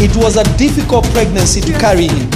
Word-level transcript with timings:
It 0.00 0.16
was 0.16 0.36
a 0.36 0.44
difficult 0.56 1.04
pregnancy 1.12 1.60
to 1.60 1.72
carry 1.78 2.08
him. 2.08 2.30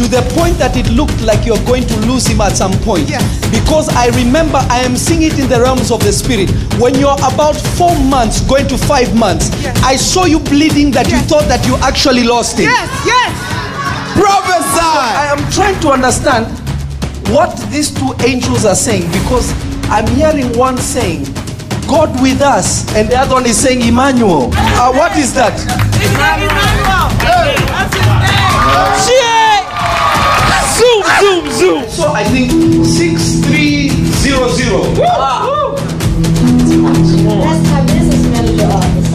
To 0.00 0.08
the 0.08 0.24
point 0.34 0.56
that 0.58 0.74
it 0.76 0.88
looked 0.90 1.20
like 1.20 1.44
you're 1.44 1.62
going 1.68 1.86
to 1.86 1.96
lose 2.08 2.26
him 2.26 2.40
at 2.40 2.56
some 2.56 2.72
point. 2.80 3.06
Because 3.52 3.88
I 3.90 4.08
remember 4.16 4.58
I 4.72 4.78
am 4.80 4.96
seeing 4.96 5.22
it 5.22 5.38
in 5.38 5.48
the 5.48 5.60
realms 5.60 5.90
of 5.92 6.00
the 6.02 6.12
spirit. 6.12 6.48
When 6.80 6.94
you're 6.96 7.20
about 7.20 7.54
four 7.76 7.94
months, 8.08 8.40
going 8.40 8.66
to 8.68 8.78
five 8.78 9.14
months, 9.14 9.52
I 9.84 9.96
saw 9.96 10.24
you 10.24 10.40
bleeding 10.40 10.90
that 10.92 11.10
you 11.12 11.18
thought 11.28 11.46
that 11.52 11.66
you 11.66 11.76
actually 11.84 12.24
lost 12.24 12.58
him. 12.58 12.72
Yes, 12.72 12.88
yes. 13.04 13.32
Prophesy! 14.16 14.80
I 14.80 15.28
am 15.36 15.44
trying 15.52 15.78
to 15.84 15.90
understand 15.92 16.46
what 17.28 17.54
these 17.70 17.92
two 17.92 18.14
angels 18.26 18.64
are 18.64 18.74
saying 18.74 19.04
because 19.12 19.52
I'm 19.92 20.06
hearing 20.16 20.56
one 20.56 20.78
saying, 20.78 21.24
God 21.86 22.08
with 22.22 22.40
us, 22.40 22.88
and 22.96 23.08
the 23.08 23.16
other 23.16 23.34
one 23.34 23.44
is 23.46 23.58
saying, 23.60 23.82
Emmanuel. 23.86 24.50
Uh, 24.80 24.92
what 24.92 25.16
is 25.16 25.34
that? 25.34 25.52
Zoom, 30.82 31.02
zoom, 31.20 31.44
zoom. 31.52 31.82
So 31.90 32.12
I 32.12 32.24
think 32.24 32.50
6300. 32.84 34.96
That's 37.42 37.62
my 37.70 37.80
business 37.86 38.24
manager 38.32 38.66
office. 38.66 39.08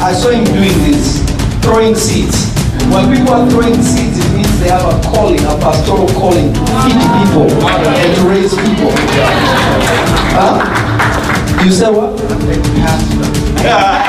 I 0.00 0.02
saw 0.12 0.30
him 0.30 0.44
doing 0.44 0.78
this, 0.84 1.22
throwing 1.62 1.94
seeds. 1.94 2.46
When 2.92 3.08
people 3.14 3.32
are 3.34 3.48
throwing 3.50 3.82
seeds, 3.82 4.18
it 4.18 4.30
means 4.34 4.58
they 4.60 4.68
have 4.68 4.84
a 4.84 5.00
calling, 5.08 5.40
a 5.40 5.56
pastoral 5.58 6.08
calling 6.08 6.52
to 6.52 6.60
feed 6.60 7.00
people 7.18 7.48
and 7.64 8.16
to 8.16 8.22
raise 8.28 8.54
people. 8.54 8.90
Huh? 10.36 10.56
You 11.64 11.70
say 11.72 11.90
what? 11.90 12.20
In 12.20 12.26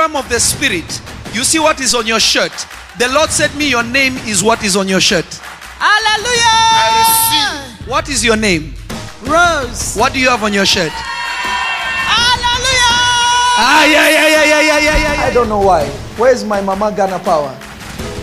realm 0.00 0.16
of 0.16 0.26
the 0.30 0.40
spirit, 0.40 0.88
you 1.34 1.44
see 1.44 1.58
what 1.58 1.78
is 1.78 1.94
on 1.94 2.06
your 2.06 2.20
shirt. 2.20 2.52
The 2.98 3.06
Lord 3.12 3.28
said 3.28 3.54
me, 3.54 3.68
Your 3.68 3.82
name 3.82 4.16
is 4.24 4.42
what 4.42 4.64
is 4.64 4.74
on 4.74 4.88
your 4.88 5.00
shirt. 5.00 5.26
Hallelujah. 5.76 7.76
What 7.86 8.08
is 8.08 8.24
your 8.24 8.36
name? 8.36 8.72
Rose. 9.22 9.94
What 9.96 10.14
do 10.14 10.18
you 10.18 10.30
have 10.30 10.42
on 10.42 10.54
your 10.54 10.64
shirt? 10.64 10.90
Hallelujah. 12.08 12.96
Ah, 13.60 13.84
yeah, 13.84 14.08
yeah, 14.08 14.28
yeah, 14.28 14.44
yeah, 14.44 14.60
yeah, 14.60 14.78
yeah, 14.78 15.14
yeah. 15.14 15.24
I 15.28 15.30
don't 15.34 15.50
know 15.50 15.60
why. 15.60 15.84
Where's 16.16 16.44
my 16.44 16.62
mama 16.62 16.92
Ghana 16.96 17.18
power? 17.18 17.54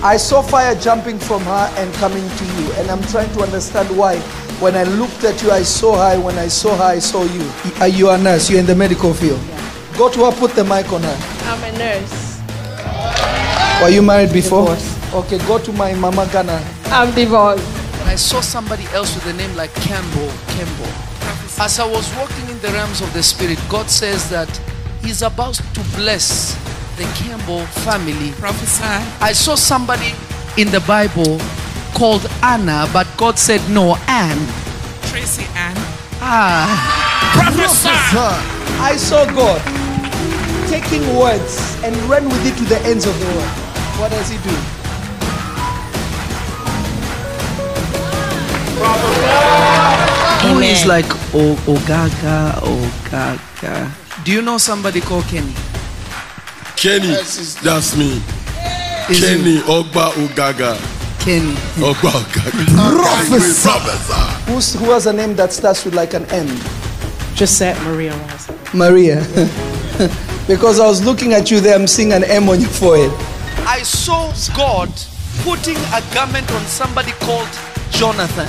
I 0.02 0.18
saw 0.18 0.42
fire 0.42 0.74
jumping 0.74 1.20
from 1.20 1.44
her 1.44 1.70
and 1.78 1.94
coming 1.96 2.28
to 2.28 2.46
you, 2.58 2.72
and 2.82 2.90
I'm 2.90 3.04
trying 3.14 3.32
to 3.34 3.42
understand 3.44 3.96
why. 3.96 4.18
When 4.60 4.76
I 4.76 4.82
looked 4.84 5.24
at 5.24 5.44
you, 5.44 5.52
I 5.52 5.62
saw 5.62 5.94
her. 6.10 6.20
When 6.20 6.40
I 6.40 6.48
saw 6.48 6.76
her, 6.76 6.84
I 6.98 7.00
saw 7.00 7.24
you. 7.24 7.46
Are 7.80 7.88
you 7.88 8.10
a 8.10 8.18
nurse? 8.18 8.50
You're 8.50 8.60
in 8.62 8.66
the 8.66 8.76
medical 8.76 9.14
field. 9.14 9.40
Go 9.98 10.10
to 10.10 10.26
her, 10.26 10.32
put 10.32 10.52
the 10.52 10.64
mic 10.64 10.94
on 10.94 11.02
her. 11.02 11.18
I'm 11.46 11.64
a 11.64 11.76
nurse. 11.76 12.40
Were 13.82 13.90
you 13.90 14.04
married 14.04 14.32
before? 14.32 14.68
Divorced. 14.68 15.14
Okay, 15.14 15.40
go 15.48 15.58
to 15.58 15.72
my 15.74 15.96
mama 15.96 16.30
Ghana. 16.32 16.64
I'm 16.86 17.16
divorced. 17.16 17.66
I 18.06 18.14
saw 18.14 18.40
somebody 18.42 18.84
else 18.94 19.16
with 19.16 19.26
a 19.26 19.34
name 19.34 19.56
like 19.56 19.74
Campbell. 19.74 20.30
Campbell. 20.50 20.86
As 21.60 21.80
I 21.80 21.90
was 21.90 22.16
walking 22.16 22.48
in 22.48 22.60
the 22.60 22.68
realms 22.70 23.02
of 23.02 23.12
the 23.14 23.24
spirit, 23.24 23.58
God 23.70 23.90
says 23.90 24.30
that 24.30 24.48
He's 25.02 25.24
about 25.24 25.56
to 25.56 25.82
bless 25.96 26.54
the 26.98 27.06
Campbell 27.16 27.66
family. 27.82 28.34
Prophesy. 28.34 28.84
I 29.20 29.34
saw 29.34 29.56
somebody 29.56 30.14
in 30.58 30.70
the 30.70 30.82
Bible 30.82 31.40
called 31.96 32.30
Anna, 32.44 32.88
but 32.94 33.08
God 33.18 33.40
said 33.40 33.68
no, 33.72 33.96
Anne. 34.08 34.38
Tracy 35.10 35.48
Ann. 35.56 35.74
Ah. 36.22 37.34
Prophesy. 37.34 37.90
I 38.80 38.96
saw 38.96 39.26
God 39.26 39.87
taking 40.70 41.04
words 41.18 41.58
and 41.84 41.96
run 42.10 42.26
with 42.26 42.46
it 42.46 42.58
to 42.58 42.66
the 42.66 42.80
ends 42.86 43.06
of 43.06 43.18
the 43.20 43.26
world. 43.26 43.56
What 44.00 44.12
does 44.12 44.30
He 44.30 44.38
do? 44.38 44.56
Who 50.48 50.60
is 50.60 50.86
like 50.86 51.06
o- 51.34 51.58
Ogaga, 51.68 52.54
Ogaga? 52.62 53.92
Do 54.24 54.32
you 54.32 54.42
know 54.42 54.58
somebody 54.58 55.02
called 55.02 55.26
Kenny? 55.26 55.54
Kenny, 56.76 57.08
that's 57.64 57.98
me. 57.98 58.22
Is 59.10 59.24
it 59.24 59.38
Kenny 59.38 59.58
Ogba 59.66 60.12
Ogaga. 60.14 60.78
Kenny. 61.20 61.54
Ogba 61.84 62.12
Ogaga. 62.12 62.96
Prophesy. 62.96 63.68
Prophesy. 63.68 64.52
Who's, 64.52 64.74
who 64.76 64.92
has 64.92 65.06
a 65.08 65.14
name 65.14 65.36
that 65.36 65.52
starts 65.52 65.84
with 65.84 65.96
like 65.96 66.14
an 66.14 66.26
M? 66.26 66.48
Gisette 67.36 67.82
Maria 67.84 68.16
Rosa. 68.16 68.58
Maria. 68.74 69.24
because 70.48 70.80
I 70.80 70.88
was 70.88 71.04
looking 71.04 71.34
at 71.34 71.52
you 71.52 71.60
there, 71.60 71.76
I'm 71.76 71.88
seeing 71.88 72.14
an 72.14 72.24
M 72.24 72.50
on 72.50 72.62
your 72.62 72.70
forehead. 72.70 73.12
I 73.68 73.84
saw 73.84 74.32
God 74.56 74.90
putting 75.44 75.78
a 75.94 76.02
garment 76.14 76.50
on 76.52 76.62
somebody 76.66 77.12
called 77.20 77.50
Jonathan. 77.92 78.48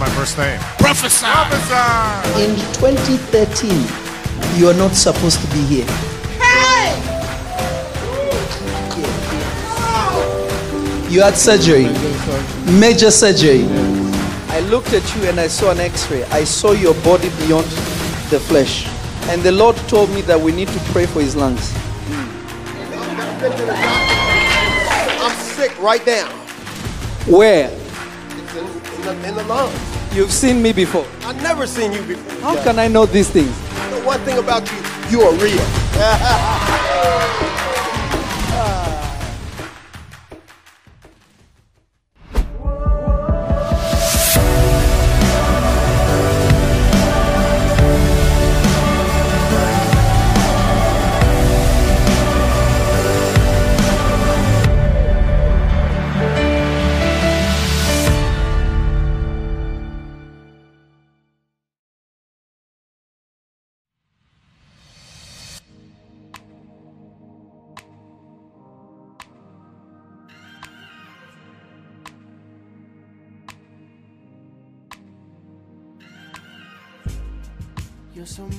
My 0.00 0.08
first 0.10 0.36
name. 0.36 0.58
Prophesy. 0.78 1.24
Prophesy. 1.26 2.42
In 2.42 2.56
2013, 2.74 4.58
you 4.58 4.68
are 4.68 4.74
not 4.74 4.92
supposed 4.94 5.40
to 5.40 5.46
be 5.48 5.62
here. 5.62 5.86
Hey! 6.40 7.00
You 11.08 11.22
had 11.22 11.36
surgery, 11.36 11.84
major 12.80 13.12
surgery. 13.12 13.64
I 14.48 14.60
looked 14.68 14.92
at 14.92 15.16
you 15.16 15.28
and 15.28 15.38
I 15.38 15.46
saw 15.46 15.70
an 15.70 15.78
x 15.78 16.10
ray. 16.10 16.24
I 16.24 16.42
saw 16.42 16.72
your 16.72 16.94
body 17.02 17.30
beyond 17.38 17.66
the 18.30 18.40
flesh. 18.40 18.88
And 19.30 19.42
the 19.42 19.52
Lord 19.52 19.76
told 19.88 20.10
me 20.10 20.20
that 20.22 20.40
we 20.40 20.52
need 20.52 20.68
to 20.68 20.78
pray 20.92 21.06
for 21.06 21.20
his 21.20 21.34
lungs. 21.34 21.72
I'm 25.20 25.36
sick 25.38 25.78
right 25.80 26.04
now. 26.06 26.28
Where? 27.26 27.70
It's 27.70 28.54
in, 28.54 28.66
in, 28.66 29.02
the, 29.02 29.28
in 29.28 29.34
the 29.34 29.44
lungs. 29.44 30.14
You've 30.14 30.30
seen 30.32 30.62
me 30.62 30.72
before. 30.72 31.06
I've 31.22 31.42
never 31.42 31.66
seen 31.66 31.92
you 31.92 32.02
before. 32.02 32.40
How 32.40 32.62
can 32.62 32.78
I 32.78 32.86
know 32.86 33.06
these 33.06 33.30
things? 33.30 33.56
The 33.90 34.02
one 34.04 34.20
thing 34.20 34.38
about 34.38 34.70
you, 34.70 34.78
you 35.10 35.22
are 35.22 35.32
real. 35.34 35.64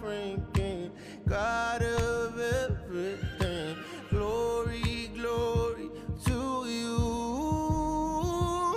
Franklin, 0.00 0.90
God 1.28 1.82
of 1.82 2.40
everything. 2.40 3.76
Glory, 4.08 5.10
glory 5.14 5.90
to 6.24 6.64
you. 6.66 6.96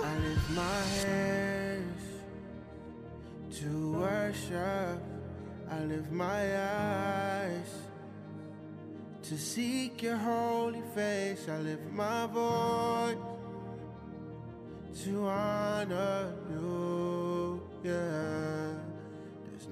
I 0.04 0.18
lift 0.18 0.50
my 0.50 0.82
hands 1.02 2.02
to 3.58 3.92
worship. 3.92 5.00
I 5.70 5.80
lift 5.84 6.12
my 6.12 6.56
eyes 6.60 7.70
to 9.22 9.38
seek 9.38 10.02
your 10.02 10.16
holy 10.18 10.82
face. 10.94 11.48
I 11.48 11.58
lift 11.58 11.90
my 11.90 12.26
voice 12.26 13.16
to 15.04 15.26
honor 15.26 16.34
you. 16.50 17.62
Yeah 17.82 18.43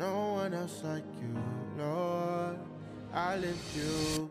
no 0.03 0.33
one 0.43 0.53
else 0.53 0.83
like 0.83 1.05
you, 1.21 1.35
Lord. 1.79 2.59
I 3.15 3.37
lift 3.37 3.77
you. 3.77 4.31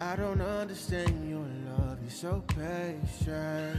I 0.00 0.16
don't 0.16 0.40
understand 0.40 1.14
your 1.30 1.46
love, 1.68 1.98
you're 2.02 2.10
so 2.10 2.42
patient. 2.48 3.78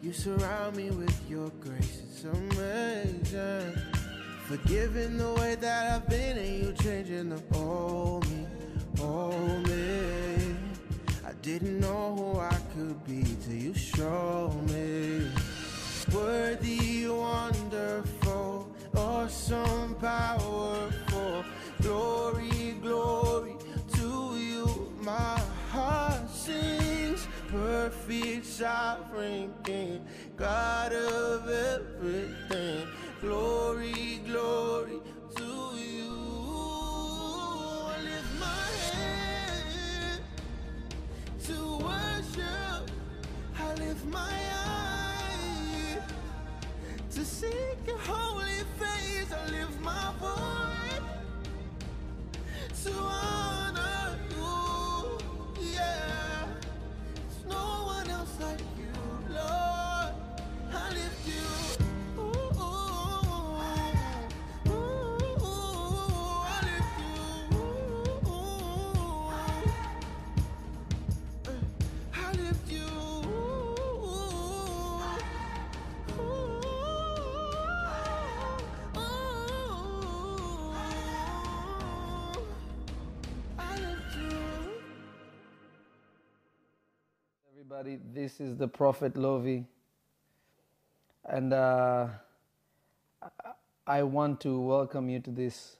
You 0.00 0.12
surround 0.12 0.76
me 0.76 0.90
with 0.90 1.18
your 1.28 1.50
grace, 1.60 2.00
it's 2.08 2.24
amazing. 2.24 3.76
Forgiving 4.48 5.18
the 5.18 5.32
way 5.34 5.56
that 5.56 5.92
I've 5.92 6.08
been, 6.08 6.38
and 6.38 6.64
you 6.64 6.72
changing 6.82 7.28
the 7.28 7.42
old 7.58 8.26
me, 8.30 8.46
old 9.02 9.68
me. 9.68 10.56
I 11.26 11.32
didn't 11.42 11.78
know 11.80 12.14
who 12.16 12.40
I 12.40 12.58
could 12.74 13.04
be 13.04 13.22
till 13.44 13.60
you 13.66 13.74
showed 13.74 14.62
me. 14.70 15.28
Worthy, 16.14 17.06
wonderful, 17.06 18.68
awesome, 18.96 19.94
powerful. 19.94 21.44
Glory, 21.82 22.74
glory 22.82 23.54
to 23.94 24.36
you. 24.36 24.92
My 25.02 25.40
heart 25.70 26.28
sings, 26.28 27.28
perfect, 27.48 28.44
sovereign 28.44 29.54
King, 29.62 30.04
God 30.36 30.92
of 30.92 31.48
everything. 31.48 32.88
Glory, 33.20 34.20
glory 34.26 34.98
to 35.36 35.44
you. 35.76 36.10
I 37.86 38.02
lift 38.02 38.40
my 38.40 38.68
hand 38.92 40.22
to 41.44 41.76
worship. 41.84 42.90
I 43.58 43.74
lift 43.74 44.04
my 44.06 44.32
eyes 44.66 44.89
to 47.14 47.24
seek 47.24 47.78
your 47.86 47.98
holy 47.98 48.62
face. 48.78 49.32
I 49.32 49.50
lift 49.50 49.80
my 49.80 50.12
voice 50.20 51.00
to 52.84 52.92
honor 52.92 54.16
you. 54.30 55.18
Yeah, 55.74 56.46
there's 57.14 57.44
no 57.48 57.64
one 57.86 58.08
else 58.10 58.36
like 58.40 58.60
you, 58.78 58.92
Lord. 59.28 60.14
I 60.72 60.90
lift 60.92 61.26
Everybody, 87.72 88.00
this 88.12 88.40
is 88.40 88.56
the 88.56 88.66
Prophet 88.66 89.16
Lovy, 89.16 89.64
and 91.24 91.52
uh, 91.52 92.08
I- 93.86 94.02
want 94.02 94.40
to 94.40 94.60
welcome 94.60 95.08
you 95.08 95.20
to 95.20 95.30
this 95.30 95.76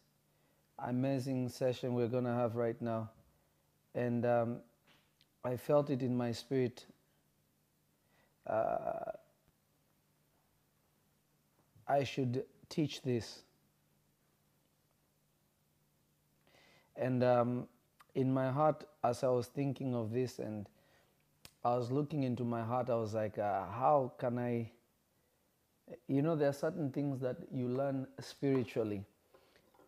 amazing 0.79 1.49
session 1.49 1.95
we're 1.95 2.07
going 2.07 2.27
to 2.27 2.33
have 2.33 2.55
right 2.55 2.81
now. 2.81 3.11
And 3.93 4.25
um, 4.25 4.59
I 5.45 5.57
felt 5.57 5.91
it 5.91 6.01
in 6.01 6.17
my 6.17 6.31
spirit. 6.31 6.87
Uh, 8.47 9.11
I 11.89 12.05
should 12.05 12.45
teach 12.69 13.03
this. 13.03 13.43
And 16.95 17.25
um, 17.25 17.67
in 18.15 18.33
my 18.33 18.53
heart, 18.53 18.85
as 19.03 19.25
I 19.25 19.29
was 19.29 19.49
thinking 19.49 19.97
of 19.97 20.13
this 20.13 20.39
and 20.39 20.69
I 21.65 21.77
was 21.77 21.91
looking 21.91 22.23
into 22.23 22.45
my 22.45 22.62
heart, 22.62 22.89
I 22.89 22.95
was 22.95 23.15
like, 23.15 23.39
uh, 23.39 23.67
how 23.67 24.12
can 24.19 24.39
I? 24.39 24.71
You 26.09 26.23
know, 26.23 26.37
there 26.37 26.49
are 26.49 26.55
certain 26.55 26.91
things 26.91 27.21
that 27.21 27.37
you 27.53 27.69
learn 27.69 28.07
spiritually, 28.21 29.05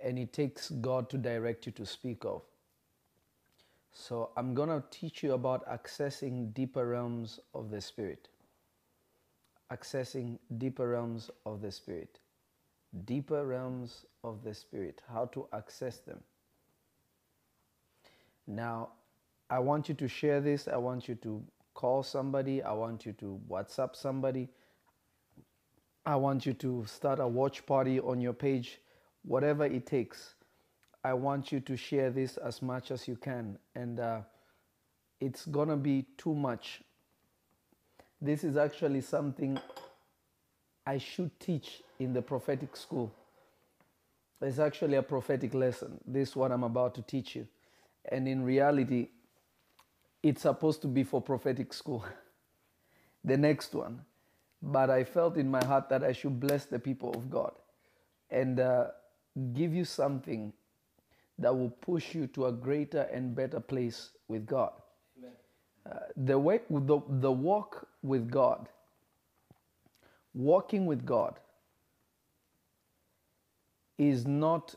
and 0.01 0.19
it 0.19 0.33
takes 0.33 0.71
God 0.71 1.09
to 1.11 1.19
direct 1.19 1.67
you 1.67 1.73
to 1.73 1.87
speak 1.87 2.25
of. 2.25 2.43
So, 3.93 4.31
I'm 4.37 4.55
going 4.55 4.69
to 4.69 4.83
teach 4.91 5.23
you 5.23 5.33
about 5.35 5.69
accessing 5.69 6.53
deeper 6.55 6.87
realms 6.87 7.41
of 7.55 7.71
the 7.71 7.81
Spirit. 7.81 8.29
Accessing 9.73 10.39
deeper 10.59 10.89
realms 10.89 11.31
of 11.47 11.63
the 11.63 11.73
Spirit. 11.73 12.19
Deeper 13.05 13.47
realms 13.47 14.07
of 14.25 14.43
the 14.45 14.55
Spirit. 14.55 15.03
How 15.13 15.27
to 15.27 15.47
access 15.53 15.99
them. 15.99 16.21
Now, 18.47 18.91
I 19.51 19.59
want 19.61 19.89
you 19.89 19.95
to 19.97 20.09
share 20.09 20.41
this. 20.41 20.69
I 20.69 20.77
want 20.77 21.09
you 21.09 21.15
to 21.17 21.43
call 21.75 22.03
somebody. 22.03 22.63
I 22.63 22.73
want 22.73 23.07
you 23.07 23.13
to 23.15 23.41
WhatsApp 23.49 23.97
somebody. 23.97 24.49
I 26.05 26.17
want 26.17 26.47
you 26.47 26.53
to 26.55 26.85
start 26.87 27.21
a 27.21 27.27
watch 27.27 27.65
party 27.65 28.01
on 28.01 28.21
your 28.21 28.33
page, 28.33 28.81
whatever 29.25 29.65
it 29.65 29.87
takes. 29.87 30.35
I 31.05 31.15
want 31.15 31.53
you 31.53 31.61
to 31.61 31.77
share 31.77 32.11
this 32.11 32.37
as 32.37 32.63
much 32.63 32.91
as 32.91 33.07
you 33.07 33.17
can. 33.17 33.59
And 33.75 34.01
uh, 34.01 34.21
it's 35.21 35.45
to 35.69 35.77
be 35.77 36.07
too 36.17 36.35
much. 36.35 36.81
This 38.21 38.45
is 38.45 38.57
actually 38.57 39.01
something 39.01 39.59
I 40.87 40.99
should 40.99 41.39
teach 41.39 41.83
in 41.99 42.13
the 42.13 42.23
prophetic 42.23 42.77
school. 42.77 43.13
It's 44.41 44.59
actually 44.59 44.97
a 44.97 45.03
prophetic 45.03 45.55
lesson. 45.55 46.01
This 46.05 46.31
is 46.31 46.37
what 46.37 46.51
I'm 46.51 46.65
about 46.65 46.97
to 46.97 47.03
teach 47.03 47.37
you. 47.37 47.47
And 48.11 48.27
in 48.27 48.43
reality, 48.45 49.09
it's 50.23 50.43
supposed 50.43 50.83
to 50.83 50.89
be 50.89 51.05
for 51.05 51.21
prophetic 51.21 51.73
school, 51.73 52.05
the 53.25 53.37
next 53.37 53.75
one. 53.75 54.03
But 54.63 54.91
I 54.91 55.05
felt 55.05 55.37
in 55.37 55.51
my 55.51 55.65
heart 55.65 55.89
that 55.89 56.05
I 56.05 56.13
should 56.13 56.39
bless 56.39 56.67
the 56.67 56.79
people 56.79 57.13
of 57.15 57.31
God 57.31 57.53
and 58.31 58.61
uh, 58.61 58.89
give 59.53 59.75
you 59.75 59.85
something 59.85 60.53
that 61.39 61.57
will 61.57 61.71
push 61.71 62.15
you 62.15 62.29
to 62.29 62.47
a 62.47 62.53
greater 62.53 63.03
and 63.13 63.35
better 63.35 63.59
place 63.59 64.11
with 64.29 64.47
God. 64.47 64.73
Uh, 65.85 65.99
the, 66.17 66.39
way, 66.39 66.61
the, 66.71 67.01
the 67.09 67.33
walk 67.33 67.89
with 68.03 68.31
God, 68.31 68.69
walking 70.33 70.87
with 70.87 71.05
God, 71.05 71.41
is 73.99 74.27
not 74.27 74.77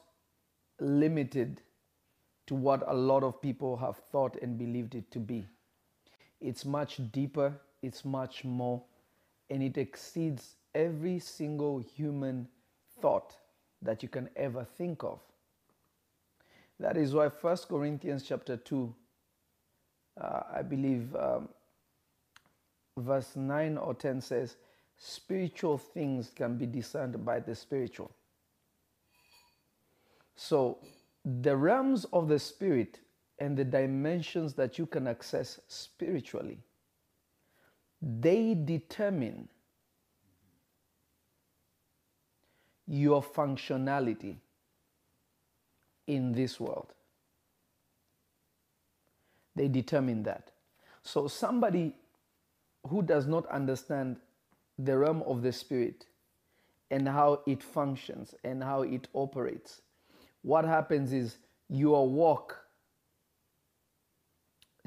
limited 0.79 1.61
to 2.47 2.55
what 2.55 2.83
a 2.87 2.93
lot 2.93 3.23
of 3.23 3.41
people 3.41 3.77
have 3.77 3.97
thought 4.11 4.37
and 4.41 4.57
believed 4.57 4.95
it 4.95 5.09
to 5.11 5.19
be. 5.19 5.45
It's 6.41 6.65
much 6.65 6.99
deeper, 7.11 7.53
it's 7.81 8.05
much 8.05 8.43
more, 8.43 8.81
and 9.49 9.63
it 9.63 9.77
exceeds 9.77 10.55
every 10.73 11.19
single 11.19 11.79
human 11.79 12.47
thought 13.01 13.35
that 13.81 14.03
you 14.03 14.09
can 14.09 14.29
ever 14.35 14.65
think 14.77 15.03
of. 15.03 15.19
That 16.79 16.97
is 16.97 17.13
why 17.13 17.29
1 17.29 17.57
Corinthians 17.69 18.23
chapter 18.23 18.57
2, 18.57 18.93
uh, 20.19 20.39
I 20.53 20.61
believe 20.61 21.15
um, 21.15 21.49
verse 22.97 23.35
9 23.35 23.77
or 23.77 23.93
10 23.93 24.21
says, 24.21 24.57
spiritual 24.97 25.77
things 25.77 26.31
can 26.35 26.57
be 26.57 26.65
discerned 26.65 27.23
by 27.25 27.39
the 27.39 27.55
spiritual. 27.55 28.11
So, 30.35 30.79
the 31.25 31.55
realms 31.55 32.05
of 32.13 32.27
the 32.27 32.39
spirit 32.39 32.99
and 33.39 33.57
the 33.57 33.65
dimensions 33.65 34.53
that 34.53 34.77
you 34.77 34.85
can 34.85 35.07
access 35.07 35.59
spiritually, 35.67 36.59
they 38.01 38.53
determine 38.53 39.49
your 42.87 43.23
functionality 43.23 44.35
in 46.07 46.31
this 46.31 46.59
world. 46.59 46.93
They 49.55 49.67
determine 49.67 50.23
that. 50.23 50.51
So, 51.01 51.27
somebody 51.27 51.95
who 52.87 53.01
does 53.01 53.25
not 53.25 53.47
understand 53.47 54.17
the 54.77 54.97
realm 54.97 55.23
of 55.25 55.41
the 55.41 55.51
spirit 55.51 56.05
and 56.91 57.07
how 57.07 57.41
it 57.47 57.63
functions 57.63 58.35
and 58.43 58.63
how 58.63 58.81
it 58.83 59.07
operates, 59.13 59.81
what 60.45 60.63
happens 60.63 61.11
is 61.11 61.39
your 61.69 62.07
walk. 62.07 62.59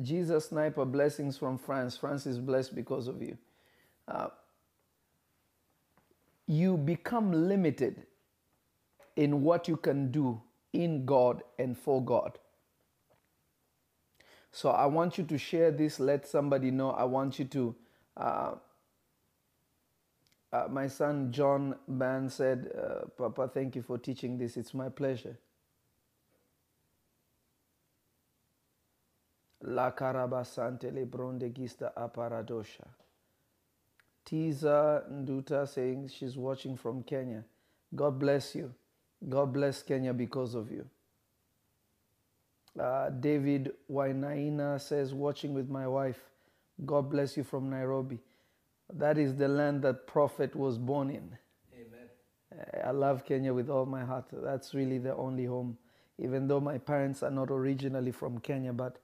Jesus 0.00 0.50
Sniper, 0.50 0.84
blessings 0.84 1.36
from 1.36 1.58
France. 1.58 1.96
France 1.96 2.26
is 2.26 2.38
blessed 2.38 2.76
because 2.76 3.08
of 3.08 3.20
you. 3.20 3.36
Uh, 4.06 4.28
you 6.46 6.76
become 6.76 7.32
limited 7.48 8.06
in 9.16 9.42
what 9.42 9.66
you 9.66 9.76
can 9.76 10.12
do 10.12 10.40
in 10.72 11.04
God 11.04 11.42
and 11.58 11.76
for 11.76 12.04
God. 12.04 12.38
So 14.52 14.70
I 14.70 14.86
want 14.86 15.18
you 15.18 15.24
to 15.24 15.36
share 15.38 15.72
this, 15.72 15.98
let 15.98 16.24
somebody 16.24 16.70
know. 16.70 16.92
I 16.92 17.02
want 17.02 17.40
you 17.40 17.46
to. 17.46 17.74
Uh, 18.16 18.52
uh, 20.52 20.68
my 20.70 20.86
son 20.86 21.32
John 21.32 21.74
Ban 21.88 22.28
said, 22.30 22.70
uh, 22.78 23.06
Papa, 23.18 23.50
thank 23.52 23.74
you 23.74 23.82
for 23.82 23.98
teaching 23.98 24.38
this. 24.38 24.56
It's 24.56 24.72
my 24.72 24.88
pleasure. 24.88 25.36
La 29.62 29.90
Carabasante 29.90 30.90
Lebronde 30.92 31.52
Gista 31.52 31.92
Aparadosha. 31.96 32.86
Tiza 34.24 35.04
Nduta 35.10 35.66
saying 35.66 36.08
she's 36.08 36.36
watching 36.36 36.76
from 36.76 37.02
Kenya. 37.02 37.44
God 37.94 38.18
bless 38.18 38.54
you. 38.54 38.72
God 39.28 39.52
bless 39.52 39.82
Kenya 39.82 40.12
because 40.12 40.54
of 40.54 40.70
you. 40.70 40.84
Uh, 42.78 43.10
David 43.10 43.72
Wainaina 43.90 44.80
says, 44.80 45.12
watching 45.12 45.54
with 45.54 45.68
my 45.68 45.88
wife. 45.88 46.20
God 46.86 47.10
bless 47.10 47.36
you 47.36 47.42
from 47.42 47.70
Nairobi. 47.70 48.20
That 48.92 49.18
is 49.18 49.34
the 49.34 49.48
land 49.48 49.82
that 49.82 50.06
prophet 50.06 50.54
was 50.54 50.78
born 50.78 51.10
in. 51.10 51.36
Amen. 51.74 52.84
I 52.84 52.90
love 52.92 53.24
Kenya 53.24 53.52
with 53.52 53.68
all 53.68 53.86
my 53.86 54.04
heart. 54.04 54.26
That's 54.32 54.74
really 54.74 54.98
the 54.98 55.16
only 55.16 55.46
home. 55.46 55.76
Even 56.18 56.46
though 56.46 56.60
my 56.60 56.78
parents 56.78 57.22
are 57.22 57.30
not 57.30 57.50
originally 57.50 58.12
from 58.12 58.38
Kenya, 58.38 58.72
but 58.72 58.98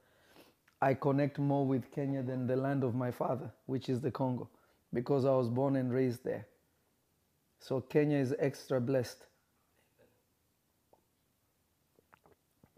I 0.85 0.93
connect 0.93 1.39
more 1.39 1.65
with 1.67 1.91
Kenya 1.93 2.23
than 2.23 2.47
the 2.47 2.57
land 2.57 2.85
of 2.85 2.95
my 2.95 3.11
father, 3.11 3.51
which 3.65 3.89
is 3.89 4.03
the 4.03 4.11
Congo, 4.11 4.51
because 4.93 5.25
I 5.25 5.31
was 5.31 5.49
born 5.49 5.77
and 5.77 5.91
raised 5.91 6.23
there. 6.25 6.47
So 7.59 7.81
Kenya 7.81 8.19
is 8.19 8.35
extra 8.39 8.83
blessed. 8.83 9.25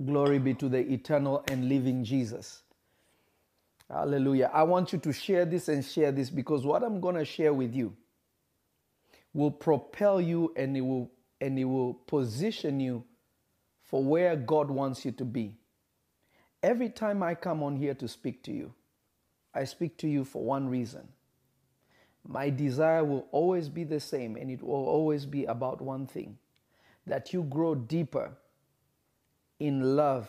Glory 0.04 0.38
be 0.38 0.54
to 0.54 0.68
the 0.68 0.78
eternal 0.78 1.42
and 1.50 1.68
living 1.68 2.04
Jesus. 2.04 2.62
Hallelujah. 3.90 4.52
I 4.54 4.62
want 4.62 4.92
you 4.92 5.00
to 5.00 5.12
share 5.12 5.44
this 5.44 5.66
and 5.66 5.84
share 5.84 6.12
this 6.12 6.30
because 6.30 6.64
what 6.64 6.84
I'm 6.84 7.00
going 7.00 7.16
to 7.16 7.24
share 7.24 7.52
with 7.52 7.74
you 7.74 7.96
will 9.34 9.50
propel 9.50 10.20
you 10.20 10.52
and 10.56 10.76
it 10.76 10.82
will 10.82 11.10
and 11.40 11.58
it 11.58 11.64
will 11.64 11.94
position 11.94 12.78
you 12.78 13.02
for 13.82 14.04
where 14.04 14.36
God 14.36 14.70
wants 14.70 15.04
you 15.04 15.10
to 15.10 15.24
be. 15.24 15.56
Every 16.62 16.88
time 16.88 17.22
I 17.22 17.34
come 17.34 17.62
on 17.62 17.76
here 17.76 17.94
to 17.94 18.08
speak 18.08 18.42
to 18.44 18.52
you, 18.52 18.72
I 19.54 19.64
speak 19.64 19.96
to 19.98 20.08
you 20.08 20.24
for 20.24 20.42
one 20.42 20.68
reason. 20.68 21.08
My 22.26 22.50
desire 22.50 23.04
will 23.04 23.26
always 23.30 23.68
be 23.68 23.84
the 23.84 24.00
same 24.00 24.36
and 24.36 24.50
it 24.50 24.62
will 24.62 24.86
always 24.86 25.26
be 25.26 25.44
about 25.44 25.80
one 25.80 26.06
thing 26.06 26.38
that 27.06 27.32
you 27.32 27.42
grow 27.44 27.74
deeper 27.74 28.32
in 29.60 29.96
love 29.96 30.28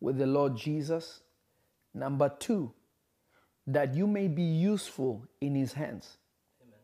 with 0.00 0.18
the 0.18 0.26
Lord 0.26 0.56
Jesus. 0.56 1.20
Number 1.92 2.30
two, 2.38 2.72
that 3.66 3.94
you 3.94 4.06
may 4.06 4.28
be 4.28 4.42
useful 4.42 5.26
in 5.40 5.54
His 5.54 5.72
hands. 5.72 6.18
Amen. 6.62 6.78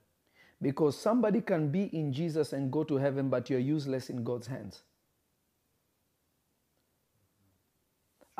Because 0.61 0.99
somebody 0.99 1.41
can 1.41 1.69
be 1.69 1.85
in 1.85 2.13
Jesus 2.13 2.53
and 2.53 2.73
go 2.73 2.83
to 2.85 2.97
heaven, 2.97 3.29
but 3.29 3.49
you're 3.49 3.61
useless 3.61 4.11
in 4.11 4.25
God's 4.25 4.49
hands. 4.49 4.83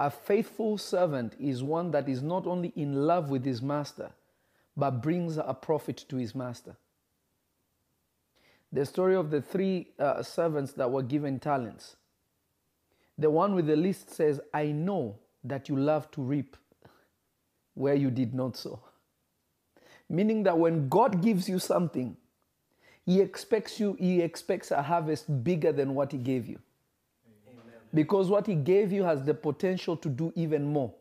A 0.03 0.11
faithful 0.11 0.79
servant 0.79 1.35
is 1.39 1.63
one 1.63 1.93
that 1.93 2.09
is 2.09 2.25
not 2.25 2.45
only 2.45 2.73
in 2.75 3.07
love 3.07 3.31
with 3.31 3.45
his 3.45 3.63
master, 3.63 4.11
but 4.77 5.01
brings 5.01 5.37
a 5.37 5.55
profit 5.55 6.05
to 6.09 6.17
his 6.17 6.35
master. 6.35 6.75
The 8.73 8.85
story 8.85 9.15
of 9.15 9.31
the 9.31 9.41
three 9.41 9.91
uh, 10.01 10.25
servants 10.25 10.73
that 10.73 10.91
were 10.91 11.05
given 11.05 11.39
talents. 11.39 11.95
The 13.17 13.31
one 13.31 13.55
with 13.55 13.69
the 13.69 13.77
least 13.77 14.11
says, 14.11 14.41
I 14.53 14.73
know 14.73 15.21
that 15.45 15.69
you 15.69 15.77
love 15.77 16.11
to 16.11 16.21
reap 16.21 16.57
where 17.75 17.95
you 17.95 18.11
did 18.11 18.35
not 18.35 18.57
sow. 18.57 18.81
Meaning 20.09 20.43
that 20.43 20.59
when 20.59 20.89
God 20.89 21.23
gives 21.23 21.49
you 21.49 21.61
something, 21.61 22.17
He 23.07 23.21
expects 23.21 23.79
you, 23.79 23.97
He 24.01 24.21
expects 24.21 24.73
a 24.73 24.83
harvest 24.83 25.45
bigger 25.45 25.71
than 25.71 25.95
what 25.95 26.11
He 26.11 26.19
gave 26.19 26.49
you. 26.49 26.59
Because 27.95 28.29
what 28.29 28.47
He 28.47 28.55
gave 28.55 28.93
you 28.93 29.03
has 29.05 29.23
the 29.23 29.35
potential 29.35 29.97
to 29.99 30.09
do 30.09 30.33
even 30.35 30.65
more. 30.65 30.95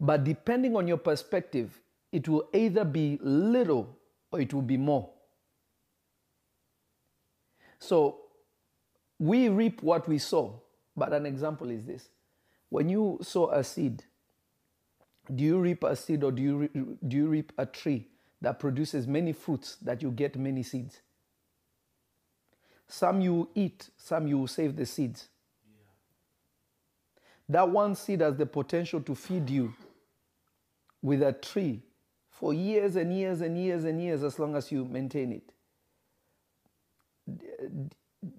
But 0.00 0.24
depending 0.24 0.76
on 0.76 0.86
your 0.86 0.98
perspective, 0.98 1.80
it 2.12 2.28
will 2.28 2.48
either 2.52 2.84
be 2.84 3.18
little 3.22 3.96
or 4.30 4.40
it 4.40 4.52
will 4.52 4.62
be 4.62 4.76
more. 4.76 5.10
So 7.78 8.20
we 9.18 9.48
reap 9.48 9.82
what 9.82 10.08
we 10.08 10.18
sow. 10.18 10.62
But 10.96 11.12
an 11.12 11.26
example 11.26 11.70
is 11.70 11.84
this 11.84 12.08
when 12.68 12.88
you 12.88 13.18
sow 13.22 13.50
a 13.50 13.62
seed, 13.62 14.02
do 15.34 15.44
you 15.44 15.58
reap 15.58 15.84
a 15.84 15.94
seed 15.96 16.24
or 16.24 16.32
do 16.32 16.42
you, 16.42 16.56
re- 16.58 16.70
do 17.06 17.16
you 17.16 17.28
reap 17.28 17.52
a 17.58 17.66
tree 17.66 18.08
that 18.40 18.58
produces 18.58 19.06
many 19.06 19.32
fruits 19.32 19.76
that 19.82 20.02
you 20.02 20.10
get 20.10 20.36
many 20.36 20.62
seeds? 20.62 21.00
Some 22.88 23.20
you 23.20 23.48
eat, 23.54 23.90
some 23.96 24.26
you 24.26 24.46
save 24.46 24.76
the 24.76 24.86
seeds. 24.86 25.28
That 27.48 27.68
one 27.68 27.94
seed 27.94 28.20
has 28.22 28.36
the 28.36 28.46
potential 28.46 29.00
to 29.02 29.14
feed 29.14 29.50
you 29.50 29.74
with 31.02 31.22
a 31.22 31.32
tree 31.32 31.82
for 32.30 32.52
years 32.54 32.96
and 32.96 33.16
years 33.16 33.40
and 33.40 33.58
years 33.58 33.84
and 33.84 34.02
years 34.02 34.22
as 34.22 34.38
long 34.38 34.56
as 34.56 34.72
you 34.72 34.84
maintain 34.84 35.32
it. 35.32 35.52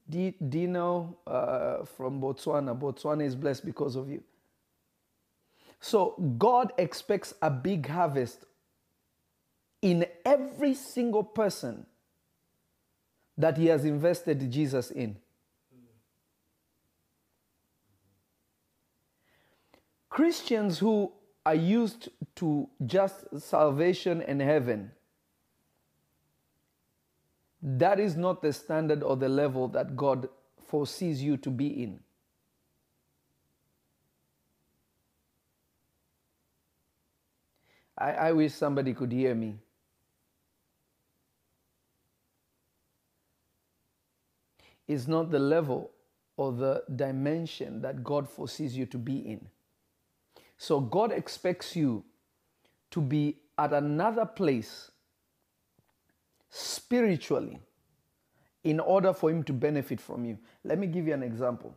D- 0.10 0.36
Dino 0.50 1.18
uh, 1.28 1.86
from 1.86 2.22
Botswana, 2.22 2.78
Botswana 2.78 3.24
is 3.24 3.36
blessed 3.36 3.66
because 3.66 3.96
of 3.96 4.10
you. 4.10 4.24
So 5.80 6.16
God 6.38 6.74
expects 6.78 7.34
a 7.42 7.50
big 7.52 7.88
harvest 7.88 8.46
in 9.82 10.06
every 10.26 10.74
single 10.74 11.24
person 11.24 11.86
that 13.38 13.58
He 13.58 13.68
has 13.68 13.86
invested 13.86 14.52
Jesus 14.52 14.92
in. 14.92 15.18
Christians 20.10 20.80
who 20.80 21.12
are 21.46 21.56
used 21.56 22.10
to 22.36 22.68
just 22.86 23.26
salvation 23.40 24.22
and 24.22 24.42
heaven, 24.42 24.92
that 27.62 28.00
is 28.00 28.16
not 28.16 28.42
the 28.42 28.52
standard 28.52 29.04
or 29.04 29.16
the 29.16 29.30
level 29.30 29.68
that 29.68 29.96
God 29.96 30.28
foresees 30.68 31.22
you 31.22 31.38
to 31.38 31.50
be 31.50 31.84
in. 31.84 32.00
I, 37.98 38.12
I 38.12 38.32
wish 38.32 38.54
somebody 38.54 38.94
could 38.94 39.12
hear 39.12 39.34
me. 39.34 39.58
It's 44.88 45.08
not 45.08 45.32
the 45.32 45.40
level 45.40 45.92
or 46.38 46.52
the 46.52 46.84
dimension 46.96 47.82
that 47.82 48.04
God 48.04 48.30
foresees 48.30 48.78
you 48.78 48.86
to 48.88 48.98
be 48.98 49.18
in. 49.18 49.48
So 50.58 50.80
God 50.80 51.12
expects 51.12 51.76
you 51.76 52.04
to 52.92 53.02
be 53.02 53.38
at 53.58 53.74
another 53.74 54.26
place 54.26 54.92
spiritually 56.50 57.60
in 58.64 58.80
order 58.80 59.14
for 59.14 59.30
Him 59.30 59.44
to 59.44 59.54
benefit 59.54 60.00
from 60.02 60.26
you. 60.26 60.38
Let 60.64 60.80
me 60.80 60.88
give 60.88 61.08
you 61.08 61.14
an 61.14 61.24
example. 61.24 61.76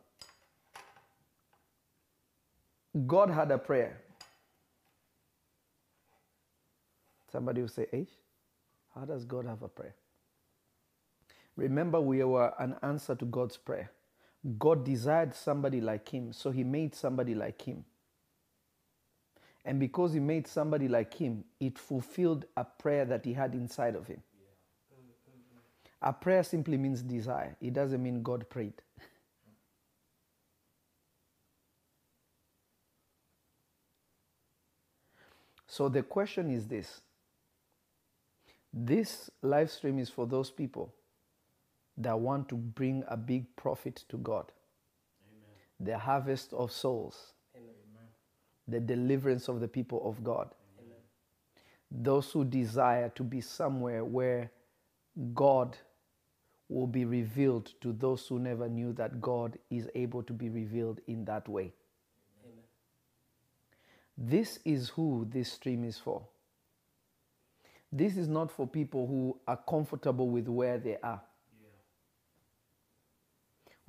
God 3.06 3.30
had 3.30 3.50
a 3.50 3.58
prayer. 3.58 4.00
Somebody 7.30 7.60
will 7.60 7.68
say, 7.68 7.86
H, 7.92 8.08
how 8.94 9.04
does 9.04 9.24
God 9.24 9.46
have 9.46 9.62
a 9.62 9.68
prayer? 9.68 9.94
Remember, 11.56 12.00
we 12.00 12.22
were 12.24 12.54
an 12.58 12.76
answer 12.82 13.14
to 13.16 13.24
God's 13.24 13.56
prayer. 13.56 13.90
God 14.58 14.84
desired 14.84 15.34
somebody 15.34 15.80
like 15.80 16.08
him, 16.08 16.32
so 16.32 16.50
he 16.50 16.64
made 16.64 16.94
somebody 16.94 17.34
like 17.34 17.62
him. 17.62 17.84
And 19.64 19.80
because 19.80 20.14
he 20.14 20.20
made 20.20 20.46
somebody 20.48 20.88
like 20.88 21.14
him, 21.14 21.44
it 21.60 21.78
fulfilled 21.78 22.46
a 22.56 22.64
prayer 22.64 23.04
that 23.06 23.24
he 23.24 23.34
had 23.34 23.54
inside 23.54 23.96
of 23.96 24.06
him. 24.06 24.22
A 26.02 26.12
prayer 26.12 26.42
simply 26.42 26.78
means 26.78 27.02
desire, 27.02 27.56
it 27.60 27.74
doesn't 27.74 28.02
mean 28.02 28.22
God 28.22 28.48
prayed. 28.50 28.74
So 35.66 35.88
the 35.88 36.02
question 36.02 36.50
is 36.50 36.66
this 36.66 37.00
this 38.72 39.30
live 39.42 39.70
stream 39.70 39.98
is 40.00 40.10
for 40.10 40.26
those 40.26 40.50
people 40.50 40.92
that 42.00 42.18
want 42.18 42.48
to 42.48 42.54
bring 42.56 43.04
a 43.08 43.16
big 43.16 43.44
profit 43.56 44.04
to 44.08 44.16
God. 44.18 44.52
Amen. 45.28 45.92
The 45.92 45.98
harvest 45.98 46.52
of 46.52 46.72
souls, 46.72 47.34
Amen. 47.54 48.08
the 48.68 48.80
deliverance 48.80 49.48
of 49.48 49.60
the 49.60 49.68
people 49.68 50.08
of 50.08 50.22
God. 50.24 50.54
Amen. 50.78 50.98
Those 51.90 52.30
who 52.32 52.44
desire 52.44 53.10
to 53.10 53.22
be 53.22 53.40
somewhere 53.40 54.04
where 54.04 54.50
God 55.34 55.76
will 56.68 56.86
be 56.86 57.04
revealed 57.04 57.72
to 57.80 57.92
those 57.92 58.26
who 58.26 58.38
never 58.38 58.68
knew 58.68 58.92
that 58.92 59.20
God 59.20 59.58
is 59.70 59.88
able 59.94 60.22
to 60.22 60.32
be 60.32 60.48
revealed 60.48 61.00
in 61.06 61.24
that 61.24 61.48
way. 61.48 61.72
This 64.16 64.58
is 64.66 64.90
who 64.90 65.26
this 65.30 65.52
stream 65.52 65.82
is 65.82 65.96
for. 65.98 66.22
This 67.90 68.16
is 68.16 68.28
not 68.28 68.52
for 68.52 68.66
people 68.66 69.06
who 69.06 69.40
are 69.48 69.58
comfortable 69.68 70.28
with 70.28 70.46
where 70.46 70.78
they 70.78 70.98
are. 71.02 71.22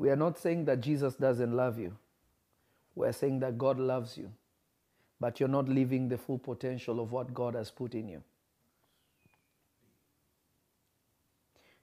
We 0.01 0.09
are 0.09 0.15
not 0.15 0.39
saying 0.39 0.65
that 0.65 0.81
Jesus 0.81 1.13
doesn't 1.13 1.55
love 1.55 1.77
you. 1.77 1.95
We 2.95 3.05
are 3.05 3.13
saying 3.13 3.39
that 3.41 3.59
God 3.59 3.77
loves 3.77 4.17
you, 4.17 4.31
but 5.19 5.39
you're 5.39 5.47
not 5.47 5.69
living 5.69 6.09
the 6.09 6.17
full 6.17 6.39
potential 6.39 6.99
of 6.99 7.11
what 7.11 7.35
God 7.35 7.53
has 7.53 7.69
put 7.69 7.93
in 7.93 8.09
you. 8.09 8.23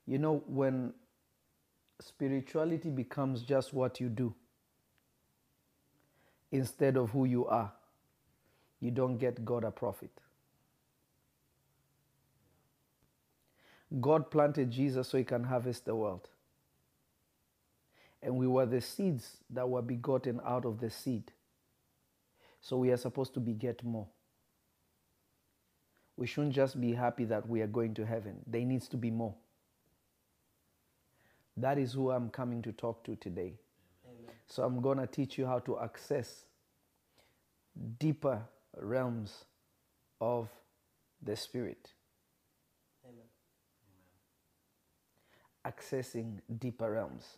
You 0.04 0.18
know, 0.18 0.42
when 0.48 0.94
spirituality 2.00 2.90
becomes 2.90 3.42
just 3.42 3.72
what 3.72 4.00
you 4.00 4.08
do 4.08 4.34
instead 6.50 6.96
of 6.96 7.10
who 7.10 7.24
you 7.24 7.46
are, 7.46 7.70
you 8.80 8.90
don't 8.90 9.18
get 9.18 9.44
God 9.44 9.62
a 9.62 9.70
profit. 9.70 10.10
God 14.00 14.28
planted 14.28 14.72
Jesus 14.72 15.06
so 15.06 15.18
he 15.18 15.22
can 15.22 15.44
harvest 15.44 15.84
the 15.84 15.94
world. 15.94 16.28
And 18.22 18.36
we 18.36 18.46
were 18.46 18.66
the 18.66 18.80
seeds 18.80 19.38
that 19.50 19.68
were 19.68 19.82
begotten 19.82 20.40
out 20.44 20.64
of 20.64 20.80
the 20.80 20.90
seed. 20.90 21.32
So 22.60 22.76
we 22.76 22.90
are 22.90 22.96
supposed 22.96 23.34
to 23.34 23.40
beget 23.40 23.84
more. 23.84 24.08
We 26.16 26.26
shouldn't 26.26 26.54
just 26.54 26.80
be 26.80 26.92
happy 26.94 27.24
that 27.26 27.48
we 27.48 27.60
are 27.60 27.68
going 27.68 27.94
to 27.94 28.04
heaven. 28.04 28.38
There 28.46 28.60
needs 28.62 28.88
to 28.88 28.96
be 28.96 29.10
more. 29.10 29.34
That 31.56 31.78
is 31.78 31.92
who 31.92 32.10
I'm 32.10 32.28
coming 32.28 32.60
to 32.62 32.72
talk 32.72 33.04
to 33.04 33.14
today. 33.16 33.54
So 34.48 34.64
I'm 34.64 34.80
going 34.80 34.98
to 34.98 35.06
teach 35.06 35.38
you 35.38 35.46
how 35.46 35.60
to 35.60 35.78
access 35.78 36.44
deeper 37.98 38.42
realms 38.76 39.44
of 40.20 40.48
the 41.22 41.36
Spirit. 41.36 41.92
Accessing 45.66 46.38
deeper 46.58 46.90
realms. 46.90 47.36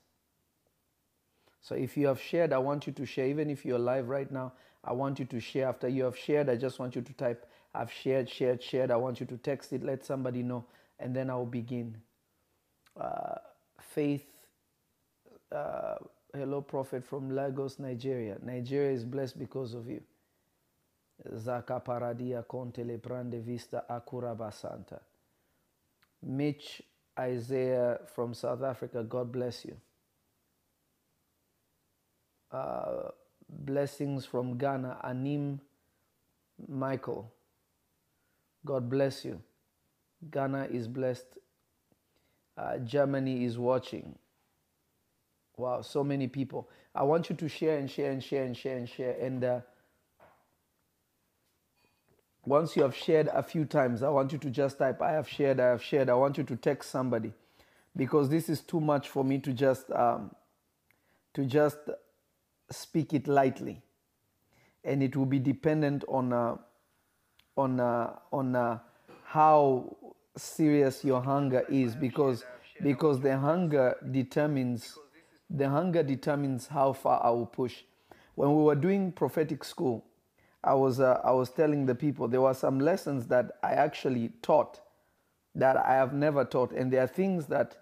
So 1.60 1.74
if 1.74 1.96
you 1.96 2.06
have 2.08 2.20
shared, 2.20 2.52
I 2.52 2.58
want 2.58 2.86
you 2.86 2.92
to 2.94 3.06
share. 3.06 3.26
Even 3.26 3.50
if 3.50 3.64
you're 3.64 3.78
live 3.78 4.08
right 4.08 4.30
now, 4.30 4.52
I 4.84 4.92
want 4.92 5.18
you 5.18 5.26
to 5.26 5.40
share. 5.40 5.68
After 5.68 5.88
you 5.88 6.04
have 6.04 6.16
shared, 6.18 6.48
I 6.48 6.56
just 6.56 6.78
want 6.78 6.96
you 6.96 7.02
to 7.02 7.12
type, 7.14 7.46
I've 7.74 7.92
shared, 7.92 8.30
shared, 8.30 8.62
shared. 8.62 8.90
I 8.90 8.96
want 8.96 9.20
you 9.20 9.26
to 9.26 9.36
text 9.36 9.72
it, 9.72 9.82
let 9.84 10.04
somebody 10.04 10.42
know, 10.42 10.66
and 10.98 11.14
then 11.14 11.30
I'll 11.30 11.46
begin. 11.46 11.98
Uh, 13.00 13.36
Faith, 13.80 14.26
uh, 15.52 15.96
hello, 16.34 16.62
prophet 16.62 17.04
from 17.04 17.34
Lagos, 17.34 17.78
Nigeria. 17.78 18.38
Nigeria 18.42 18.92
is 18.92 19.04
blessed 19.04 19.38
because 19.38 19.74
of 19.74 19.88
you. 19.88 20.02
Zaka 21.34 21.84
Paradia 21.84 22.44
Contele 22.46 22.98
Prande 23.00 23.42
Vista 23.42 23.84
Akura 23.90 24.36
Basanta. 24.36 25.00
Mitch 26.22 26.82
Isaiah 27.18 28.00
from 28.14 28.34
South 28.34 28.62
Africa, 28.62 29.04
God 29.04 29.32
bless 29.32 29.64
you. 29.64 29.76
Uh, 32.52 33.10
blessings 33.48 34.26
from 34.26 34.58
Ghana, 34.58 34.98
Anim 35.04 35.60
Michael. 36.68 37.32
God 38.64 38.90
bless 38.90 39.24
you. 39.24 39.40
Ghana 40.30 40.68
is 40.70 40.88
blessed. 40.88 41.26
Uh, 42.56 42.78
Germany 42.78 43.44
is 43.44 43.58
watching. 43.58 44.18
Wow, 45.56 45.82
so 45.82 46.02
many 46.04 46.26
people. 46.28 46.68
I 46.94 47.02
want 47.04 47.30
you 47.30 47.36
to 47.36 47.48
share 47.48 47.78
and 47.78 47.90
share 47.90 48.10
and 48.10 48.22
share 48.22 48.44
and 48.44 48.56
share 48.56 48.76
and 48.76 48.88
share. 48.88 49.12
And 49.20 49.44
uh, 49.44 49.60
once 52.44 52.76
you 52.76 52.82
have 52.82 52.96
shared 52.96 53.28
a 53.28 53.42
few 53.42 53.64
times, 53.64 54.02
I 54.02 54.08
want 54.08 54.32
you 54.32 54.38
to 54.38 54.50
just 54.50 54.78
type, 54.78 55.00
I 55.02 55.12
have 55.12 55.28
shared, 55.28 55.60
I 55.60 55.66
have 55.68 55.82
shared. 55.82 56.08
I 56.10 56.14
want 56.14 56.38
you 56.38 56.44
to 56.44 56.56
text 56.56 56.90
somebody 56.90 57.32
because 57.96 58.28
this 58.28 58.48
is 58.48 58.60
too 58.60 58.80
much 58.80 59.08
for 59.08 59.24
me 59.24 59.38
to 59.38 59.52
just 59.52 59.90
um, 59.92 60.30
to 61.34 61.44
just 61.44 61.78
speak 62.70 63.12
it 63.12 63.28
lightly, 63.28 63.82
and 64.84 65.02
it 65.02 65.16
will 65.16 65.26
be 65.26 65.38
dependent 65.38 66.04
on 66.08 66.32
uh, 66.32 66.56
on 67.56 67.80
uh, 67.80 68.16
on 68.32 68.56
uh, 68.56 68.78
how 69.24 69.96
serious 70.36 71.04
your 71.04 71.20
hunger 71.20 71.64
is 71.68 71.94
because 71.94 72.44
because 72.82 73.20
the 73.20 73.36
hunger 73.36 73.96
determines 74.10 74.98
the 75.48 75.68
hunger 75.68 76.02
determines 76.02 76.68
how 76.68 76.92
far 76.92 77.22
I 77.24 77.30
will 77.30 77.46
push. 77.46 77.82
When 78.36 78.56
we 78.56 78.62
were 78.62 78.76
doing 78.76 79.12
prophetic 79.12 79.64
school, 79.64 80.04
I 80.62 80.74
was 80.74 81.00
uh, 81.00 81.20
I 81.24 81.32
was 81.32 81.50
telling 81.50 81.86
the 81.86 81.94
people 81.94 82.28
there 82.28 82.40
were 82.40 82.54
some 82.54 82.80
lessons 82.80 83.26
that 83.26 83.52
I 83.62 83.72
actually 83.72 84.30
taught 84.42 84.80
that 85.54 85.76
I 85.76 85.94
have 85.94 86.14
never 86.14 86.44
taught, 86.44 86.72
and 86.72 86.92
there 86.92 87.02
are 87.02 87.08
things 87.08 87.46
that 87.46 87.76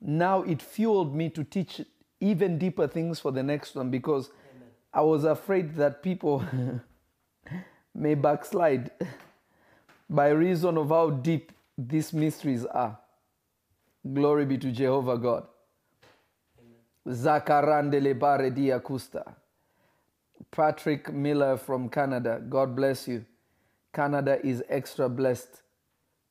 now 0.00 0.42
it 0.42 0.62
fueled 0.62 1.14
me 1.14 1.28
to 1.30 1.42
teach 1.42 1.80
even 2.20 2.58
deeper 2.58 2.86
things 2.86 3.20
for 3.20 3.32
the 3.32 3.42
next 3.42 3.74
one 3.74 3.90
because 3.90 4.30
I 4.92 5.02
was 5.02 5.24
afraid 5.24 5.74
that 5.76 6.02
people 6.02 6.44
may 7.94 8.14
backslide 8.14 8.90
by 10.08 10.28
reason 10.28 10.78
of 10.78 10.88
how 10.88 11.10
deep 11.10 11.52
these 11.76 12.12
mysteries 12.12 12.64
are. 12.66 12.98
Glory 14.14 14.46
be 14.46 14.58
to 14.58 14.70
Jehovah 14.72 15.18
God. 15.18 15.46
Zakarandele 17.06 18.18
Baredia 18.18 18.80
Kusta. 18.80 19.34
Patrick 20.50 21.12
Miller 21.12 21.56
from 21.56 21.88
Canada. 21.88 22.42
God 22.48 22.76
bless 22.76 23.08
you. 23.08 23.24
Canada 23.92 24.38
is 24.44 24.62
extra 24.68 25.08
blessed 25.08 25.62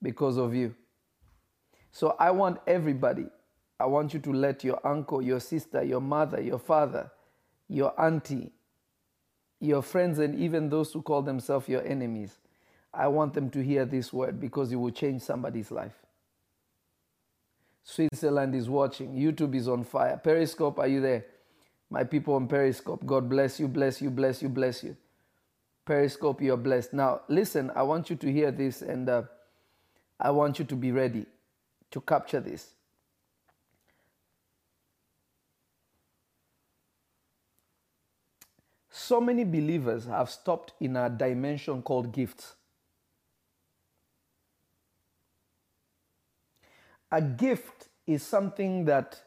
because 0.02 0.38
of 0.38 0.54
you. 0.54 0.76
So 1.92 2.16
I 2.20 2.32
want 2.32 2.60
everybody, 2.68 3.28
I 3.80 3.86
want 3.86 4.14
you 4.14 4.20
to 4.22 4.32
let 4.34 4.64
your 4.64 4.80
uncle, 4.86 5.22
your 5.22 5.40
sister, 5.40 5.84
your 5.84 6.02
mother, 6.02 6.42
your 6.42 6.60
father, 6.60 7.12
your 7.68 8.00
auntie, 8.00 8.52
your 9.60 9.82
friends, 9.82 10.20
and 10.20 10.36
even 10.36 10.70
those 10.70 10.94
who 10.94 11.02
call 11.02 11.22
themselves 11.22 11.68
your 11.68 11.86
enemies, 11.86 12.38
I 12.94 13.08
want 13.08 13.34
them 13.34 13.50
to 13.52 13.64
hear 13.64 13.86
this 13.86 14.14
word 14.14 14.40
because 14.40 14.72
it 14.72 14.78
will 14.78 14.92
change 14.92 15.22
somebody's 15.22 15.72
life. 15.72 16.06
Switzerland 17.84 18.56
is 18.56 18.70
watching. 18.70 19.14
YouTube 19.16 19.54
is 19.56 19.68
on 19.68 19.84
fire. 19.84 20.18
Periscope, 20.18 20.80
are 20.80 20.88
you 20.88 21.02
there? 21.02 21.26
My 21.90 22.04
people 22.04 22.34
on 22.34 22.48
Periscope, 22.48 23.06
God 23.06 23.30
bless 23.30 23.60
you, 23.60 23.68
bless 23.68 24.02
you, 24.02 24.10
bless 24.10 24.42
you, 24.42 24.50
bless 24.50 24.84
you. 24.84 24.98
Periscope, 25.86 26.42
you're 26.42 26.58
blessed. 26.58 26.94
Now, 26.94 27.22
listen, 27.28 27.72
I 27.76 27.84
want 27.84 28.10
you 28.10 28.16
to 28.16 28.32
hear 28.32 28.52
this 28.52 28.82
and 28.82 29.08
uh, 29.08 29.24
I 30.20 30.32
want 30.32 30.58
you 30.58 30.66
to 30.66 30.76
be 30.76 30.92
ready 30.92 31.28
to 31.92 32.02
capture 32.02 32.40
this. 32.40 32.74
So 38.98 39.20
many 39.20 39.44
believers 39.44 40.06
have 40.06 40.30
stopped 40.30 40.72
in 40.80 40.96
a 40.96 41.10
dimension 41.10 41.82
called 41.82 42.14
gifts. 42.14 42.56
A 47.12 47.22
gift 47.22 47.90
is 48.08 48.24
something 48.24 48.86
that 48.86 49.22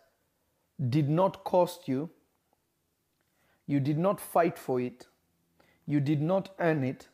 did 0.88 1.10
not 1.10 1.44
cost 1.44 1.86
you, 1.86 2.08
you 3.66 3.78
did 3.78 3.98
not 3.98 4.18
fight 4.18 4.58
for 4.58 4.80
it, 4.80 5.06
you 5.86 6.00
did 6.00 6.22
not 6.22 6.48
earn 6.60 6.82
it, 6.82 7.08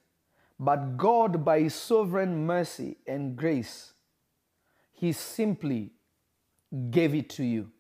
but 0.61 0.97
God, 0.97 1.45
by 1.45 1.59
His 1.59 1.75
sovereign 1.75 2.47
mercy 2.47 2.99
and 3.05 3.35
grace, 3.35 3.95
He 4.93 5.11
simply 5.11 5.91
gave 6.91 7.17
it 7.17 7.29
to 7.31 7.43
you. 7.43 7.73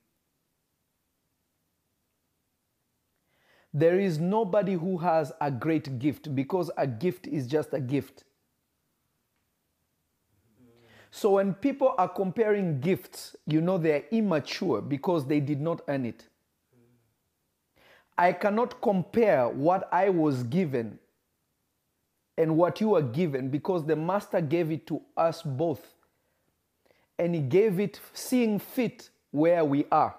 There 3.76 3.98
is 3.98 4.20
nobody 4.20 4.74
who 4.74 4.96
has 4.98 5.32
a 5.40 5.50
great 5.50 5.98
gift 5.98 6.32
because 6.32 6.70
a 6.76 6.86
gift 6.86 7.26
is 7.26 7.48
just 7.48 7.74
a 7.74 7.80
gift. 7.80 8.22
So 11.10 11.30
when 11.32 11.54
people 11.54 11.92
are 11.98 12.08
comparing 12.08 12.80
gifts, 12.80 13.34
you 13.46 13.60
know 13.60 13.76
they're 13.76 14.04
immature 14.12 14.80
because 14.80 15.26
they 15.26 15.40
did 15.40 15.60
not 15.60 15.82
earn 15.88 16.06
it. 16.06 16.24
I 18.16 18.32
cannot 18.32 18.80
compare 18.80 19.48
what 19.48 19.88
I 19.92 20.08
was 20.08 20.44
given 20.44 21.00
and 22.38 22.56
what 22.56 22.80
you 22.80 22.94
are 22.94 23.02
given 23.02 23.48
because 23.48 23.84
the 23.84 23.96
master 23.96 24.40
gave 24.40 24.70
it 24.70 24.86
to 24.86 25.02
us 25.16 25.42
both. 25.42 25.94
And 27.18 27.34
he 27.34 27.40
gave 27.40 27.80
it 27.80 28.00
seeing 28.12 28.60
fit 28.60 29.10
where 29.32 29.64
we 29.64 29.84
are. 29.90 30.14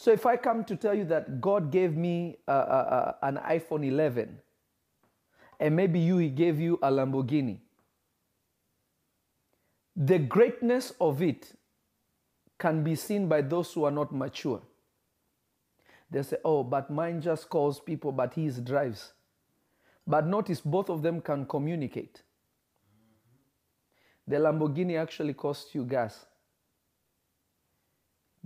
So 0.00 0.12
if 0.12 0.26
I 0.26 0.36
come 0.36 0.62
to 0.66 0.76
tell 0.76 0.94
you 0.94 1.04
that 1.06 1.40
God 1.40 1.72
gave 1.72 1.96
me 1.96 2.38
uh, 2.46 2.52
uh, 2.52 2.54
uh, 2.54 3.26
an 3.26 3.40
iPhone 3.44 3.84
11, 3.84 4.38
and 5.58 5.74
maybe 5.74 5.98
you, 5.98 6.18
he 6.18 6.28
gave 6.28 6.60
you 6.60 6.78
a 6.82 6.88
Lamborghini, 6.88 7.58
the 9.96 10.20
greatness 10.20 10.92
of 11.00 11.20
it 11.20 11.52
can 12.60 12.84
be 12.84 12.94
seen 12.94 13.26
by 13.26 13.40
those 13.40 13.72
who 13.72 13.82
are 13.82 13.90
not 13.90 14.14
mature. 14.14 14.62
They 16.12 16.22
say, 16.22 16.36
oh, 16.44 16.62
but 16.62 16.90
mine 16.90 17.20
just 17.20 17.50
calls 17.50 17.80
people, 17.80 18.12
but 18.12 18.34
his 18.34 18.60
drives. 18.60 19.14
But 20.06 20.28
notice 20.28 20.60
both 20.60 20.90
of 20.90 21.02
them 21.02 21.20
can 21.20 21.44
communicate. 21.44 22.22
The 24.28 24.36
Lamborghini 24.36 24.96
actually 24.96 25.34
costs 25.34 25.74
you 25.74 25.84
gas. 25.84 26.27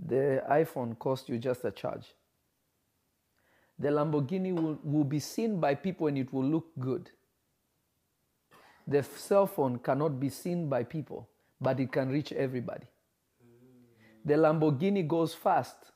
The 0.05 0.43
iPhone 0.49 0.97
costs 0.99 1.29
you 1.29 1.37
just 1.37 1.63
a 1.63 1.71
charge. 1.71 2.13
The 3.79 3.89
Lamborghini 3.89 4.53
will, 4.53 4.77
will 4.83 5.03
be 5.03 5.19
seen 5.19 5.59
by 5.59 5.75
people 5.75 6.07
and 6.07 6.17
it 6.17 6.31
will 6.33 6.45
look 6.45 6.67
good. 6.79 7.09
The 8.85 9.03
cell 9.03 9.47
phone 9.47 9.79
cannot 9.79 10.19
be 10.19 10.29
seen 10.29 10.67
by 10.67 10.83
people, 10.83 11.29
but 11.59 11.79
it 11.79 11.91
can 11.91 12.09
reach 12.09 12.31
everybody. 12.33 12.85
The 14.25 14.35
Lamborghini 14.35 15.07
goes 15.07 15.33
fast, 15.33 15.91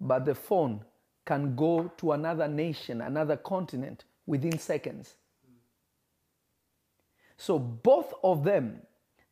but 0.00 0.24
the 0.24 0.34
phone 0.34 0.84
can 1.24 1.54
go 1.54 1.92
to 1.98 2.12
another 2.12 2.48
nation, 2.48 3.00
another 3.00 3.36
continent 3.36 4.04
within 4.26 4.58
seconds. 4.58 5.14
So 7.36 7.58
both 7.58 8.14
of 8.22 8.44
them, 8.44 8.82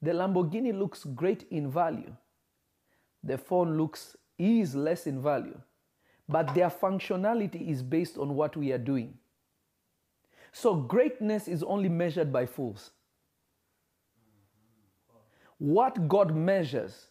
the 0.00 0.12
Lamborghini 0.12 0.76
looks 0.76 1.04
great 1.04 1.46
in 1.50 1.70
value. 1.70 2.14
The 3.28 3.36
phone 3.36 3.76
looks 3.76 4.16
is 4.38 4.74
less 4.74 5.06
in 5.06 5.20
value, 5.20 5.60
but 6.30 6.54
their 6.54 6.70
functionality 6.70 7.68
is 7.68 7.82
based 7.82 8.16
on 8.16 8.34
what 8.34 8.56
we 8.56 8.72
are 8.72 8.78
doing. 8.78 9.18
So 10.50 10.74
greatness 10.74 11.46
is 11.46 11.62
only 11.62 11.90
measured 11.90 12.32
by 12.32 12.46
fools. 12.46 12.92
What 15.58 16.08
God 16.08 16.34
measures 16.34 17.08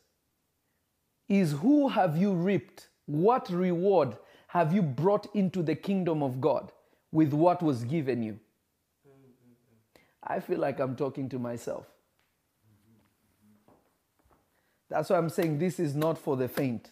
is 1.30 1.52
who 1.52 1.88
have 1.88 2.18
you 2.18 2.34
reaped? 2.34 2.88
What 3.06 3.50
reward 3.52 4.18
have 4.48 4.74
you 4.74 4.82
brought 4.82 5.28
into 5.36 5.62
the 5.62 5.76
kingdom 5.76 6.24
of 6.24 6.42
God 6.42 6.72
with 7.12 7.32
what 7.32 7.62
was 7.62 7.84
given 7.84 8.24
you? 8.24 8.40
I 10.24 10.40
feel 10.40 10.58
like 10.58 10.80
I'm 10.80 10.96
talking 10.96 11.30
to 11.30 11.38
myself. 11.38 11.86
That's 14.90 15.10
why 15.10 15.18
I'm 15.18 15.30
saying 15.30 15.60
this 15.60 15.80
is 15.80 15.96
not 15.96 16.18
for 16.18 16.38
the 16.38 16.48
faint. 16.48 16.92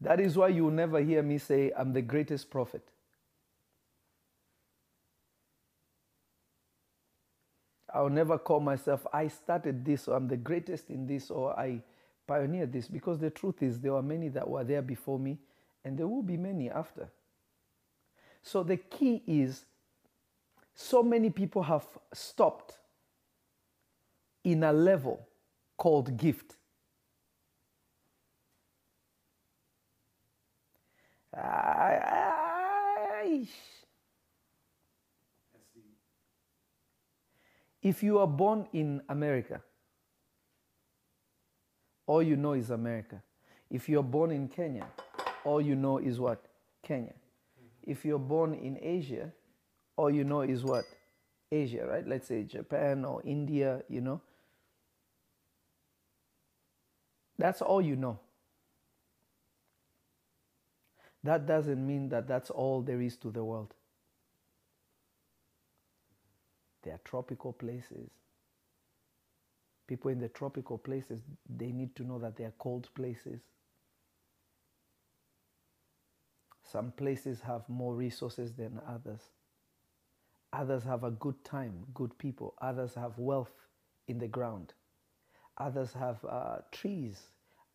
That 0.00 0.20
is 0.20 0.36
why 0.36 0.48
you 0.48 0.64
will 0.64 0.70
never 0.70 1.00
hear 1.00 1.22
me 1.22 1.38
say, 1.38 1.72
I'm 1.76 1.92
the 1.92 2.02
greatest 2.02 2.50
prophet. 2.50 2.82
I'll 7.92 8.10
never 8.10 8.38
call 8.38 8.60
myself, 8.60 9.06
I 9.12 9.28
started 9.28 9.84
this, 9.84 10.08
or 10.08 10.16
I'm 10.16 10.28
the 10.28 10.36
greatest 10.36 10.90
in 10.90 11.06
this, 11.06 11.30
or 11.30 11.58
I 11.58 11.80
pioneered 12.26 12.72
this, 12.72 12.86
because 12.86 13.18
the 13.18 13.30
truth 13.30 13.62
is, 13.62 13.80
there 13.80 13.92
were 13.92 14.02
many 14.02 14.28
that 14.28 14.48
were 14.48 14.62
there 14.62 14.82
before 14.82 15.18
me, 15.18 15.38
and 15.84 15.98
there 15.98 16.06
will 16.06 16.22
be 16.22 16.36
many 16.36 16.70
after. 16.70 17.08
So 18.42 18.62
the 18.62 18.76
key 18.76 19.22
is, 19.26 19.64
so 20.74 21.02
many 21.02 21.30
people 21.30 21.62
have 21.62 21.86
stopped 22.12 22.77
in 24.52 24.62
a 24.62 24.72
level 24.72 25.28
called 25.76 26.16
gift. 26.16 26.56
If 37.82 38.02
you 38.02 38.18
are 38.18 38.26
born 38.26 38.66
in 38.72 39.02
America, 39.10 39.60
all 42.06 42.22
you 42.22 42.36
know 42.36 42.54
is 42.54 42.70
America. 42.70 43.22
If 43.70 43.88
you're 43.88 44.02
born 44.02 44.30
in 44.30 44.48
Kenya, 44.48 44.86
all 45.44 45.60
you 45.60 45.76
know 45.76 45.98
is 45.98 46.18
what? 46.18 46.42
Kenya. 46.82 47.12
If 47.82 48.04
you're 48.04 48.18
born 48.18 48.54
in 48.54 48.78
Asia, 48.80 49.30
all 49.96 50.10
you 50.10 50.24
know 50.24 50.40
is 50.40 50.64
what? 50.64 50.86
Asia, 51.52 51.86
right? 51.86 52.06
Let's 52.06 52.28
say 52.28 52.44
Japan 52.44 53.04
or 53.04 53.22
India, 53.24 53.82
you 53.90 54.00
know. 54.00 54.22
That's 57.38 57.62
all 57.62 57.80
you 57.80 57.96
know. 57.96 58.20
That 61.24 61.46
doesn't 61.46 61.84
mean 61.86 62.08
that 62.10 62.28
that's 62.28 62.50
all 62.50 62.82
there 62.82 63.00
is 63.00 63.16
to 63.18 63.30
the 63.30 63.44
world. 63.44 63.74
There 66.82 66.94
are 66.94 67.00
tropical 67.04 67.52
places. 67.52 68.10
People 69.86 70.10
in 70.10 70.20
the 70.20 70.28
tropical 70.28 70.78
places, 70.78 71.20
they 71.48 71.72
need 71.72 71.96
to 71.96 72.04
know 72.04 72.18
that 72.20 72.36
they 72.36 72.44
are 72.44 72.54
cold 72.58 72.88
places. 72.94 73.40
Some 76.64 76.92
places 76.92 77.40
have 77.42 77.68
more 77.68 77.94
resources 77.94 78.52
than 78.52 78.80
others. 78.86 79.20
Others 80.52 80.84
have 80.84 81.04
a 81.04 81.10
good 81.10 81.44
time, 81.44 81.86
good 81.94 82.16
people. 82.18 82.54
Others 82.60 82.94
have 82.94 83.18
wealth 83.18 83.52
in 84.08 84.18
the 84.18 84.28
ground. 84.28 84.74
Others 85.58 85.92
have 85.94 86.24
uh, 86.28 86.58
trees. 86.72 87.18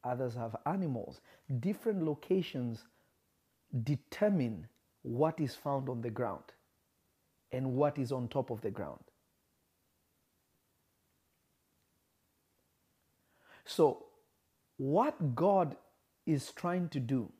Others 0.03 0.35
have 0.35 0.55
animals. 0.65 1.21
Different 1.59 2.03
locations 2.03 2.83
determine 3.83 4.67
what 5.03 5.39
is 5.39 5.55
found 5.55 5.89
on 5.89 6.01
the 6.01 6.09
ground 6.09 6.43
and 7.51 7.73
what 7.75 7.97
is 7.97 8.11
on 8.11 8.27
top 8.27 8.49
of 8.51 8.61
the 8.61 8.71
ground. 8.71 8.99
So, 13.65 14.05
what 14.77 15.35
God 15.35 15.75
is 16.25 16.51
trying 16.51 16.89
to 16.89 16.99
do 16.99 17.31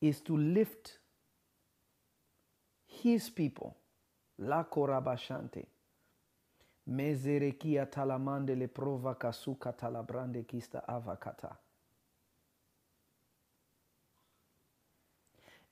is 0.00 0.20
to 0.22 0.36
lift 0.36 0.98
his 2.86 3.30
people, 3.30 3.76
la 4.38 4.64
korabashante, 4.64 5.66
mezerekia 6.86 7.86
talamande 7.86 8.54
le 8.56 8.68
prova 8.68 9.14
kasuka 9.14 9.72
talabrande 9.72 10.42
kista 10.42 10.88
avakata. 10.88 11.56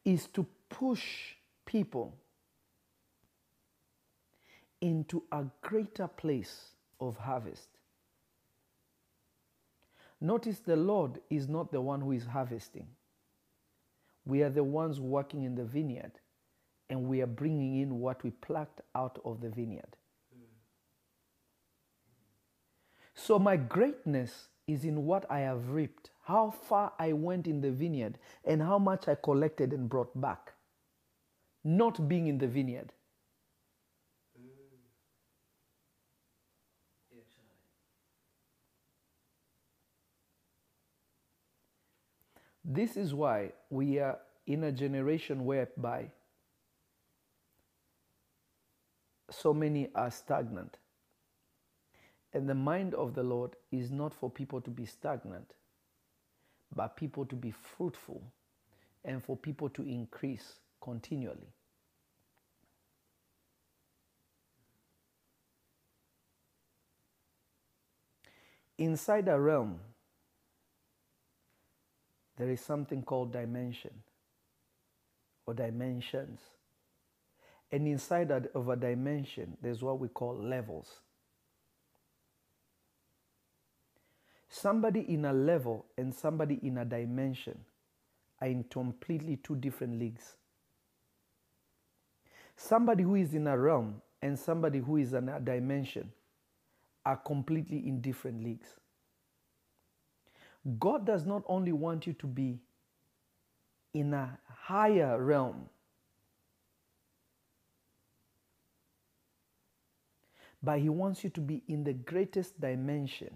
is 0.04 0.26
to 0.28 0.46
push 0.68 1.34
people 1.64 2.14
into 4.80 5.22
a 5.30 5.44
greater 5.60 6.08
place 6.08 6.74
of 7.00 7.16
harvest. 7.16 7.68
Notice 10.20 10.60
the 10.60 10.76
Lord 10.76 11.20
is 11.30 11.48
not 11.48 11.72
the 11.72 11.80
one 11.80 12.00
who 12.00 12.12
is 12.12 12.24
harvesting. 12.24 12.86
We 14.24 14.42
are 14.42 14.50
the 14.50 14.64
ones 14.64 15.00
working 15.00 15.42
in 15.42 15.54
the 15.54 15.64
vineyard 15.64 16.12
and 16.88 17.08
we 17.08 17.22
are 17.22 17.26
bringing 17.26 17.80
in 17.80 17.98
what 17.98 18.22
we 18.22 18.30
plucked 18.30 18.80
out 18.94 19.18
of 19.24 19.40
the 19.40 19.48
vineyard. 19.48 19.96
So, 23.14 23.38
my 23.38 23.56
greatness 23.56 24.48
is 24.66 24.84
in 24.84 25.04
what 25.04 25.30
I 25.30 25.40
have 25.40 25.70
reaped, 25.70 26.10
how 26.24 26.50
far 26.50 26.92
I 26.98 27.12
went 27.12 27.46
in 27.46 27.60
the 27.60 27.70
vineyard, 27.70 28.18
and 28.44 28.62
how 28.62 28.78
much 28.78 29.08
I 29.08 29.14
collected 29.14 29.72
and 29.72 29.88
brought 29.88 30.18
back. 30.20 30.54
Not 31.64 32.08
being 32.08 32.26
in 32.26 32.38
the 32.38 32.48
vineyard. 32.48 32.92
This 42.64 42.96
is 42.96 43.12
why 43.12 43.52
we 43.70 43.98
are 43.98 44.18
in 44.46 44.64
a 44.64 44.72
generation 44.72 45.44
whereby 45.44 46.10
so 49.30 49.52
many 49.52 49.88
are 49.94 50.10
stagnant. 50.10 50.78
And 52.34 52.48
the 52.48 52.54
mind 52.54 52.94
of 52.94 53.14
the 53.14 53.22
Lord 53.22 53.56
is 53.70 53.90
not 53.90 54.14
for 54.14 54.30
people 54.30 54.60
to 54.62 54.70
be 54.70 54.86
stagnant, 54.86 55.52
but 56.74 56.96
people 56.96 57.26
to 57.26 57.36
be 57.36 57.50
fruitful 57.50 58.22
and 59.04 59.22
for 59.22 59.36
people 59.36 59.68
to 59.70 59.82
increase 59.82 60.54
continually. 60.80 61.52
Inside 68.78 69.28
a 69.28 69.38
realm, 69.38 69.78
there 72.36 72.50
is 72.50 72.60
something 72.60 73.02
called 73.02 73.32
dimension 73.32 73.92
or 75.46 75.54
dimensions. 75.54 76.40
And 77.70 77.86
inside 77.86 78.30
of 78.32 78.68
a 78.68 78.76
dimension, 78.76 79.56
there's 79.62 79.82
what 79.82 80.00
we 80.00 80.08
call 80.08 80.36
levels. 80.36 81.00
Somebody 84.54 85.00
in 85.08 85.24
a 85.24 85.32
level 85.32 85.86
and 85.96 86.14
somebody 86.14 86.60
in 86.62 86.76
a 86.76 86.84
dimension 86.84 87.58
are 88.38 88.48
in 88.48 88.64
completely 88.64 89.36
two 89.36 89.56
different 89.56 89.98
leagues. 89.98 90.36
Somebody 92.54 93.02
who 93.02 93.14
is 93.14 93.32
in 93.32 93.46
a 93.46 93.56
realm 93.56 94.02
and 94.20 94.38
somebody 94.38 94.80
who 94.80 94.98
is 94.98 95.14
in 95.14 95.30
a 95.30 95.40
dimension 95.40 96.12
are 97.06 97.16
completely 97.16 97.78
in 97.78 98.02
different 98.02 98.44
leagues. 98.44 98.68
God 100.78 101.06
does 101.06 101.24
not 101.24 101.44
only 101.46 101.72
want 101.72 102.06
you 102.06 102.12
to 102.12 102.26
be 102.26 102.60
in 103.94 104.12
a 104.12 104.38
higher 104.54 105.18
realm, 105.18 105.64
but 110.62 110.78
He 110.78 110.90
wants 110.90 111.24
you 111.24 111.30
to 111.30 111.40
be 111.40 111.62
in 111.68 111.84
the 111.84 111.94
greatest 111.94 112.60
dimension 112.60 113.34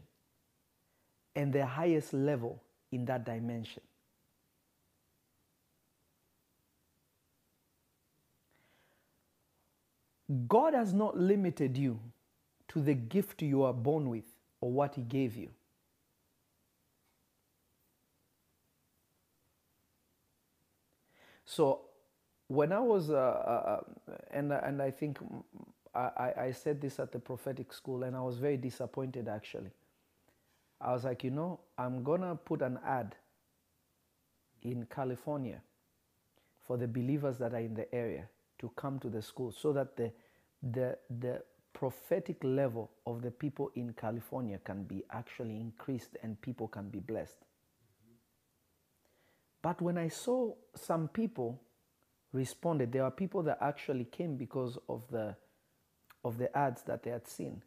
and 1.37 1.53
the 1.53 1.67
highest 1.67 2.15
level 2.15 2.63
in 2.93 3.07
that 3.07 3.27
dimension. 3.27 3.85
God 10.49 10.75
has 10.75 10.93
not 10.95 11.19
limited 11.19 11.79
you 11.79 12.01
to 12.69 12.81
the 12.81 12.95
gift 12.95 13.43
you 13.43 13.63
are 13.65 13.75
born 13.75 14.11
with 14.11 14.25
or 14.61 14.73
what 14.73 14.97
He 14.97 15.03
gave 15.03 15.37
you. 15.37 15.51
So, 21.45 21.83
when 22.49 22.73
I 22.73 22.81
was, 22.81 23.11
uh, 23.11 23.15
uh, 23.15 23.81
and, 24.33 24.53
and 24.53 24.83
I 24.83 24.91
think 24.91 25.19
I, 25.95 26.33
I 26.39 26.53
said 26.53 26.81
this 26.81 27.01
at 27.01 27.13
the 27.13 27.19
prophetic 27.19 27.73
school, 27.73 28.05
and 28.05 28.17
I 28.17 28.21
was 28.23 28.39
very 28.39 28.57
disappointed 28.57 29.29
actually. 29.29 29.71
I 30.81 30.93
was 30.93 31.05
like, 31.05 31.25
you 31.25 31.31
know, 31.31 31.61
I'm 31.79 32.03
gonna 32.03 32.35
put 32.35 32.63
an 32.63 32.79
ad 32.85 33.15
in 34.63 34.87
California 34.95 35.61
for 36.67 36.77
the 36.77 36.89
believers 36.89 37.39
that 37.39 37.55
are 37.55 37.61
in 37.61 37.75
the 37.75 37.93
area 37.95 38.29
to 38.59 38.71
come 38.77 38.99
to 38.99 39.09
the 39.09 39.23
school 39.23 39.53
so 39.53 39.73
that 39.73 39.97
the, 39.97 40.13
the, 40.63 40.99
the 41.21 41.43
prophetic 41.73 42.43
level 42.43 42.91
of 43.07 43.23
the 43.23 43.31
people 43.31 43.71
in 43.75 43.93
California 43.93 44.59
can 44.65 44.83
be 44.83 45.05
actually 45.11 45.57
increased 45.61 46.17
and 46.23 46.41
people 46.41 46.67
can 46.67 46.89
be 46.89 46.99
blessed. 46.99 47.37
But 49.63 49.81
when 49.83 49.99
I 49.99 50.09
saw 50.09 50.55
some 50.75 51.09
people 51.09 51.61
responded, 52.33 52.93
there 52.93 53.05
are 53.05 53.11
people 53.11 53.43
that 53.45 53.59
actually 53.61 54.05
came 54.05 54.37
because 54.37 54.79
of 54.89 55.05
the, 55.11 55.37
of 56.25 56.39
the 56.39 56.57
ads 56.57 56.83
that 56.85 57.03
they 57.03 57.11
had 57.11 57.27
seen. 57.27 57.63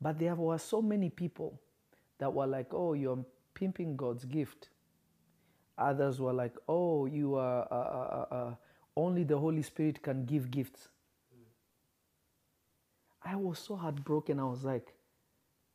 But 0.00 0.18
there 0.18 0.34
were 0.34 0.58
so 0.58 0.82
many 0.82 1.10
people 1.10 1.60
that 2.18 2.32
were 2.32 2.46
like, 2.46 2.72
oh, 2.72 2.94
you're 2.94 3.24
pimping 3.54 3.96
God's 3.96 4.24
gift. 4.24 4.68
Others 5.78 6.20
were 6.20 6.32
like, 6.32 6.54
oh, 6.68 7.06
you 7.06 7.36
are, 7.36 7.66
uh, 7.70 7.74
uh, 7.74 8.34
uh, 8.34 8.54
only 8.96 9.24
the 9.24 9.36
Holy 9.38 9.62
Spirit 9.62 10.02
can 10.02 10.24
give 10.24 10.50
gifts. 10.50 10.88
I 13.22 13.36
was 13.36 13.58
so 13.58 13.76
heartbroken. 13.76 14.38
I 14.40 14.44
was 14.44 14.64
like, 14.64 14.94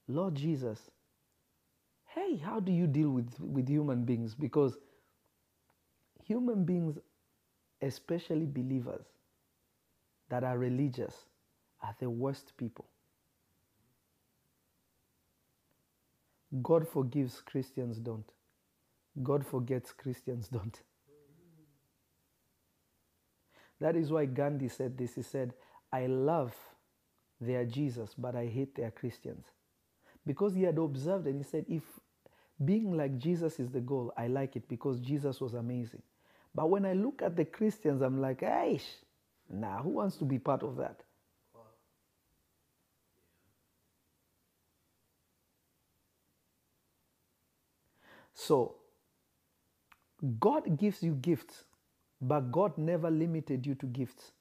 Lord 0.08 0.36
Jesus, 0.36 0.80
hey, 2.06 2.38
how 2.38 2.60
do 2.60 2.72
you 2.72 2.88
deal 2.88 3.10
with, 3.10 3.40
with 3.40 3.68
human 3.68 4.06
beings? 4.06 4.36
Because 4.36 4.78
human 6.26 6.64
beings, 6.64 6.98
especially 7.82 8.46
believers 8.46 9.06
that 10.30 10.44
are 10.44 10.58
religious, 10.58 11.14
are 11.84 11.96
the 12.00 12.10
worst 12.10 12.56
people. 12.58 12.86
God 16.62 16.88
forgives, 16.88 17.42
Christians 17.42 17.98
don't. 17.98 18.30
God 19.24 19.46
forgets, 19.46 19.92
Christians 19.94 20.48
don't. 20.48 20.82
That 23.80 23.96
is 23.96 24.12
why 24.12 24.26
Gandhi 24.26 24.68
said 24.68 24.98
this. 24.98 25.16
He 25.16 25.22
said, 25.22 25.54
I 25.92 26.08
love 26.08 26.56
their 27.40 27.66
Jesus, 27.66 28.14
but 28.18 28.36
I 28.36 28.46
hate 28.46 28.76
their 28.76 28.92
Christians. 28.92 29.46
Because 30.26 30.54
he 30.54 30.64
had 30.64 30.78
observed 30.78 31.26
and 31.26 31.38
he 31.38 31.44
said, 31.44 31.66
if 31.68 31.84
being 32.64 32.96
like 32.96 33.18
Jesus 33.18 33.60
is 33.60 33.72
the 33.72 33.80
goal, 33.80 34.14
I 34.18 34.28
like 34.28 34.56
it 34.56 34.68
because 34.68 35.00
Jesus 35.00 35.42
was 35.42 35.56
amazing. 35.56 36.04
But 36.54 36.70
when 36.70 36.86
I 36.86 36.94
look 36.94 37.22
at 37.24 37.36
the 37.36 37.46
Christians, 37.46 38.02
I'm 38.02 38.22
like, 38.22 38.42
hey, 38.42 38.80
nah, 39.50 39.82
who 39.82 39.90
wants 39.90 40.18
to 40.18 40.26
be 40.26 40.38
part 40.38 40.64
of 40.64 40.78
that? 40.78 41.02
So, 48.48 48.76
God 50.40 50.78
gives 50.78 51.04
you 51.04 51.14
gifts, 51.14 51.64
but 52.22 52.52
God 52.52 52.78
never 52.78 53.12
limited 53.12 53.66
you 53.68 53.76
to 53.76 53.86
gifts. 53.88 54.32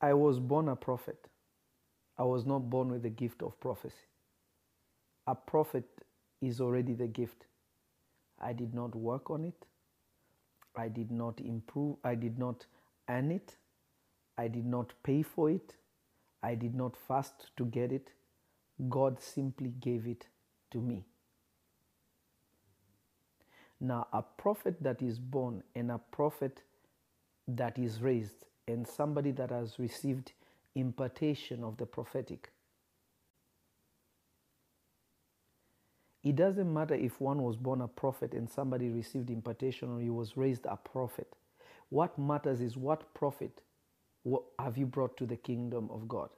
I 0.00 0.14
was 0.14 0.40
born 0.40 0.68
a 0.68 0.76
prophet. 0.76 1.28
I 2.18 2.24
was 2.24 2.46
not 2.46 2.70
born 2.70 2.90
with 2.92 3.02
the 3.02 3.10
gift 3.10 3.42
of 3.42 3.58
prophecy. 3.60 4.08
A 5.26 5.34
prophet 5.34 5.84
is 6.42 6.60
already 6.60 6.94
the 6.94 7.08
gift. 7.08 7.46
I 8.40 8.52
did 8.52 8.74
not 8.74 8.94
work 8.94 9.30
on 9.30 9.44
it. 9.44 9.66
I 10.76 10.88
did 10.88 11.10
not 11.10 11.40
improve. 11.40 11.96
I 12.04 12.14
did 12.16 12.38
not 12.38 12.66
earn 13.10 13.32
it. 13.32 13.56
I 14.38 14.48
did 14.48 14.66
not 14.66 14.92
pay 15.04 15.22
for 15.22 15.50
it. 15.50 15.74
I 16.42 16.54
did 16.56 16.74
not 16.74 16.96
fast 17.08 17.50
to 17.56 17.66
get 17.66 17.92
it. 17.92 18.10
God 18.88 19.20
simply 19.22 19.70
gave 19.80 20.06
it 20.06 20.26
to 20.72 20.80
me. 20.80 21.04
Now, 23.80 24.08
a 24.12 24.22
prophet 24.22 24.82
that 24.82 25.02
is 25.02 25.18
born 25.20 25.62
and 25.74 25.90
a 25.90 25.98
prophet 26.12 26.62
that 27.48 27.78
is 27.78 28.02
raised, 28.02 28.46
and 28.68 28.86
somebody 28.86 29.32
that 29.32 29.50
has 29.50 29.78
received 29.78 30.32
impartation 30.74 31.64
of 31.64 31.76
the 31.78 31.86
prophetic, 31.86 32.50
it 36.24 36.36
doesn't 36.36 36.72
matter 36.72 36.94
if 36.94 37.20
one 37.20 37.42
was 37.42 37.56
born 37.56 37.82
a 37.82 37.88
prophet 37.88 38.34
and 38.34 38.50
somebody 38.50 38.90
received 38.90 39.30
impartation 39.30 39.90
or 39.96 40.00
he 40.00 40.10
was 40.10 40.36
raised 40.36 40.66
a 40.66 40.76
prophet. 40.76 41.34
What 41.90 42.18
matters 42.18 42.60
is 42.60 42.76
what 42.76 43.14
prophet 43.14 43.62
have 44.58 44.78
you 44.78 44.86
brought 44.86 45.16
to 45.18 45.26
the 45.26 45.36
kingdom 45.36 45.90
of 45.92 46.08
God? 46.08 46.30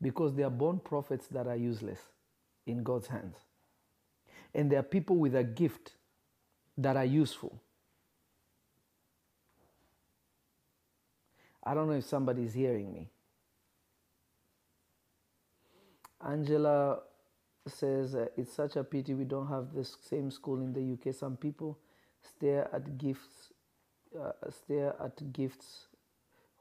Because 0.00 0.34
they 0.34 0.42
are 0.42 0.50
born 0.50 0.78
prophets 0.78 1.26
that 1.28 1.46
are 1.46 1.56
useless 1.56 1.98
in 2.66 2.82
God's 2.82 3.08
hands. 3.08 3.36
And 4.54 4.70
there 4.70 4.78
are 4.78 4.84
people 4.84 5.16
with 5.16 5.34
a 5.34 5.44
gift 5.44 5.92
that 6.78 6.96
are 6.96 7.04
useful. 7.04 7.60
I 11.62 11.74
don't 11.74 11.88
know 11.88 11.94
if 11.94 12.04
somebody's 12.04 12.52
hearing 12.52 12.92
me. 12.92 13.08
Angela 16.24 17.00
says 17.66 18.14
uh, 18.14 18.26
it's 18.36 18.52
such 18.52 18.76
a 18.76 18.84
pity 18.84 19.14
we 19.14 19.24
don't 19.24 19.48
have 19.48 19.72
the 19.74 19.84
same 19.84 20.30
school 20.30 20.60
in 20.60 20.72
the 20.72 20.92
UK. 20.92 21.14
Some 21.14 21.36
people 21.36 21.78
stare 22.22 22.68
at 22.74 22.98
gifts, 22.98 23.52
uh, 24.18 24.32
stare 24.50 24.94
at 25.02 25.32
gifts 25.32 25.86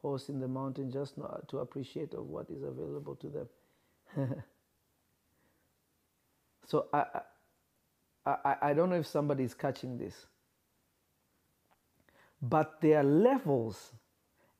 horse 0.03 0.29
in 0.29 0.39
the 0.39 0.47
mountain 0.47 0.91
just 0.91 1.15
to 1.47 1.57
appreciate 1.59 2.13
of 2.13 2.27
what 2.27 2.49
is 2.51 2.61
available 2.61 3.15
to 3.15 3.29
them. 3.29 3.47
so 6.67 6.85
I, 6.93 7.05
I, 8.25 8.55
I 8.61 8.73
don't 8.73 8.89
know 8.89 8.97
if 8.97 9.07
somebody 9.07 9.45
is 9.45 9.53
catching 9.53 9.97
this, 9.97 10.27
but 12.41 12.81
there 12.81 12.99
are 12.99 13.03
levels 13.03 13.93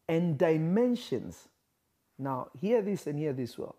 and 0.08 0.38
dimensions. 0.38 1.50
Now, 2.18 2.50
hear 2.60 2.82
this 2.82 3.06
and 3.06 3.20
hear 3.20 3.34
this 3.34 3.58
well. 3.58 3.76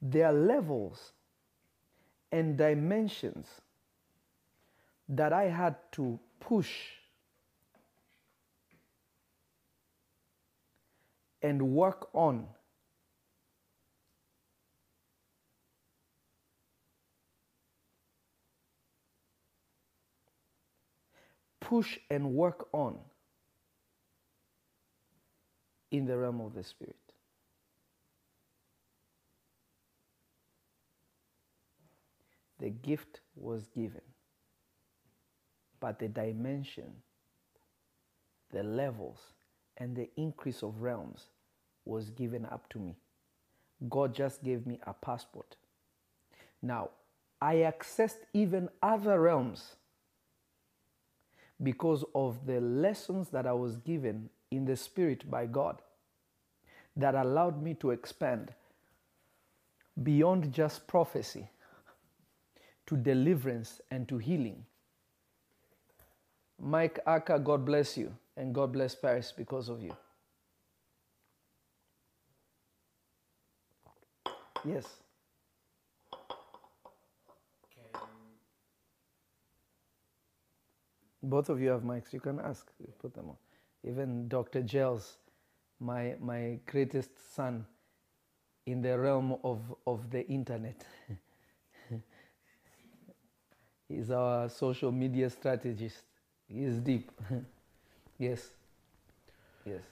There 0.00 0.26
are 0.26 0.32
levels 0.32 1.12
and 2.30 2.56
dimensions 2.56 3.48
that 5.08 5.32
I 5.32 5.44
had 5.44 5.76
to 5.92 6.18
push 6.38 6.95
and 11.46 11.62
work 11.62 12.08
on. 12.12 12.44
Push 21.60 21.98
and 22.10 22.32
work 22.32 22.66
on 22.72 22.98
in 25.92 26.04
the 26.04 26.16
realm 26.16 26.40
of 26.40 26.54
the 26.54 26.64
Spirit. 26.64 26.96
The 32.58 32.70
gift 32.70 33.20
was 33.36 33.68
given, 33.68 34.00
but 35.78 36.00
the 36.00 36.08
dimension, 36.08 36.92
the 38.52 38.64
levels, 38.64 39.18
and 39.76 39.94
the 39.94 40.08
increase 40.16 40.62
of 40.64 40.80
realms 40.80 41.26
was 41.86 42.10
given 42.10 42.46
up 42.46 42.68
to 42.70 42.78
me. 42.78 42.96
God 43.88 44.14
just 44.14 44.42
gave 44.42 44.66
me 44.66 44.80
a 44.86 44.94
passport. 44.94 45.56
Now, 46.62 46.90
I 47.40 47.56
accessed 47.56 48.24
even 48.32 48.68
other 48.82 49.20
realms 49.20 49.76
because 51.62 52.04
of 52.14 52.46
the 52.46 52.60
lessons 52.60 53.28
that 53.30 53.46
I 53.46 53.52
was 53.52 53.76
given 53.78 54.30
in 54.50 54.64
the 54.64 54.76
Spirit 54.76 55.30
by 55.30 55.46
God 55.46 55.82
that 56.96 57.14
allowed 57.14 57.62
me 57.62 57.74
to 57.74 57.90
expand 57.90 58.52
beyond 60.02 60.52
just 60.52 60.86
prophecy 60.86 61.48
to 62.86 62.96
deliverance 62.96 63.80
and 63.90 64.08
to 64.08 64.18
healing. 64.18 64.64
Mike 66.60 67.00
Aka, 67.06 67.38
God 67.38 67.64
bless 67.64 67.98
you, 67.98 68.14
and 68.36 68.54
God 68.54 68.72
bless 68.72 68.94
Paris 68.94 69.32
because 69.36 69.68
of 69.68 69.82
you. 69.82 69.94
Yes. 74.66 74.86
Both 81.22 81.48
of 81.48 81.60
you 81.60 81.70
have 81.70 81.82
mics. 81.82 82.12
You 82.12 82.20
can 82.20 82.40
ask. 82.40 82.70
You 82.80 82.92
put 82.98 83.14
them 83.14 83.28
on. 83.30 83.36
Even 83.84 84.28
Dr. 84.28 84.62
Gels, 84.62 85.18
my 85.80 86.16
my 86.20 86.58
greatest 86.66 87.10
son, 87.34 87.66
in 88.66 88.82
the 88.82 88.98
realm 88.98 89.38
of, 89.44 89.60
of 89.86 90.10
the 90.10 90.26
internet. 90.28 90.84
He's 93.88 94.10
our 94.10 94.48
social 94.48 94.90
media 94.92 95.30
strategist. 95.30 96.02
He 96.48 96.64
is 96.64 96.80
deep. 96.80 97.10
yes. 98.18 98.50
Yes. 99.64 99.82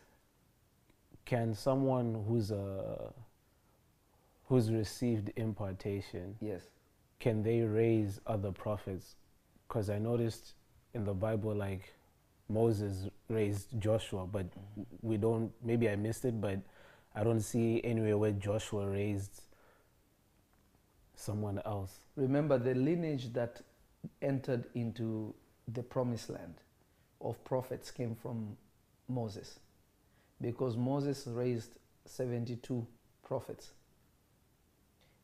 Can 1.24 1.54
someone 1.54 2.24
who's 2.28 2.50
a 2.50 3.12
who's 4.54 4.70
received 4.70 5.32
impartation, 5.36 6.36
Yes. 6.40 6.62
can 7.18 7.42
they 7.42 7.62
raise 7.62 8.20
other 8.26 8.52
prophets? 8.52 9.16
Because 9.66 9.90
I 9.90 9.98
noticed 9.98 10.54
in 10.94 11.04
the 11.04 11.12
Bible, 11.14 11.54
like 11.54 11.92
Moses 12.48 13.08
raised 13.28 13.68
Joshua, 13.80 14.26
but 14.26 14.46
we 15.02 15.16
don't. 15.16 15.50
Maybe 15.62 15.88
I 15.88 15.96
missed 15.96 16.24
it, 16.24 16.40
but 16.40 16.60
I 17.14 17.24
don't 17.24 17.40
see 17.40 17.82
anywhere 17.82 18.16
where 18.16 18.30
Joshua 18.32 18.86
raised 18.88 19.42
someone 21.16 21.60
else. 21.64 22.04
Remember 22.16 22.58
the 22.58 22.74
lineage 22.74 23.32
that 23.32 23.60
entered 24.22 24.66
into 24.74 25.34
the 25.66 25.82
promised 25.82 26.28
land 26.28 26.54
of 27.20 27.42
prophets 27.44 27.90
came 27.90 28.14
from 28.14 28.56
Moses. 29.08 29.58
Because 30.40 30.76
Moses 30.76 31.26
raised 31.26 31.70
72 32.04 32.86
prophets. 33.26 33.72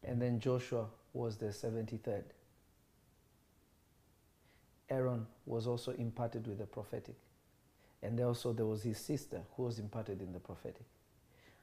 And 0.04 0.20
then 0.20 0.40
Joshua 0.40 0.86
was 1.12 1.36
the 1.36 1.46
73rd. 1.46 2.24
Aaron 4.88 5.26
was 5.46 5.66
also 5.66 5.92
imparted 5.92 6.46
with 6.46 6.58
the 6.58 6.66
prophetic. 6.66 7.16
And 8.02 8.18
also 8.20 8.52
there 8.52 8.66
was 8.66 8.82
his 8.82 8.98
sister 8.98 9.42
who 9.56 9.64
was 9.64 9.78
imparted 9.78 10.20
in 10.22 10.32
the 10.32 10.40
prophetic. 10.40 10.84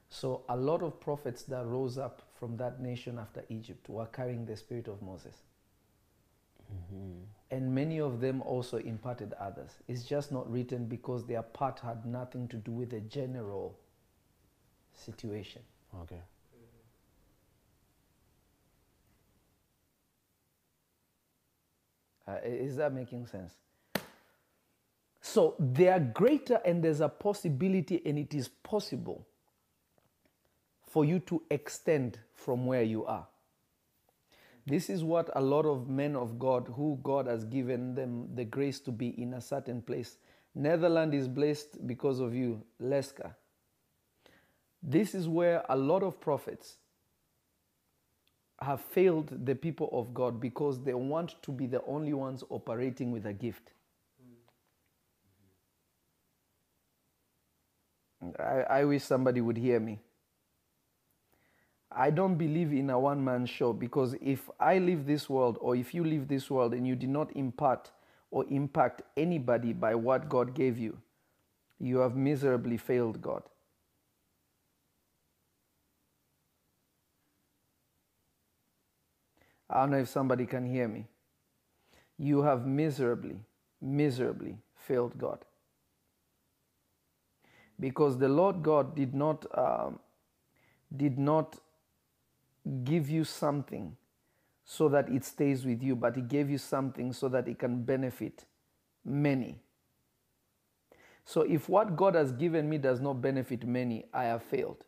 So 0.08 0.42
a 0.48 0.56
lot 0.56 0.82
of 0.82 1.00
prophets 1.00 1.42
that 1.44 1.66
rose 1.66 1.98
up 1.98 2.22
from 2.38 2.56
that 2.56 2.80
nation 2.80 3.18
after 3.18 3.44
Egypt 3.48 3.88
were 3.88 4.06
carrying 4.06 4.46
the 4.46 4.56
spirit 4.56 4.88
of 4.88 5.02
Moses. 5.02 5.36
Mm-hmm. 6.72 7.20
And 7.50 7.74
many 7.74 8.00
of 8.00 8.20
them 8.20 8.42
also 8.42 8.78
imparted 8.78 9.34
others. 9.34 9.70
It's 9.88 10.04
just 10.04 10.32
not 10.32 10.50
written 10.50 10.86
because 10.86 11.26
their 11.26 11.42
part 11.42 11.80
had 11.80 12.06
nothing 12.06 12.48
to 12.48 12.56
do 12.56 12.72
with 12.72 12.90
the 12.90 13.00
general 13.00 13.78
situation. 14.94 15.62
Okay. 16.02 16.20
Uh, 22.28 22.36
is 22.44 22.76
that 22.76 22.92
making 22.92 23.26
sense? 23.26 23.54
So 25.20 25.54
they 25.58 25.88
are 25.88 26.00
greater, 26.00 26.60
and 26.64 26.82
there's 26.82 27.00
a 27.00 27.08
possibility, 27.08 28.02
and 28.04 28.18
it 28.18 28.34
is 28.34 28.48
possible 28.48 29.26
for 30.82 31.04
you 31.04 31.18
to 31.20 31.42
extend 31.50 32.18
from 32.34 32.66
where 32.66 32.82
you 32.82 33.04
are. 33.06 33.26
This 34.66 34.90
is 34.90 35.02
what 35.02 35.30
a 35.34 35.40
lot 35.40 35.64
of 35.64 35.88
men 35.88 36.14
of 36.14 36.38
God, 36.38 36.70
who 36.76 36.98
God 37.02 37.26
has 37.26 37.44
given 37.44 37.94
them 37.94 38.28
the 38.34 38.44
grace 38.44 38.80
to 38.80 38.92
be 38.92 39.08
in 39.20 39.34
a 39.34 39.40
certain 39.40 39.80
place. 39.80 40.18
Netherlands 40.54 41.16
is 41.16 41.28
blessed 41.28 41.86
because 41.86 42.20
of 42.20 42.34
you, 42.34 42.62
Leska. 42.82 43.34
This 44.82 45.14
is 45.14 45.26
where 45.26 45.64
a 45.68 45.76
lot 45.76 46.02
of 46.02 46.20
prophets 46.20 46.76
have 48.60 48.80
failed 48.80 49.46
the 49.46 49.54
people 49.54 49.88
of 49.92 50.12
God 50.12 50.40
because 50.40 50.80
they 50.82 50.94
want 50.94 51.40
to 51.42 51.52
be 51.52 51.66
the 51.66 51.82
only 51.84 52.12
ones 52.12 52.42
operating 52.50 53.12
with 53.12 53.26
a 53.26 53.32
gift. 53.32 53.72
I, 58.38 58.64
I 58.80 58.84
wish 58.84 59.04
somebody 59.04 59.40
would 59.40 59.56
hear 59.56 59.78
me. 59.78 60.00
I 61.90 62.10
don't 62.10 62.34
believe 62.36 62.72
in 62.72 62.90
a 62.90 62.98
one 62.98 63.24
man 63.24 63.46
show 63.46 63.72
because 63.72 64.14
if 64.20 64.50
I 64.60 64.78
leave 64.78 65.06
this 65.06 65.28
world 65.28 65.56
or 65.60 65.74
if 65.74 65.94
you 65.94 66.04
leave 66.04 66.28
this 66.28 66.50
world 66.50 66.74
and 66.74 66.86
you 66.86 66.96
did 66.96 67.08
not 67.08 67.34
impart 67.34 67.90
or 68.30 68.44
impact 68.50 69.02
anybody 69.16 69.72
by 69.72 69.94
what 69.94 70.28
God 70.28 70.54
gave 70.54 70.76
you, 70.78 70.98
you 71.80 71.98
have 71.98 72.16
miserably 72.16 72.76
failed 72.76 73.22
God. 73.22 73.42
I 79.70 79.80
don't 79.80 79.90
know 79.90 79.98
if 79.98 80.08
somebody 80.08 80.46
can 80.46 80.64
hear 80.64 80.88
me. 80.88 81.06
You 82.18 82.42
have 82.42 82.66
miserably, 82.66 83.36
miserably 83.80 84.58
failed 84.74 85.18
God. 85.18 85.44
Because 87.78 88.18
the 88.18 88.28
Lord 88.28 88.62
God 88.62 88.96
did 88.96 89.14
not, 89.14 89.46
um, 89.56 90.00
did 90.96 91.18
not 91.18 91.58
give 92.84 93.08
you 93.08 93.24
something 93.24 93.96
so 94.64 94.88
that 94.88 95.08
it 95.08 95.24
stays 95.24 95.64
with 95.64 95.82
you, 95.82 95.94
but 95.94 96.16
He 96.16 96.22
gave 96.22 96.50
you 96.50 96.58
something 96.58 97.12
so 97.12 97.28
that 97.28 97.46
it 97.46 97.58
can 97.58 97.82
benefit 97.82 98.44
many. 99.04 99.60
So 101.24 101.42
if 101.42 101.68
what 101.68 101.94
God 101.94 102.14
has 102.14 102.32
given 102.32 102.68
me 102.68 102.78
does 102.78 103.00
not 103.00 103.20
benefit 103.20 103.66
many, 103.66 104.06
I 104.12 104.24
have 104.24 104.42
failed. 104.42 104.84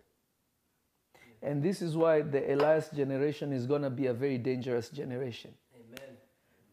And 1.43 1.63
this 1.63 1.81
is 1.81 1.97
why 1.97 2.21
the 2.21 2.53
Elias 2.53 2.91
generation 2.91 3.53
is 3.53 3.67
going 3.67 3.83
to 3.83 3.91
be 3.91 4.07
a 4.07 4.13
very 4.13 4.37
dangerous 4.37 4.91
generation. 4.91 5.53
Amen. 5.75 6.17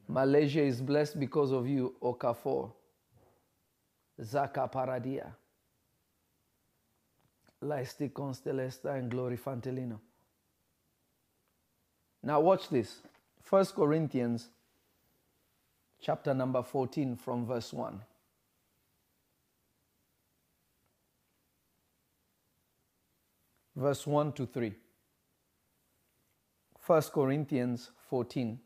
Malaysia 0.07 0.61
is 0.61 0.81
blessed 0.81 1.19
because 1.19 1.51
of 1.51 1.67
you, 1.67 1.95
Okafor. 2.01 2.71
Zaka 4.21 4.71
Paradia. 4.71 5.31
Laisti 7.63 8.11
Constelesta 8.11 8.97
and 8.97 9.09
Glory 9.09 9.37
Fantelino. 9.37 9.99
Now 12.23 12.41
watch 12.41 12.69
this. 12.69 12.97
1 13.49 13.65
Corinthians 13.67 14.49
chapter 16.01 16.33
number 16.33 16.61
14 16.61 17.15
from 17.15 17.45
verse 17.45 17.71
1. 17.73 18.01
Verse 23.77 24.07
1 24.07 24.33
to 24.33 24.47
3. 24.47 24.73
1 26.87 27.01
Corinthians 27.13 27.91
14 28.09 28.59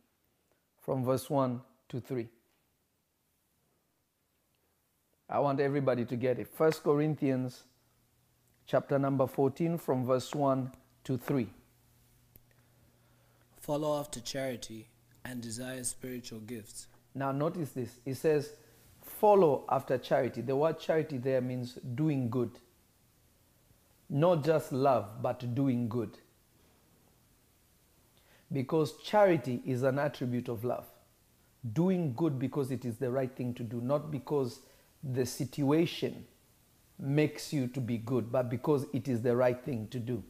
from 0.80 1.04
verse 1.04 1.30
1 1.30 1.60
to 1.90 2.00
3. 2.00 2.30
I 5.30 5.40
want 5.40 5.60
everybody 5.60 6.06
to 6.06 6.16
get 6.16 6.40
it. 6.40 6.48
1 6.56 6.72
Corinthians 6.84 7.66
chapter 8.66 8.98
number 8.98 9.28
14 9.28 9.78
from 9.78 10.06
verse 10.06 10.34
1 10.34 10.72
to 11.04 11.18
3. 11.18 11.50
Follow 13.60 14.00
after 14.00 14.22
charity 14.22 14.88
and 15.26 15.42
desire 15.42 15.84
spiritual 15.84 16.40
gifts. 16.40 16.88
Now, 17.14 17.34
notice 17.34 17.72
this. 17.72 18.00
It 18.06 18.16
says, 18.16 18.54
follow 19.02 19.66
after 19.70 19.98
charity. 19.98 20.40
The 20.40 20.56
word 20.56 20.80
charity 20.80 21.18
there 21.18 21.42
means 21.42 21.78
doing 21.96 22.30
good. 22.30 22.52
Not 24.14 24.44
just 24.44 24.74
love, 24.74 25.22
but 25.22 25.56
doing 25.56 25.88
good. 25.88 26.18
Because 28.52 28.98
charity 29.04 29.62
is 29.66 29.84
an 29.84 29.98
attribute 29.98 30.50
of 30.50 30.66
love. 30.66 30.86
Doing 31.72 32.14
good 32.14 32.38
because 32.38 32.72
it 32.72 32.84
is 32.84 32.98
the 32.98 33.10
right 33.10 33.34
thing 33.34 33.54
to 33.54 33.64
do, 33.64 33.80
not 33.80 34.12
because 34.12 34.60
the 35.02 35.26
situation 35.26 36.26
makes 37.00 37.54
you 37.54 37.68
to 37.68 37.80
be 37.80 37.98
good, 37.98 38.30
but 38.34 38.50
because 38.50 38.86
it 38.94 39.08
is 39.08 39.22
the 39.22 39.34
right 39.34 39.64
thing 39.64 39.88
to 39.92 40.00
do. 40.00 40.22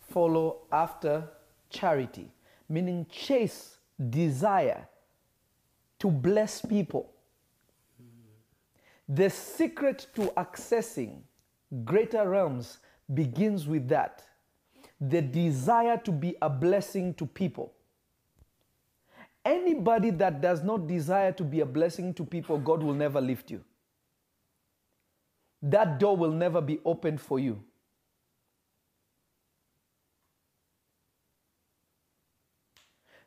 Follow 0.00 0.62
after 0.72 1.28
charity, 1.68 2.30
meaning 2.70 3.04
chase, 3.10 3.76
desire 4.08 4.88
to 5.98 6.10
bless 6.10 6.62
people. 6.62 7.12
The 9.08 9.30
secret 9.30 10.08
to 10.14 10.32
accessing 10.36 11.20
greater 11.84 12.28
realms 12.28 12.78
begins 13.12 13.66
with 13.66 13.88
that 13.88 14.22
the 15.00 15.20
desire 15.20 15.98
to 15.98 16.10
be 16.10 16.36
a 16.40 16.48
blessing 16.48 17.14
to 17.14 17.26
people. 17.26 17.72
Anybody 19.44 20.10
that 20.10 20.40
does 20.40 20.62
not 20.62 20.86
desire 20.86 21.32
to 21.32 21.44
be 21.44 21.60
a 21.60 21.66
blessing 21.66 22.14
to 22.14 22.24
people, 22.24 22.58
God 22.58 22.82
will 22.82 22.94
never 22.94 23.20
lift 23.20 23.50
you. 23.50 23.62
That 25.62 26.00
door 26.00 26.16
will 26.16 26.32
never 26.32 26.60
be 26.60 26.80
opened 26.84 27.20
for 27.20 27.38
you. 27.38 27.62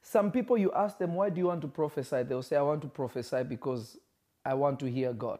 Some 0.02 0.32
people, 0.32 0.58
you 0.58 0.72
ask 0.74 0.98
them, 0.98 1.14
why 1.14 1.30
do 1.30 1.40
you 1.40 1.46
want 1.46 1.62
to 1.62 1.68
prophesy? 1.68 2.24
They'll 2.24 2.42
say, 2.42 2.56
I 2.56 2.64
want 2.64 2.82
to 2.82 2.88
prophesy 2.88 3.44
because 3.44 3.98
I 4.44 4.56
want 4.56 4.80
to 4.80 4.90
hear 4.90 5.14
God. 5.14 5.40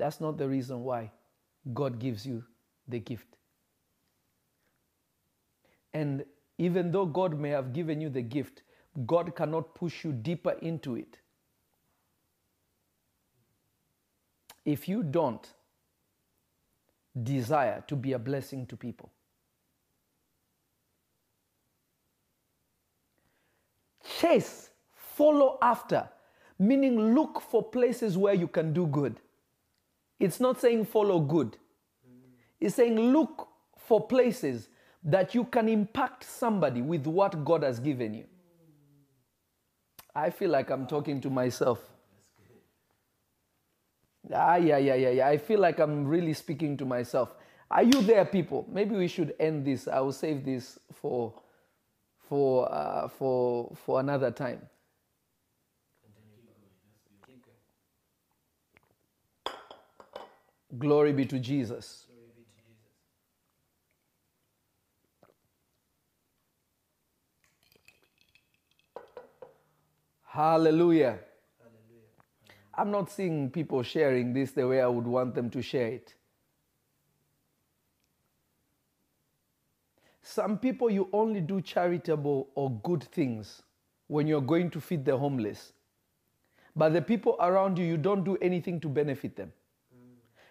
That's 0.00 0.18
not 0.18 0.38
the 0.38 0.48
reason 0.48 0.82
why 0.82 1.10
God 1.74 1.98
gives 1.98 2.24
you 2.24 2.42
the 2.88 2.98
gift. 2.98 3.36
And 5.92 6.24
even 6.56 6.90
though 6.90 7.04
God 7.04 7.38
may 7.38 7.50
have 7.50 7.74
given 7.74 8.00
you 8.00 8.08
the 8.08 8.22
gift, 8.22 8.62
God 9.06 9.36
cannot 9.36 9.74
push 9.74 10.02
you 10.02 10.12
deeper 10.12 10.52
into 10.62 10.96
it. 10.96 11.18
If 14.64 14.88
you 14.88 15.02
don't 15.02 15.46
desire 17.22 17.84
to 17.86 17.94
be 17.94 18.14
a 18.14 18.18
blessing 18.18 18.64
to 18.68 18.78
people, 18.78 19.10
chase, 24.18 24.70
follow 24.94 25.58
after, 25.60 26.08
meaning 26.58 27.14
look 27.14 27.42
for 27.42 27.62
places 27.62 28.16
where 28.16 28.34
you 28.34 28.48
can 28.48 28.72
do 28.72 28.86
good. 28.86 29.20
It's 30.20 30.40
not 30.40 30.60
saying 30.60 30.86
follow 30.86 31.20
good, 31.20 31.58
it's 32.60 32.76
saying 32.76 32.98
look 32.98 33.48
for 33.78 34.06
places 34.06 34.68
that 35.04 35.34
you 35.34 35.44
can 35.44 35.68
impact 35.68 36.24
somebody 36.24 36.82
with 36.82 37.06
what 37.06 37.44
God 37.44 37.64
has 37.64 37.80
given 37.80 38.14
you. 38.14 38.26
I 40.14 40.30
feel 40.30 40.50
like 40.50 40.70
I'm 40.70 40.86
talking 40.86 41.20
to 41.22 41.30
myself. 41.30 41.80
Ah, 44.32 44.56
yeah, 44.56 44.78
yeah, 44.78 44.94
yeah, 44.94 45.10
yeah. 45.10 45.28
I 45.28 45.38
feel 45.38 45.60
like 45.60 45.80
I'm 45.80 46.06
really 46.06 46.34
speaking 46.34 46.76
to 46.78 46.86
myself. 46.86 47.34
Are 47.70 47.82
you 47.84 48.02
there, 48.02 48.24
people? 48.24 48.66
Maybe 48.70 48.96
we 48.96 49.08
should 49.08 49.34
end 49.40 49.64
this. 49.66 49.88
I 49.88 50.00
will 50.00 50.12
save 50.12 50.44
this 50.44 50.78
for 50.92 51.34
for 52.28 52.72
uh, 52.72 53.08
for 53.08 53.72
for 53.86 54.00
another 54.00 54.30
time. 54.30 54.62
Glory 60.78 61.12
be 61.12 61.26
to 61.26 61.38
Jesus. 61.38 62.06
Hallelujah. 70.22 71.18
I'm 72.72 72.92
not 72.92 73.10
seeing 73.10 73.50
people 73.50 73.82
sharing 73.82 74.32
this 74.32 74.52
the 74.52 74.66
way 74.66 74.80
I 74.80 74.86
would 74.86 75.06
want 75.06 75.34
them 75.34 75.50
to 75.50 75.60
share 75.60 75.88
it. 75.88 76.14
Some 80.22 80.56
people, 80.58 80.88
you 80.88 81.08
only 81.12 81.40
do 81.40 81.60
charitable 81.60 82.48
or 82.54 82.70
good 82.84 83.02
things 83.02 83.62
when 84.06 84.28
you're 84.28 84.40
going 84.40 84.70
to 84.70 84.80
feed 84.80 85.04
the 85.04 85.16
homeless. 85.16 85.72
But 86.76 86.92
the 86.92 87.02
people 87.02 87.36
around 87.40 87.76
you, 87.76 87.84
you 87.84 87.96
don't 87.96 88.22
do 88.22 88.36
anything 88.40 88.78
to 88.80 88.88
benefit 88.88 89.34
them. 89.34 89.52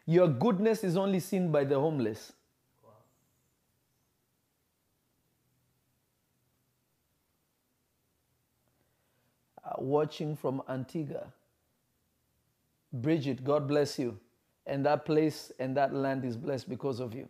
Your 0.10 0.28
goodness 0.28 0.84
is 0.84 0.97
only 0.97 1.20
seen 1.20 1.51
by 1.51 1.64
the 1.64 1.76
homeless. 1.80 2.34
Uh, 9.64 9.74
watching 9.78 10.36
from 10.36 10.64
Antigua. 10.68 11.28
Bridget, 12.91 13.43
God 13.43 13.68
bless 13.68 13.99
you. 13.99 14.18
And 14.66 14.84
that 14.88 15.05
place 15.05 15.51
and 15.60 15.78
that 15.78 15.93
land 15.93 16.26
is 16.26 16.36
blessed 16.36 16.68
because 16.68 16.99
of 16.99 17.14
you. 17.14 17.30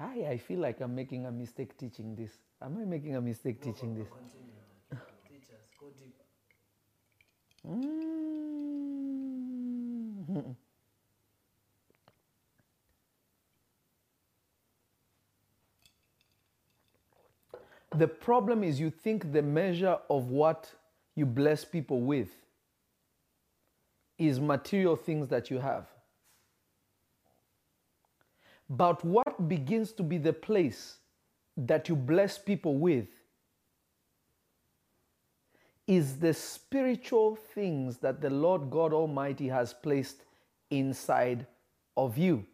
Hi, 0.00 0.26
I 0.30 0.36
feel 0.36 0.58
like 0.58 0.80
I'm 0.80 0.96
making 0.96 1.26
a 1.26 1.30
mistake 1.30 1.78
teaching 1.78 2.16
this. 2.16 2.32
Am 2.60 2.76
I 2.76 2.84
making 2.84 3.14
a 3.14 3.20
mistake 3.20 3.62
teaching 3.62 3.94
this? 3.94 4.08
Teach 5.28 5.48
us. 5.50 5.62
Go 5.78 5.86
deeper. 5.96 6.24
Mm. 7.86 8.33
The 17.96 18.08
problem 18.08 18.64
is 18.64 18.80
you 18.80 18.90
think 18.90 19.32
the 19.32 19.42
measure 19.42 19.98
of 20.10 20.30
what 20.30 20.70
you 21.14 21.26
bless 21.26 21.64
people 21.64 22.00
with 22.00 22.28
is 24.18 24.40
material 24.40 24.96
things 24.96 25.28
that 25.28 25.50
you 25.50 25.58
have. 25.58 25.86
But 28.68 29.04
what 29.04 29.48
begins 29.48 29.92
to 29.92 30.02
be 30.02 30.18
the 30.18 30.32
place 30.32 30.96
that 31.56 31.88
you 31.88 31.94
bless 31.94 32.38
people 32.38 32.76
with 32.78 33.06
is 35.86 36.16
the 36.16 36.32
spiritual 36.32 37.36
things 37.36 37.98
that 37.98 38.20
the 38.20 38.30
Lord 38.30 38.70
God 38.70 38.92
Almighty 38.92 39.48
has 39.48 39.74
placed 39.74 40.22
inside 40.70 41.46
of 41.96 42.16
you. 42.16 42.44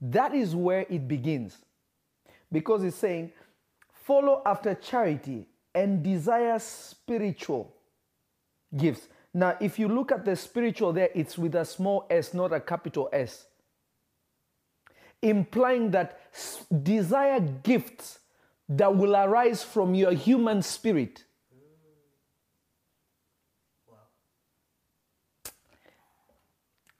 That 0.00 0.34
is 0.34 0.54
where 0.54 0.86
it 0.90 1.08
begins. 1.08 1.56
Because 2.52 2.84
it's 2.84 2.96
saying, 2.96 3.32
follow 3.92 4.42
after 4.44 4.74
charity 4.74 5.46
and 5.74 6.02
desire 6.02 6.58
spiritual 6.58 7.74
gifts. 8.76 9.08
Now, 9.32 9.56
if 9.60 9.78
you 9.78 9.88
look 9.88 10.12
at 10.12 10.24
the 10.24 10.36
spiritual 10.36 10.92
there, 10.92 11.10
it's 11.14 11.36
with 11.36 11.54
a 11.54 11.64
small 11.64 12.06
s, 12.08 12.32
not 12.32 12.52
a 12.52 12.60
capital 12.60 13.08
S. 13.12 13.46
Implying 15.22 15.90
that 15.90 16.20
desire 16.82 17.40
gifts 17.40 18.20
that 18.68 18.94
will 18.96 19.16
arise 19.16 19.62
from 19.62 19.94
your 19.94 20.12
human 20.12 20.62
spirit. 20.62 21.24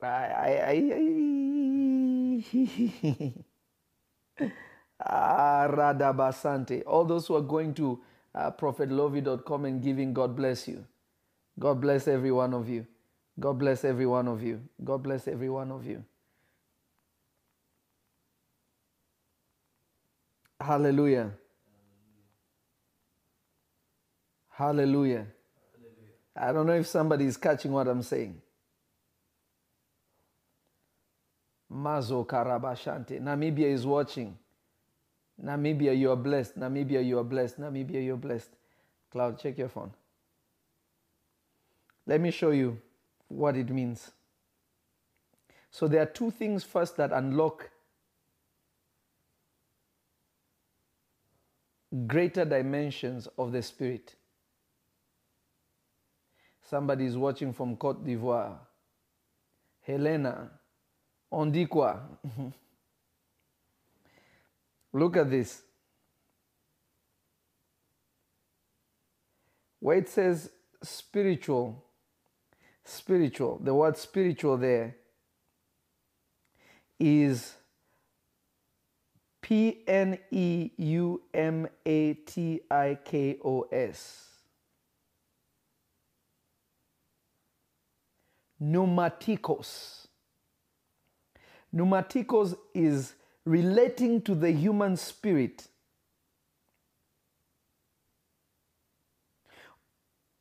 I, 0.02 0.08
I, 0.08 0.48
I, 0.68 0.92
I 3.24 3.32
Ah, 5.00 5.68
Radabasante. 5.70 6.82
All 6.86 7.04
those 7.04 7.26
who 7.26 7.36
are 7.36 7.42
going 7.42 7.74
to 7.74 8.00
uh, 8.34 8.50
prophetlovy.com 8.52 9.64
and 9.66 9.82
giving, 9.82 10.14
God 10.14 10.36
bless 10.36 10.68
you. 10.68 10.84
God 11.58 11.80
bless 11.80 12.08
every 12.08 12.32
one 12.32 12.54
of 12.54 12.68
you. 12.68 12.86
God 13.38 13.58
bless 13.58 13.84
every 13.84 14.06
one 14.06 14.28
of 14.28 14.42
you. 14.42 14.60
God 14.84 15.02
bless 15.02 15.28
every 15.28 15.50
one 15.50 15.70
of 15.72 15.86
you. 15.86 16.04
Hallelujah. 20.60 21.32
Hallelujah. 24.56 25.26
Hallelujah. 25.26 25.26
I 26.34 26.52
don't 26.52 26.66
know 26.66 26.72
if 26.72 26.86
somebody 26.86 27.26
is 27.26 27.36
catching 27.36 27.72
what 27.72 27.86
I'm 27.86 28.00
saying. 28.00 28.40
Mazo 31.70 32.26
Karabashante. 32.26 33.20
Namibia 33.20 33.66
is 33.66 33.84
watching. 33.84 34.34
Namibia, 35.44 35.94
you 35.98 36.10
are 36.10 36.16
blessed. 36.16 36.58
Namibia, 36.58 37.04
you 37.04 37.18
are 37.18 37.24
blessed. 37.24 37.60
Namibia, 37.60 38.02
you're 38.02 38.16
blessed. 38.16 38.48
Cloud, 39.10 39.38
check 39.38 39.58
your 39.58 39.68
phone. 39.68 39.92
Let 42.06 42.22
me 42.22 42.30
show 42.30 42.50
you 42.50 42.80
what 43.28 43.58
it 43.58 43.68
means. 43.68 44.10
So 45.70 45.86
there 45.86 46.00
are 46.00 46.06
two 46.06 46.30
things 46.30 46.64
first 46.64 46.96
that 46.96 47.12
unlock 47.12 47.68
greater 52.06 52.46
dimensions 52.46 53.28
of 53.36 53.52
the 53.52 53.60
spirit. 53.60 54.14
Somebody 56.68 57.06
is 57.06 57.16
watching 57.16 57.52
from 57.52 57.76
Cote 57.76 58.04
d'Ivoire. 58.04 58.58
Helena, 59.82 60.50
Ondikwa. 61.32 62.00
Look 64.92 65.16
at 65.16 65.30
this. 65.30 65.62
Where 69.78 69.98
it 69.98 70.08
says 70.08 70.50
spiritual, 70.82 71.84
spiritual, 72.84 73.60
the 73.62 73.72
word 73.72 73.96
spiritual 73.96 74.56
there 74.56 74.96
is 76.98 77.54
P 79.40 79.84
N 79.86 80.18
E 80.32 80.70
U 80.78 81.22
M 81.32 81.68
A 81.84 82.14
T 82.14 82.60
I 82.68 82.98
K 83.04 83.38
O 83.44 83.62
S. 83.70 84.25
Pneumatikos. 88.62 90.06
Pneumatikos 91.74 92.56
is 92.74 93.14
relating 93.44 94.20
to 94.22 94.34
the 94.34 94.50
human 94.50 94.96
spirit 94.96 95.68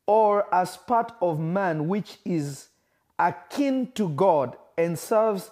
or 0.08 0.54
as 0.54 0.78
part 0.78 1.14
of 1.22 1.40
man, 1.40 1.88
which 1.88 2.18
is 2.26 2.70
akin 3.18 3.92
to 3.96 4.10
God 4.10 4.56
and 4.78 4.98
serves 4.98 5.52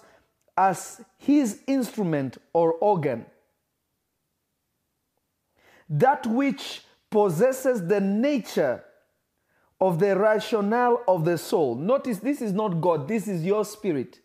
as 0.56 1.00
his 1.18 1.60
instrument 1.66 2.38
or 2.52 2.72
organ. 2.74 3.26
That 5.88 6.26
which 6.26 6.82
possesses 7.10 7.86
the 7.86 8.00
nature 8.00 8.84
of 9.80 9.98
the 9.98 10.16
rationale 10.16 11.02
of 11.08 11.24
the 11.24 11.36
soul. 11.36 11.74
Notice 11.74 12.18
this 12.18 12.40
is 12.40 12.52
not 12.52 12.80
God, 12.80 13.08
this 13.08 13.28
is 13.28 13.44
your 13.44 13.64
spirit. 13.64 14.20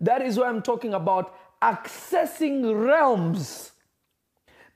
That 0.00 0.22
is 0.22 0.38
why 0.38 0.48
I'm 0.48 0.62
talking 0.62 0.94
about 0.94 1.34
accessing 1.62 2.84
realms. 2.84 3.70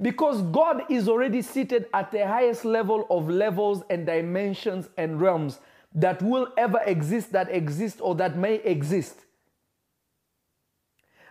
Because 0.00 0.42
God 0.42 0.82
is 0.90 1.08
already 1.08 1.42
seated 1.42 1.86
at 1.92 2.12
the 2.12 2.26
highest 2.26 2.64
level 2.64 3.06
of 3.10 3.28
levels 3.28 3.82
and 3.90 4.06
dimensions 4.06 4.88
and 4.96 5.20
realms 5.20 5.58
that 5.94 6.22
will 6.22 6.52
ever 6.56 6.80
exist, 6.84 7.32
that 7.32 7.50
exist, 7.50 7.98
or 8.00 8.14
that 8.16 8.36
may 8.36 8.56
exist. 8.56 9.16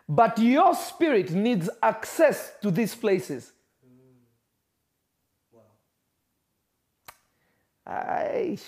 But 0.09 0.37
your 0.37 0.75
spirit 0.75 1.31
needs 1.31 1.69
access 1.81 2.53
to 2.61 2.71
these 2.71 2.93
places. 2.95 3.53
Aish. 7.87 8.63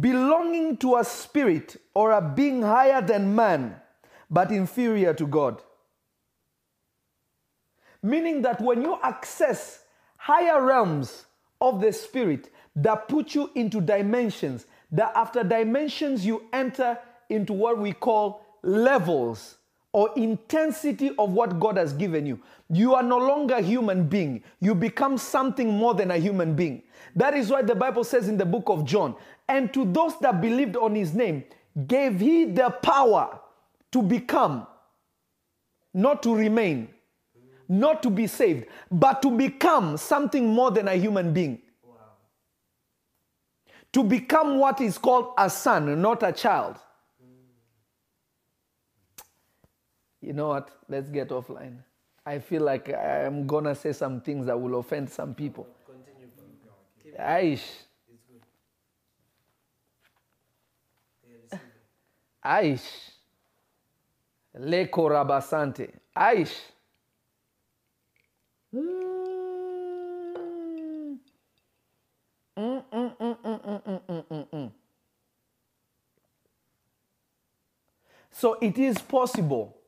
Belonging 0.00 0.76
to 0.78 0.96
a 0.96 1.04
spirit 1.04 1.76
or 1.94 2.12
a 2.12 2.20
being 2.20 2.62
higher 2.62 3.02
than 3.02 3.34
man, 3.34 3.76
but 4.30 4.50
inferior 4.50 5.12
to 5.14 5.26
God. 5.26 5.62
Meaning 8.02 8.42
that 8.42 8.60
when 8.60 8.82
you 8.82 8.98
access 9.02 9.80
higher 10.16 10.64
realms 10.64 11.26
of 11.60 11.80
the 11.80 11.92
spirit 11.92 12.50
that 12.74 13.06
put 13.06 13.34
you 13.34 13.50
into 13.54 13.80
dimensions, 13.80 14.66
that 14.90 15.12
after 15.14 15.44
dimensions 15.44 16.24
you 16.24 16.44
enter 16.52 16.98
into 17.28 17.52
what 17.52 17.78
we 17.78 17.92
call 17.92 18.44
levels 18.62 19.58
or 19.92 20.10
intensity 20.16 21.10
of 21.18 21.32
what 21.32 21.60
God 21.60 21.76
has 21.76 21.92
given 21.92 22.24
you. 22.24 22.40
You 22.70 22.94
are 22.94 23.02
no 23.02 23.18
longer 23.18 23.56
a 23.56 23.60
human 23.60 24.08
being. 24.08 24.42
You 24.60 24.74
become 24.74 25.18
something 25.18 25.68
more 25.68 25.94
than 25.94 26.10
a 26.10 26.16
human 26.16 26.54
being. 26.54 26.82
That 27.14 27.34
is 27.34 27.50
why 27.50 27.62
the 27.62 27.74
Bible 27.74 28.04
says 28.04 28.28
in 28.28 28.38
the 28.38 28.46
book 28.46 28.64
of 28.68 28.84
John, 28.86 29.14
and 29.48 29.72
to 29.74 29.84
those 29.84 30.18
that 30.20 30.40
believed 30.40 30.76
on 30.76 30.94
his 30.94 31.14
name, 31.14 31.44
gave 31.86 32.20
he 32.20 32.44
the 32.44 32.70
power 32.70 33.38
to 33.90 34.02
become, 34.02 34.66
not 35.92 36.22
to 36.22 36.34
remain, 36.34 36.88
not 37.68 38.02
to 38.02 38.10
be 38.10 38.26
saved, 38.26 38.66
but 38.90 39.20
to 39.22 39.30
become 39.30 39.98
something 39.98 40.48
more 40.48 40.70
than 40.70 40.88
a 40.88 40.94
human 40.94 41.32
being. 41.34 41.60
To 43.92 44.02
become 44.02 44.58
what 44.58 44.80
is 44.80 44.96
called 44.96 45.34
a 45.36 45.50
son, 45.50 46.00
not 46.00 46.22
a 46.22 46.32
child. 46.32 46.76
you 50.22 50.32
know 50.32 50.48
what, 50.48 50.70
let's 50.88 51.10
get 51.10 51.28
offline. 51.28 51.78
I 52.24 52.38
feel 52.38 52.62
like 52.62 52.88
I'm 52.94 53.46
gonna 53.46 53.74
say 53.74 53.92
some 53.92 54.20
things 54.20 54.46
that 54.46 54.58
will 54.58 54.78
offend 54.78 55.10
some 55.10 55.34
people. 55.34 55.66
Continue. 55.84 56.30
Aish. 57.18 57.62
Aish. 62.44 63.10
Leko 64.56 65.10
Rabasante. 65.10 65.90
Aish. 66.16 66.56
So 78.30 78.54
it 78.60 78.78
is 78.78 78.98
possible 78.98 79.81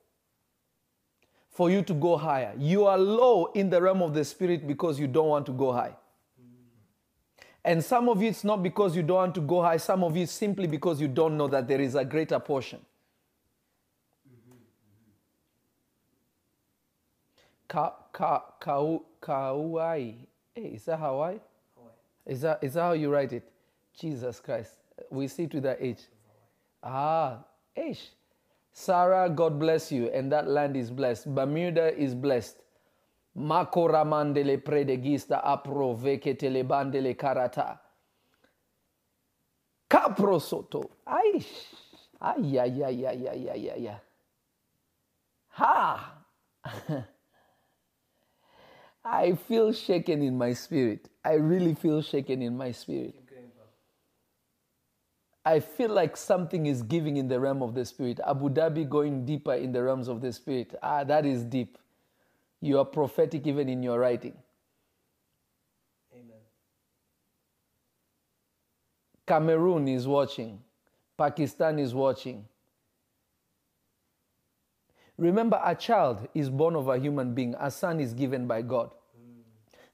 for 1.54 1.70
you 1.70 1.82
to 1.82 1.94
go 1.94 2.16
higher. 2.16 2.52
You 2.58 2.84
are 2.86 2.98
low 2.98 3.46
in 3.54 3.70
the 3.70 3.80
realm 3.80 4.02
of 4.02 4.12
the 4.12 4.24
spirit 4.24 4.66
because 4.66 4.98
you 4.98 5.06
don't 5.06 5.28
want 5.28 5.46
to 5.46 5.52
go 5.52 5.72
high. 5.72 5.96
And 7.64 7.82
some 7.82 8.08
of 8.08 8.20
you, 8.20 8.28
it's 8.28 8.44
not 8.44 8.62
because 8.62 8.94
you 8.94 9.02
don't 9.02 9.16
want 9.16 9.34
to 9.36 9.40
go 9.40 9.62
high, 9.62 9.78
some 9.78 10.02
of 10.04 10.16
you, 10.16 10.26
simply 10.26 10.66
because 10.66 11.00
you 11.00 11.08
don't 11.08 11.36
know 11.38 11.46
that 11.48 11.66
there 11.66 11.80
is 11.80 11.94
a 11.94 12.04
greater 12.04 12.38
portion. 12.40 12.80
Ka, 17.68 17.94
ka, 18.12 18.40
ka, 18.60 18.98
Kauai. 19.20 20.12
Hey, 20.54 20.62
is 20.74 20.84
that 20.84 20.98
Hawaii? 20.98 21.38
Is 22.26 22.42
that, 22.42 22.58
is 22.62 22.74
that 22.74 22.80
how 22.80 22.92
you 22.92 23.10
write 23.10 23.32
it? 23.32 23.50
Jesus 23.98 24.40
Christ. 24.40 24.72
We 25.08 25.28
see 25.28 25.46
to 25.46 25.60
that 25.62 25.78
H. 25.80 26.02
Ah, 26.82 27.38
H. 27.76 28.10
Sarah, 28.74 29.30
God 29.30 29.60
bless 29.60 29.92
you, 29.92 30.08
and 30.10 30.32
that 30.32 30.48
land 30.48 30.76
is 30.76 30.90
blessed. 30.90 31.34
Bermuda 31.34 31.96
is 31.96 32.14
blessed. 32.16 32.58
Makoramandele 33.38 34.58
predegista 34.64 35.42
apro 35.44 35.94
veketele 35.96 36.64
bandele 36.64 37.16
karata. 37.16 37.78
Capro 39.90 40.40
soto. 40.40 40.90
Aish. 41.06 41.66
Ay, 42.20 42.58
ay, 42.58 42.84
ay, 42.84 43.06
ay, 43.06 43.28
ay, 43.28 43.50
ay, 43.50 43.70
ay, 43.70 43.88
ay. 43.88 44.00
Ha! 45.50 46.14
I 49.04 49.34
feel 49.34 49.72
shaken 49.72 50.22
in 50.22 50.38
my 50.38 50.54
spirit. 50.54 51.08
I 51.24 51.34
really 51.34 51.74
feel 51.74 52.02
shaken 52.02 52.42
in 52.42 52.56
my 52.56 52.72
spirit. 52.72 53.23
I 55.44 55.60
feel 55.60 55.90
like 55.90 56.16
something 56.16 56.66
is 56.66 56.82
giving 56.82 57.18
in 57.18 57.28
the 57.28 57.38
realm 57.38 57.62
of 57.62 57.74
the 57.74 57.84
spirit. 57.84 58.18
Abu 58.26 58.48
Dhabi 58.48 58.88
going 58.88 59.26
deeper 59.26 59.54
in 59.54 59.72
the 59.72 59.82
realms 59.82 60.08
of 60.08 60.20
the 60.20 60.32
spirit. 60.32 60.74
Ah, 60.82 61.04
that 61.04 61.26
is 61.26 61.44
deep. 61.44 61.76
You 62.60 62.78
are 62.78 62.84
prophetic 62.84 63.46
even 63.46 63.68
in 63.68 63.82
your 63.82 63.98
writing. 63.98 64.34
Amen. 66.14 66.38
Cameroon 69.26 69.86
is 69.86 70.08
watching. 70.08 70.60
Pakistan 71.18 71.78
is 71.78 71.94
watching. 71.94 72.46
Remember, 75.18 75.60
a 75.62 75.74
child 75.74 76.26
is 76.34 76.48
born 76.48 76.74
of 76.74 76.88
a 76.88 76.98
human 76.98 77.34
being, 77.34 77.54
a 77.60 77.70
son 77.70 78.00
is 78.00 78.14
given 78.14 78.46
by 78.46 78.62
God. 78.62 78.90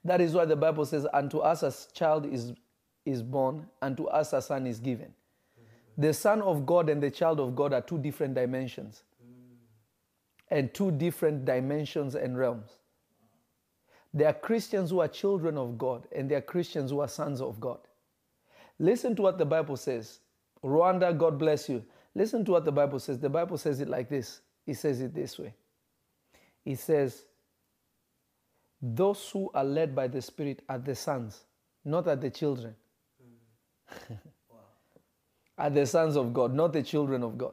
That 0.04 0.20
is 0.20 0.32
why 0.32 0.46
the 0.46 0.56
Bible 0.56 0.86
says, 0.86 1.06
Unto 1.12 1.38
us 1.38 1.62
a 1.62 1.92
child 1.92 2.24
is, 2.24 2.54
is 3.04 3.22
born, 3.22 3.66
unto 3.82 4.04
us 4.04 4.32
a 4.32 4.40
son 4.40 4.66
is 4.66 4.80
given. 4.80 5.12
The 6.00 6.14
Son 6.14 6.40
of 6.40 6.64
God 6.64 6.88
and 6.88 7.02
the 7.02 7.10
child 7.10 7.40
of 7.40 7.54
God 7.54 7.74
are 7.74 7.82
two 7.82 7.98
different 7.98 8.34
dimensions 8.34 9.02
and 10.50 10.72
two 10.72 10.90
different 10.90 11.44
dimensions 11.44 12.14
and 12.14 12.38
realms. 12.38 12.70
There 14.14 14.26
are 14.26 14.32
Christians 14.32 14.90
who 14.90 15.00
are 15.00 15.08
children 15.08 15.58
of 15.58 15.76
God, 15.78 16.08
and 16.10 16.30
there 16.30 16.38
are 16.38 16.42
Christians 16.42 16.90
who 16.90 17.00
are 17.00 17.08
sons 17.08 17.42
of 17.42 17.60
God. 17.60 17.78
Listen 18.78 19.14
to 19.16 19.22
what 19.22 19.36
the 19.36 19.44
Bible 19.44 19.76
says. 19.76 20.20
Rwanda, 20.64 21.16
God 21.16 21.38
bless 21.38 21.68
you. 21.68 21.84
Listen 22.14 22.46
to 22.46 22.52
what 22.52 22.64
the 22.64 22.72
Bible 22.72 22.98
says. 22.98 23.18
The 23.18 23.28
Bible 23.28 23.58
says 23.58 23.80
it 23.80 23.88
like 23.88 24.08
this 24.08 24.40
it 24.66 24.74
says 24.74 25.02
it 25.02 25.14
this 25.14 25.38
way 25.38 25.54
it 26.64 26.78
says, 26.78 27.26
Those 28.80 29.28
who 29.30 29.50
are 29.52 29.64
led 29.64 29.94
by 29.94 30.08
the 30.08 30.22
Spirit 30.22 30.62
are 30.66 30.78
the 30.78 30.94
sons, 30.94 31.44
not 31.84 32.08
are 32.08 32.16
the 32.16 32.30
children. 32.30 32.74
are 35.60 35.68
the 35.68 35.84
sons 35.84 36.16
of 36.16 36.32
God, 36.32 36.54
not 36.54 36.72
the 36.72 36.82
children 36.82 37.22
of 37.22 37.36
God. 37.36 37.52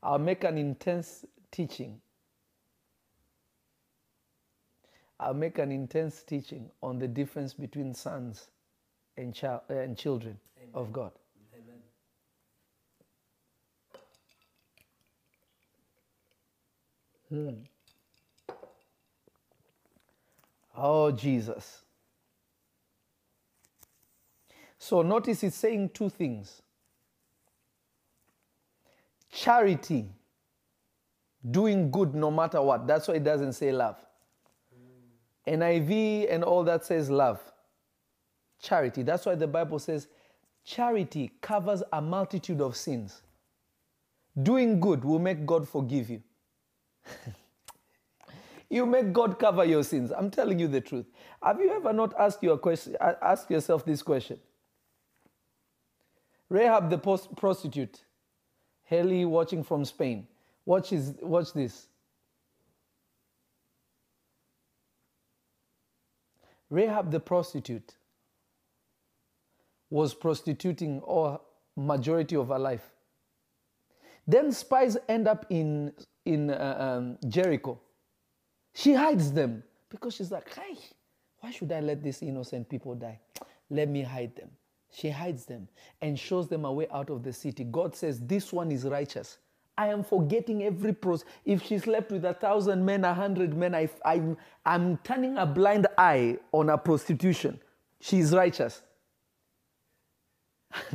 I'll 0.00 0.20
make 0.20 0.44
an 0.44 0.56
intense 0.56 1.24
teaching. 1.50 2.00
I'll 5.18 5.34
make 5.34 5.58
an 5.58 5.72
intense 5.72 6.22
teaching 6.22 6.70
on 6.84 7.00
the 7.00 7.08
difference 7.08 7.52
between 7.52 7.92
sons 7.92 8.46
and, 9.16 9.34
child, 9.34 9.62
uh, 9.68 9.74
and 9.74 9.98
children 9.98 10.38
of 10.72 10.92
God. 10.92 11.10
Amen. 17.28 17.56
Hmm. 17.58 18.54
Oh, 20.76 21.10
Jesus. 21.10 21.82
So 24.80 25.02
notice 25.02 25.44
it's 25.44 25.56
saying 25.58 25.90
two 25.90 26.08
things 26.10 26.62
charity, 29.32 30.06
doing 31.50 31.90
good 31.90 32.14
no 32.14 32.30
matter 32.30 32.62
what. 32.62 32.86
That's 32.86 33.08
why 33.08 33.14
it 33.16 33.24
doesn't 33.24 33.54
say 33.54 33.72
love. 33.72 33.96
NIV 35.46 36.32
and 36.32 36.44
all 36.44 36.64
that 36.64 36.84
says 36.84 37.10
love. 37.10 37.40
Charity. 38.62 39.02
That's 39.02 39.26
why 39.26 39.34
the 39.36 39.46
Bible 39.46 39.78
says 39.78 40.08
charity 40.64 41.32
covers 41.42 41.82
a 41.92 42.00
multitude 42.02 42.60
of 42.62 42.76
sins. 42.76 43.22
Doing 44.42 44.80
good 44.80 45.04
will 45.04 45.18
make 45.18 45.46
God 45.46 45.68
forgive 45.68 46.10
you. 46.10 46.22
you 48.70 48.86
make 48.86 49.12
God 49.12 49.38
cover 49.38 49.64
your 49.64 49.84
sins. 49.84 50.12
I'm 50.12 50.30
telling 50.30 50.58
you 50.58 50.68
the 50.68 50.80
truth. 50.80 51.06
Have 51.42 51.60
you 51.60 51.70
ever 51.72 51.92
not 51.92 52.14
asked 52.18 52.42
your 52.42 52.58
question? 52.58 52.96
uh, 53.00 53.14
Ask 53.22 53.50
yourself 53.50 53.84
this 53.84 54.02
question. 54.02 54.40
Rahab 56.50 56.90
the 56.90 56.98
post- 56.98 57.34
prostitute, 57.36 58.02
Haley 58.84 59.24
watching 59.24 59.62
from 59.62 59.84
Spain. 59.84 60.26
Watch, 60.66 60.90
his, 60.90 61.14
watch 61.22 61.52
this. 61.54 61.86
Rahab 66.70 67.10
the 67.10 67.20
prostitute 67.20 67.94
was 69.90 70.14
prostituting 70.14 71.00
all 71.00 71.42
majority 71.76 72.36
of 72.36 72.48
her 72.48 72.58
life. 72.58 72.90
Then 74.26 74.52
spies 74.52 74.96
end 75.08 75.26
up 75.28 75.46
in 75.50 75.92
in 76.24 76.50
uh, 76.50 76.76
um, 76.98 77.18
Jericho. 77.28 77.80
She 78.74 78.94
hides 78.94 79.32
them 79.32 79.64
because 79.88 80.14
she's 80.14 80.30
like, 80.30 80.54
"Hey, 80.54 80.78
why 81.40 81.50
should 81.50 81.72
I 81.72 81.80
let 81.80 82.02
these 82.04 82.22
innocent 82.22 82.68
people 82.68 82.94
die? 82.94 83.18
Let 83.68 83.88
me 83.88 84.02
hide 84.02 84.36
them." 84.36 84.50
She 84.90 85.10
hides 85.10 85.44
them 85.44 85.68
and 86.02 86.18
shows 86.18 86.48
them 86.48 86.64
a 86.64 86.72
way 86.72 86.86
out 86.92 87.10
of 87.10 87.22
the 87.22 87.32
city. 87.32 87.64
God 87.64 87.94
says, 87.94 88.20
"This 88.20 88.52
one 88.52 88.72
is 88.72 88.84
righteous." 88.84 89.38
I 89.78 89.88
am 89.88 90.04
forgetting 90.04 90.62
every 90.62 90.92
pros. 90.92 91.24
If 91.46 91.62
she 91.62 91.78
slept 91.78 92.12
with 92.12 92.26
a 92.26 92.34
thousand 92.34 92.84
men, 92.84 93.02
a 93.02 93.14
hundred 93.14 93.56
men, 93.56 93.74
I, 93.74 93.88
I'm, 94.04 94.36
I'm 94.66 94.98
turning 94.98 95.38
a 95.38 95.46
blind 95.46 95.86
eye 95.96 96.38
on 96.52 96.68
her 96.68 96.76
prostitution. 96.76 97.58
She 97.98 98.18
is 98.18 98.34
righteous. 98.34 98.82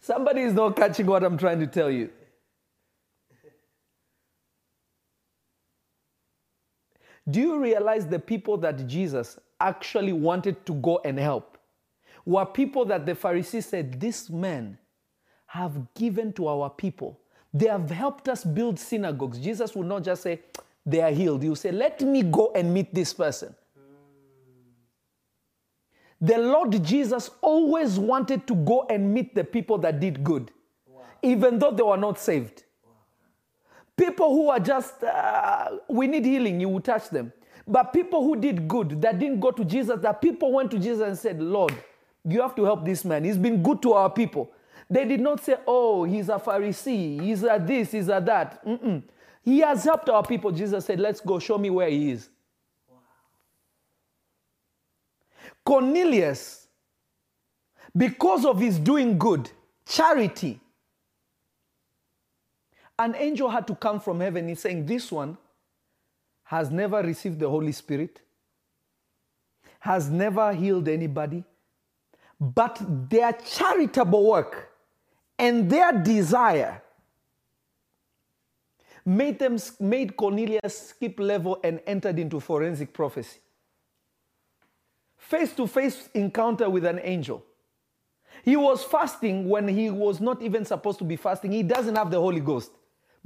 Somebody 0.00 0.40
is 0.42 0.52
not 0.52 0.74
catching 0.74 1.06
what 1.06 1.22
I'm 1.22 1.38
trying 1.38 1.60
to 1.60 1.68
tell 1.68 1.90
you. 1.90 2.10
Do 7.28 7.40
you 7.40 7.60
realize 7.60 8.06
the 8.06 8.18
people 8.18 8.56
that 8.58 8.86
Jesus 8.86 9.38
actually 9.60 10.12
wanted 10.12 10.64
to 10.66 10.74
go 10.74 11.00
and 11.04 11.18
help 11.18 11.55
were 12.26 12.44
people 12.44 12.84
that 12.86 13.06
the 13.06 13.14
Pharisees 13.14 13.66
said, 13.66 13.98
These 13.98 14.28
men 14.28 14.76
have 15.46 15.94
given 15.94 16.32
to 16.34 16.48
our 16.48 16.68
people. 16.68 17.20
They 17.54 17.68
have 17.68 17.88
helped 17.88 18.28
us 18.28 18.44
build 18.44 18.78
synagogues. 18.78 19.38
Jesus 19.38 19.74
would 19.74 19.86
not 19.86 20.02
just 20.02 20.22
say, 20.22 20.40
They 20.84 21.00
are 21.00 21.12
healed. 21.12 21.42
He 21.42 21.48
will 21.48 21.56
say, 21.56 21.70
Let 21.70 22.02
me 22.02 22.22
go 22.22 22.52
and 22.54 22.74
meet 22.74 22.92
this 22.92 23.14
person. 23.14 23.54
The 26.20 26.38
Lord 26.38 26.82
Jesus 26.82 27.30
always 27.40 27.98
wanted 27.98 28.46
to 28.48 28.54
go 28.54 28.86
and 28.90 29.12
meet 29.14 29.34
the 29.34 29.44
people 29.44 29.78
that 29.78 30.00
did 30.00 30.24
good, 30.24 30.50
even 31.22 31.58
though 31.58 31.70
they 31.70 31.82
were 31.82 31.96
not 31.96 32.18
saved. 32.18 32.64
People 33.96 34.30
who 34.34 34.48
are 34.48 34.60
just, 34.60 35.02
uh, 35.04 35.78
we 35.88 36.06
need 36.06 36.24
healing, 36.24 36.60
you 36.60 36.68
will 36.68 36.80
touch 36.80 37.08
them. 37.10 37.32
But 37.66 37.92
people 37.92 38.22
who 38.22 38.36
did 38.36 38.66
good, 38.66 39.00
that 39.02 39.18
didn't 39.18 39.40
go 39.40 39.50
to 39.50 39.64
Jesus, 39.64 40.00
that 40.00 40.20
people 40.20 40.52
went 40.52 40.70
to 40.72 40.78
Jesus 40.78 41.06
and 41.06 41.18
said, 41.18 41.40
Lord, 41.40 41.74
you 42.26 42.40
have 42.42 42.54
to 42.56 42.64
help 42.64 42.84
this 42.84 43.04
man. 43.04 43.24
He's 43.24 43.38
been 43.38 43.62
good 43.62 43.80
to 43.82 43.92
our 43.92 44.10
people. 44.10 44.50
They 44.88 45.04
did 45.04 45.20
not 45.20 45.44
say, 45.44 45.56
oh, 45.66 46.04
he's 46.04 46.28
a 46.28 46.38
Pharisee, 46.38 47.20
he's 47.20 47.42
a 47.42 47.62
this, 47.64 47.92
he's 47.92 48.08
a 48.08 48.22
that. 48.24 48.64
Mm-mm. 48.64 49.02
He 49.42 49.60
has 49.60 49.84
helped 49.84 50.08
our 50.08 50.24
people. 50.24 50.50
Jesus 50.52 50.84
said, 50.84 51.00
let's 51.00 51.20
go, 51.20 51.38
show 51.38 51.58
me 51.58 51.70
where 51.70 51.88
he 51.88 52.10
is. 52.10 52.28
Cornelius, 55.64 56.68
because 57.96 58.44
of 58.44 58.60
his 58.60 58.78
doing 58.78 59.18
good, 59.18 59.50
charity, 59.84 60.60
an 62.98 63.14
angel 63.16 63.50
had 63.50 63.66
to 63.66 63.74
come 63.74 64.00
from 64.00 64.20
heaven. 64.20 64.48
He's 64.48 64.60
saying, 64.60 64.86
This 64.86 65.10
one 65.12 65.36
has 66.44 66.70
never 66.70 67.02
received 67.02 67.40
the 67.40 67.50
Holy 67.50 67.72
Spirit, 67.72 68.20
has 69.80 70.08
never 70.08 70.52
healed 70.52 70.88
anybody, 70.88 71.44
but 72.40 72.80
their 73.08 73.32
charitable 73.32 74.24
work 74.28 74.70
and 75.38 75.70
their 75.70 75.92
desire 75.92 76.82
made 79.04 79.38
them 79.38 79.58
made 79.78 80.16
Cornelius 80.16 80.88
skip 80.88 81.18
level 81.20 81.60
and 81.62 81.80
entered 81.86 82.18
into 82.18 82.40
forensic 82.40 82.92
prophecy. 82.92 83.38
Face 85.16 85.52
to 85.54 85.66
face 85.66 86.08
encounter 86.14 86.68
with 86.68 86.84
an 86.84 87.00
angel. 87.02 87.44
He 88.44 88.56
was 88.56 88.84
fasting 88.84 89.48
when 89.48 89.66
he 89.66 89.90
was 89.90 90.20
not 90.20 90.42
even 90.42 90.64
supposed 90.64 90.98
to 90.98 91.04
be 91.04 91.16
fasting. 91.16 91.52
He 91.52 91.62
doesn't 91.62 91.96
have 91.96 92.10
the 92.10 92.20
Holy 92.20 92.40
Ghost. 92.40 92.70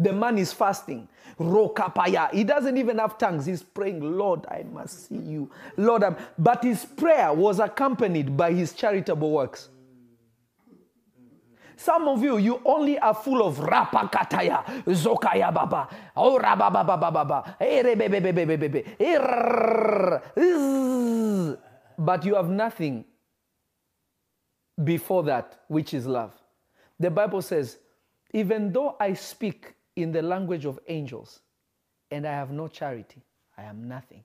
The 0.01 0.15
man 0.15 0.39
is 0.39 0.51
fasting. 0.51 1.07
Rokapaya. 1.39 2.33
He 2.33 2.43
doesn't 2.43 2.79
even 2.79 2.99
have 2.99 3.19
tongues. 3.19 3.45
He's 3.45 3.63
praying, 3.63 4.01
Lord, 4.01 4.47
I 4.47 4.65
must 4.73 5.09
see 5.09 5.17
you. 5.17 5.51
Lord, 5.77 6.03
I'm... 6.03 6.17
but 6.39 6.65
his 6.65 6.87
prayer 6.87 7.35
was 7.35 7.61
accompanied 7.61 8.35
by 8.35 8.53
his 8.53 8.73
charitable 8.73 9.31
works. 9.31 9.69
Some 11.77 12.09
of 12.09 12.23
you, 12.23 12.39
you 12.39 12.61
only 12.65 12.99
are 12.99 13.15
full 13.15 13.47
of 13.47 13.57
rapakataya, 13.57 14.85
zokaya 14.85 15.53
baba, 15.53 15.89
oh 16.15 16.39
rababa 16.39 16.85
baba, 16.85 17.57
but 21.99 22.25
you 22.27 22.35
have 22.35 22.51
nothing 22.51 23.05
before 24.85 25.23
that, 25.23 25.61
which 25.69 25.95
is 25.95 26.07
love. 26.07 26.35
The 26.99 27.11
Bible 27.11 27.41
says, 27.41 27.79
even 28.35 28.73
though 28.73 28.97
I 29.01 29.15
speak 29.15 29.75
in 30.03 30.13
the 30.13 30.23
language 30.23 30.65
of 30.65 30.79
angels 30.89 31.41
and 32.11 32.27
I 32.27 32.33
have 32.33 32.51
no 32.51 32.69
charity, 32.69 33.23
I 33.57 33.65
am 33.65 33.89
nothing. 33.89 34.25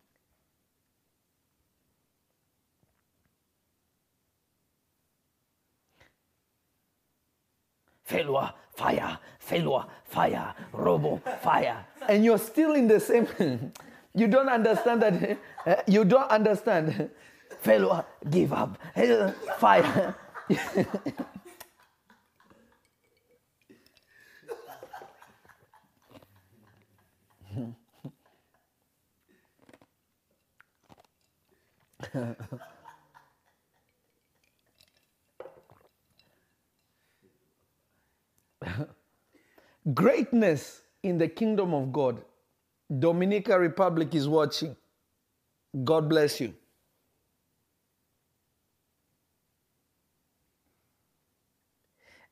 failure, 8.06 8.54
fire, 8.76 9.18
failure, 9.40 9.84
fire, 10.06 10.54
robo, 10.72 11.18
fire. 11.42 11.86
And 12.08 12.24
you're 12.24 12.38
still 12.38 12.74
in 12.74 12.88
the 12.88 13.00
same. 13.00 13.28
you 14.14 14.28
don't 14.28 14.50
understand 14.50 15.02
that. 15.02 15.38
eh, 15.66 15.82
You 15.88 16.06
don't 16.06 16.30
understand. 16.30 17.10
Failure, 17.62 18.06
give 18.30 18.54
up, 18.54 18.78
fire. 19.58 20.16
Greatness 39.93 40.82
in 41.04 41.18
the 41.18 41.28
kingdom 41.28 41.74
of 41.74 41.93
God. 41.93 42.24
Dominica 43.00 43.60
Republic 43.60 44.16
is 44.16 44.28
watching. 44.28 44.76
God 45.84 46.10
bless 46.10 46.41
you. 46.41 46.54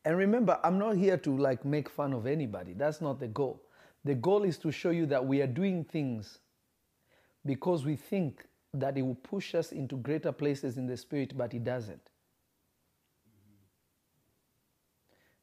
And 0.06 0.18
remember, 0.18 0.60
I'm 0.64 0.80
not 0.80 0.98
here 0.98 1.18
to 1.18 1.38
like 1.38 1.66
make 1.66 1.90
fun 1.90 2.14
of 2.14 2.28
anybody. 2.28 2.74
That's 2.74 3.02
not 3.02 3.20
the 3.20 3.28
goal. 3.28 3.62
The 4.06 4.16
goal 4.16 4.44
is 4.44 4.58
to 4.60 4.72
show 4.72 4.92
you 4.92 5.06
that 5.08 5.26
we 5.26 5.42
are 5.42 5.48
doing 5.48 5.86
things 5.86 6.40
because 7.46 7.86
we 7.86 7.96
think 7.96 8.46
that 8.74 8.98
it 8.98 9.04
will 9.04 9.16
push 9.16 9.56
us 9.56 9.72
into 9.72 9.98
greater 9.98 10.32
places 10.32 10.78
in 10.78 10.88
the 10.88 10.98
spirit, 10.98 11.38
but 11.38 11.54
it 11.54 11.64
doesn't. 11.64 12.02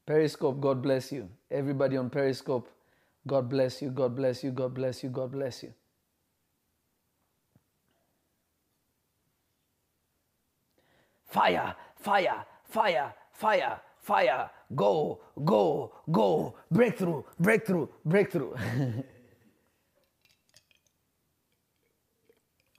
Periscope, 0.07 0.61
God 0.61 0.83
bless 0.83 1.13
you. 1.13 1.29
Everybody 1.51 1.97
on 1.97 2.11
Periscope, 2.11 2.69
God 3.27 3.49
bless 3.49 3.83
you, 3.83 3.91
God 3.91 4.17
bless 4.17 4.45
you, 4.45 4.51
God 4.51 4.75
bless 4.75 5.03
you, 5.05 5.11
God 5.11 5.33
bless 5.33 5.63
you. 5.63 5.73
Fire, 11.27 11.77
fire, 11.97 12.47
fire, 12.65 13.15
fire, 13.33 13.81
fire. 14.01 14.51
Go, 14.75 15.21
go, 15.45 15.93
go. 16.11 16.57
Breakthrough, 16.71 17.23
breakthrough, 17.41 17.89
breakthrough. 18.05 18.55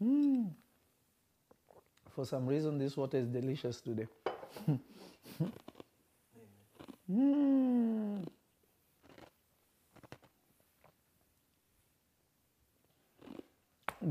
Mm. 0.04 0.52
For 2.10 2.26
some 2.26 2.48
reason, 2.48 2.78
this 2.78 2.98
water 2.98 3.18
is 3.18 3.28
delicious 3.28 3.82
today. 3.82 4.08
Mm. 7.12 8.26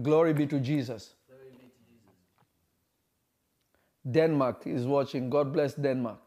Glory 0.03 0.35
be 0.35 0.47
to 0.47 0.61
Jesus. 0.61 1.15
Denmark 4.11 4.67
is 4.67 4.87
watching. 4.87 5.31
God 5.31 5.53
bless 5.53 5.75
Denmark. 5.75 6.19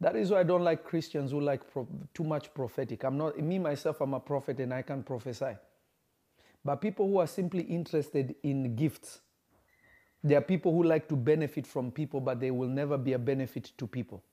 That 0.00 0.16
is 0.16 0.30
why 0.30 0.40
I 0.40 0.44
don't 0.44 0.62
like 0.64 0.84
Christians 0.84 1.32
who 1.32 1.40
like 1.40 1.70
pro- 1.72 1.88
too 2.14 2.24
much 2.24 2.54
prophetic. 2.54 3.04
I'm 3.04 3.18
not 3.18 3.38
me 3.38 3.58
myself. 3.58 4.00
I'm 4.00 4.14
a 4.14 4.20
prophet 4.20 4.60
and 4.60 4.74
I 4.74 4.82
can 4.82 5.02
prophesy. 5.02 5.56
But 6.66 6.80
people 6.80 7.06
who 7.06 7.18
are 7.18 7.28
simply 7.28 7.62
interested 7.62 8.34
in 8.42 8.74
gifts, 8.74 9.20
there 10.24 10.38
are 10.38 10.42
people 10.42 10.72
who 10.72 10.82
like 10.82 11.08
to 11.10 11.14
benefit 11.14 11.64
from 11.64 11.92
people, 11.92 12.20
but 12.20 12.40
they 12.40 12.50
will 12.50 12.68
never 12.68 12.98
be 12.98 13.12
a 13.12 13.20
benefit 13.20 13.70
to 13.78 13.86
people. 13.86 14.24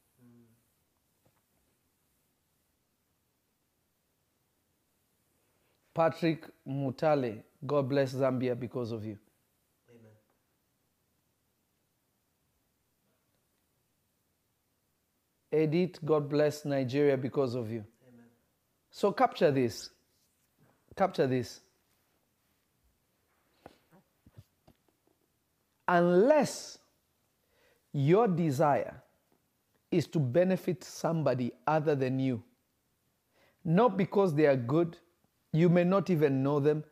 Patrick 5.94 6.50
Mutale, 6.68 7.44
God 7.68 7.88
bless 7.88 8.16
Zambia 8.16 8.60
because 8.60 8.92
of 8.92 9.06
you. 9.06 9.20
Amen. 15.52 15.66
Edith, 15.66 16.04
God 16.04 16.28
bless 16.28 16.66
Nigeria 16.66 17.16
because 17.16 17.54
of 17.54 17.70
you. 17.70 17.86
Amen. 18.08 18.26
So 18.90 19.12
capture 19.12 19.52
this. 19.52 19.92
Capture 20.96 21.28
this. 21.28 21.63
Unless 25.88 26.80
your 27.92 28.28
desire 28.28 29.02
is 29.92 30.08
to 30.08 30.20
benefit 30.20 30.84
somebody 30.84 31.52
other 31.68 31.96
than 31.96 32.20
you, 32.20 32.42
not 33.64 33.98
because 33.98 34.34
they 34.34 34.46
are 34.46 34.56
good, 34.56 34.98
you 35.52 35.70
may 35.70 35.84
not 35.84 36.10
even 36.10 36.42
know 36.42 36.60
them, 36.60 36.84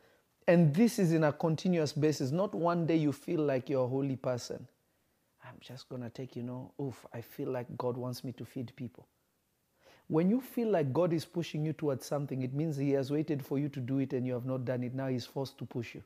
and 0.48 0.74
this 0.74 1.00
is 1.00 1.14
in 1.14 1.24
a 1.24 1.32
continuous 1.32 1.94
basis, 1.94 2.32
not 2.32 2.54
one 2.54 2.86
day 2.86 2.96
you 2.96 3.12
feel 3.12 3.42
like 3.42 3.70
you're 3.70 3.86
a 3.86 3.88
holy 3.88 4.16
person. 4.16 4.68
I'm 5.44 5.56
just 5.60 5.90
gonna 5.90 6.10
take, 6.10 6.36
you 6.36 6.44
know, 6.44 6.72
oof, 6.82 7.06
I 7.14 7.22
feel 7.22 7.50
like 7.50 7.68
God 7.78 7.98
wants 7.98 8.24
me 8.24 8.32
to 8.34 8.46
feed 8.46 8.72
people. 8.76 9.08
When 10.08 10.30
you 10.30 10.42
feel 10.42 10.70
like 10.70 10.92
God 10.92 11.14
is 11.14 11.26
pushing 11.26 11.66
you 11.66 11.74
towards 11.74 12.06
something, 12.06 12.42
it 12.42 12.54
means 12.54 12.76
He 12.78 12.92
has 12.92 13.12
waited 13.12 13.44
for 13.46 13.58
you 13.58 13.70
to 13.70 13.80
do 13.80 14.00
it 14.00 14.14
and 14.14 14.28
you 14.28 14.34
have 14.34 14.46
not 14.46 14.66
done 14.66 14.84
it. 14.84 14.94
Now 14.94 15.08
He's 15.08 15.26
forced 15.26 15.58
to 15.60 15.66
push 15.66 15.96
you. 15.96 16.04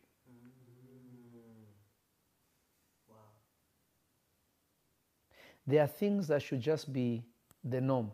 There 5.67 5.81
are 5.83 5.87
things 5.87 6.27
that 6.27 6.41
should 6.41 6.61
just 6.61 6.93
be 6.93 7.23
the 7.63 7.81
norm. 7.81 8.11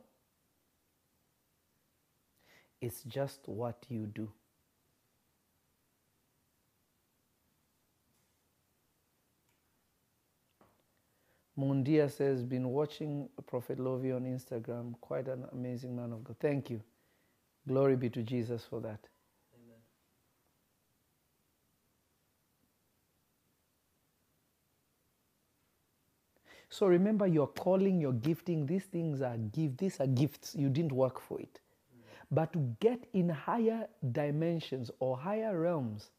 It's 2.81 3.03
just 3.03 3.41
what 3.47 3.85
you 3.89 4.07
do. 4.07 4.29
Mundia 11.59 12.09
says, 12.09 12.43
been 12.43 12.69
watching 12.69 13.29
Prophet 13.45 13.79
Lovy 13.79 14.11
on 14.11 14.23
Instagram. 14.23 14.99
Quite 15.01 15.27
an 15.27 15.45
amazing 15.51 15.95
man 15.95 16.13
of 16.13 16.23
God. 16.23 16.37
Thank 16.39 16.69
you. 16.69 16.81
Glory 17.67 17.95
be 17.95 18.09
to 18.09 18.23
Jesus 18.23 18.65
for 18.67 18.79
that. 18.81 18.99
So 26.71 26.87
remember 26.87 27.27
your 27.27 27.47
calling, 27.47 27.99
your 27.99 28.13
gifting, 28.13 28.65
these 28.65 28.85
things 28.85 29.21
are 29.21 29.35
gift, 29.35 29.77
these 29.77 29.99
are 29.99 30.07
gifts. 30.07 30.55
You 30.55 30.69
didn't 30.69 30.93
work 30.93 31.19
for 31.19 31.37
it. 31.41 31.59
But 32.31 32.53
to 32.53 32.59
get 32.79 33.07
in 33.11 33.27
higher 33.27 33.89
dimensions 34.13 34.89
or 34.99 35.17
higher 35.17 35.59
realms 35.59 36.11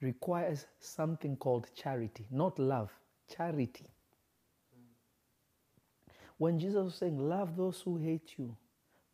requires 0.00 0.64
something 0.80 1.36
called 1.36 1.68
charity, 1.74 2.26
not 2.30 2.58
love, 2.58 2.90
charity. 3.28 3.84
When 6.38 6.58
Jesus 6.58 6.82
was 6.82 6.94
saying, 6.94 7.18
Love 7.18 7.58
those 7.58 7.82
who 7.82 7.98
hate 7.98 8.38
you, 8.38 8.56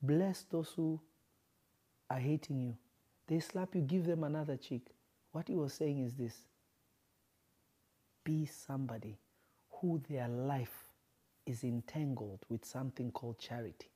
bless 0.00 0.42
those 0.42 0.72
who 0.76 1.00
are 2.08 2.20
hating 2.20 2.60
you, 2.60 2.76
they 3.26 3.40
slap 3.40 3.74
you, 3.74 3.80
give 3.80 4.06
them 4.06 4.22
another 4.22 4.56
cheek. 4.56 4.86
What 5.32 5.48
he 5.48 5.56
was 5.56 5.72
saying 5.72 5.98
is 5.98 6.14
this 6.14 6.36
be 8.22 8.46
somebody 8.46 9.18
who 9.80 10.00
their 10.08 10.28
life 10.28 10.84
is 11.46 11.64
entangled 11.64 12.40
with 12.48 12.64
something 12.64 13.10
called 13.10 13.38
charity, 13.38 13.90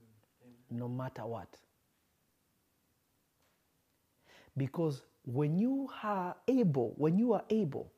mm, 0.00 0.78
no 0.78 0.88
matter 0.88 1.26
what. 1.26 1.48
Because 4.56 5.02
when 5.24 5.58
you 5.58 5.90
are 6.02 6.36
able, 6.46 6.94
when 6.96 7.18
you 7.18 7.32
are 7.32 7.44
able 7.50 7.90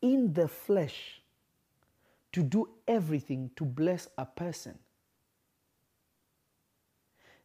in 0.00 0.32
the 0.32 0.46
flesh 0.46 1.20
to 2.32 2.42
do 2.42 2.68
everything 2.86 3.50
to 3.56 3.64
bless 3.64 4.08
a 4.16 4.24
person, 4.24 4.78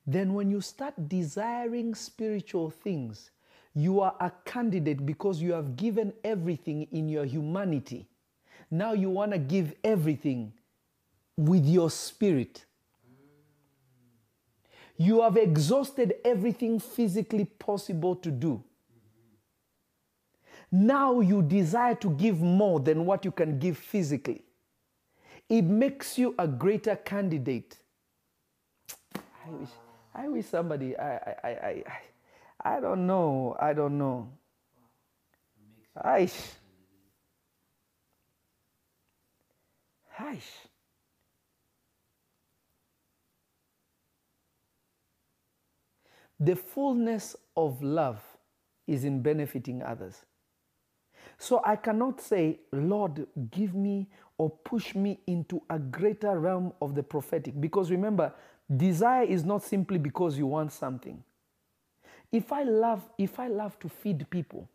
then 0.05 0.33
when 0.33 0.51
you 0.51 0.61
start 0.61 0.93
desiring 1.07 1.95
spiritual 1.95 2.69
things, 2.69 3.31
you 3.75 4.01
are 4.01 4.15
a 4.19 4.31
candidate 4.45 5.05
because 5.05 5.41
you 5.41 5.53
have 5.53 5.75
given 5.75 6.13
everything 6.23 6.87
in 6.91 7.09
your 7.09 7.25
humanity. 7.25 8.07
Now 8.69 8.93
you 8.93 9.09
want 9.09 9.31
to 9.31 9.39
give 9.39 9.73
everything 9.83 10.53
with 11.37 11.65
your 11.65 11.89
spirit. 11.89 12.65
You 14.97 15.21
have 15.21 15.37
exhausted 15.37 16.15
everything 16.23 16.79
physically 16.79 17.45
possible 17.45 18.15
to 18.17 18.29
do. 18.29 18.63
Now 20.71 21.19
you 21.19 21.41
desire 21.41 21.95
to 21.95 22.09
give 22.11 22.41
more 22.41 22.79
than 22.79 23.05
what 23.05 23.25
you 23.25 23.31
can 23.31 23.59
give 23.59 23.77
physically. 23.77 24.43
It 25.49 25.63
makes 25.63 26.17
you 26.17 26.33
a 26.39 26.47
greater 26.47 26.95
candidate. 26.95 27.77
I 29.15 29.49
wish, 29.49 29.69
I 30.15 30.27
wish 30.29 30.45
somebody, 30.45 30.97
I, 30.97 31.15
I, 31.15 31.35
I, 31.43 31.49
I, 31.49 32.01
I 32.63 32.79
don't 32.79 33.05
know, 33.05 33.57
I 33.59 33.73
don't 33.73 33.97
know. 33.97 34.29
Aish. 36.03 36.53
Aish. 40.19 40.41
The 46.39 46.55
fullness 46.55 47.35
of 47.55 47.81
love 47.83 48.21
is 48.87 49.03
in 49.05 49.21
benefiting 49.21 49.81
others. 49.83 50.25
So 51.37 51.61
I 51.65 51.75
cannot 51.75 52.21
say, 52.21 52.59
Lord, 52.71 53.27
give 53.51 53.75
me 53.75 54.09
or 54.37 54.49
push 54.49 54.95
me 54.95 55.19
into 55.27 55.61
a 55.69 55.79
greater 55.79 56.39
realm 56.39 56.73
of 56.81 56.95
the 56.95 57.03
prophetic. 57.03 57.59
Because 57.59 57.91
remember, 57.91 58.33
desire 58.75 59.23
is 59.23 59.45
not 59.45 59.63
simply 59.63 59.97
because 59.97 60.37
you 60.37 60.47
want 60.47 60.71
something. 60.71 61.23
If 62.33 62.51
I 62.51 62.63
love, 62.63 63.07
if 63.19 63.39
I 63.39 63.47
love 63.47 63.79
to 63.79 63.87
feed 63.87 64.27
people, 64.31 64.67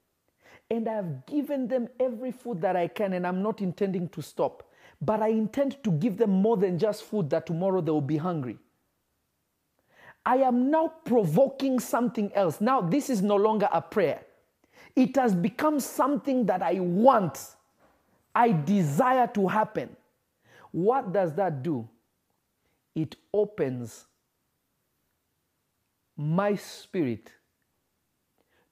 and 0.71 0.89
I've 0.89 1.27
given 1.27 1.67
them 1.67 1.89
every 1.99 2.31
food 2.31 2.61
that 2.61 2.77
I 2.77 2.87
can, 2.87 3.15
and 3.15 3.27
I'm 3.27 3.43
not 3.43 3.61
intending 3.61 4.09
to 4.11 4.23
stop, 4.23 4.71
but 5.03 5.21
I 5.21 5.29
intend 5.29 5.83
to 5.83 5.91
give 5.91 6.17
them 6.17 6.31
more 6.31 6.57
than 6.57 6.79
just 6.79 7.03
food 7.03 7.29
that 7.31 7.47
tomorrow 7.47 7.81
they 7.81 7.91
will 7.91 8.01
be 8.01 8.17
hungry. 8.17 8.59
I 10.25 10.37
am 10.37 10.71
now 10.71 10.93
provoking 11.05 11.81
something 11.81 12.33
else. 12.35 12.61
Now, 12.61 12.81
this 12.81 13.11
is 13.11 13.23
no 13.23 13.35
longer 13.35 13.69
a 13.73 13.83
prayer. 13.83 14.23
It 14.95 15.17
has 15.17 15.35
become 15.35 15.81
something 15.81 16.47
that 16.47 16.63
I 16.63 16.75
want, 16.75 17.39
I 18.35 18.53
desire 18.53 19.27
to 19.35 19.49
happen. 19.49 19.97
What 20.71 21.13
does 21.13 21.35
that 21.35 21.63
do? 21.63 21.89
It 22.95 23.17
opens 23.33 24.07
my 26.17 26.55
spirit 26.57 27.31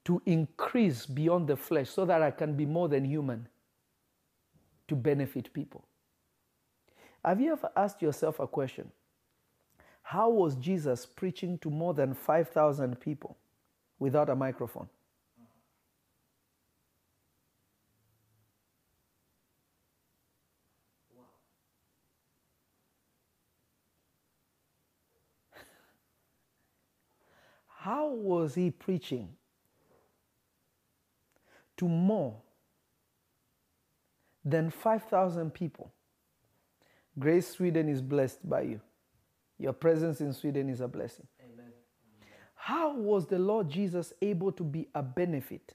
to 0.06 0.22
increase 0.24 1.04
beyond 1.04 1.48
the 1.48 1.56
flesh 1.56 1.90
so 1.90 2.04
that 2.04 2.22
I 2.22 2.30
can 2.30 2.54
be 2.54 2.64
more 2.64 2.88
than 2.88 3.04
human 3.04 3.48
to 4.86 4.94
benefit 4.94 5.52
people. 5.52 5.84
Have 7.24 7.40
you 7.40 7.50
ever 7.50 7.68
asked 7.74 8.00
yourself 8.00 8.38
a 8.38 8.46
question? 8.46 8.92
How 10.02 10.30
was 10.30 10.54
Jesus 10.54 11.04
preaching 11.04 11.58
to 11.58 11.70
more 11.70 11.92
than 11.92 12.14
5,000 12.14 13.00
people 13.00 13.36
without 13.98 14.30
a 14.30 14.36
microphone? 14.36 14.88
How 27.66 28.08
was 28.08 28.54
he 28.54 28.70
preaching 28.70 29.30
to 31.76 31.86
more 31.86 32.36
than 34.44 34.70
5,000 34.70 35.52
people? 35.52 35.92
Grace 37.18 37.48
Sweden 37.48 37.88
is 37.88 38.02
blessed 38.02 38.48
by 38.48 38.62
you. 38.62 38.80
Your 39.58 39.72
presence 39.72 40.20
in 40.20 40.32
Sweden 40.32 40.68
is 40.68 40.80
a 40.80 40.88
blessing. 40.88 41.26
Amen. 41.40 41.72
How 42.54 42.94
was 42.94 43.26
the 43.26 43.38
Lord 43.38 43.70
Jesus 43.70 44.12
able 44.20 44.52
to 44.52 44.62
be 44.62 44.88
a 44.94 45.02
benefit 45.02 45.74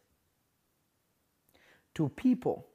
to 1.95 2.10
people 2.10 2.68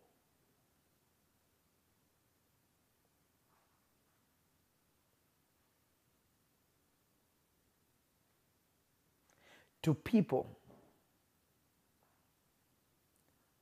to 9.86 9.94
people. 9.94 10.55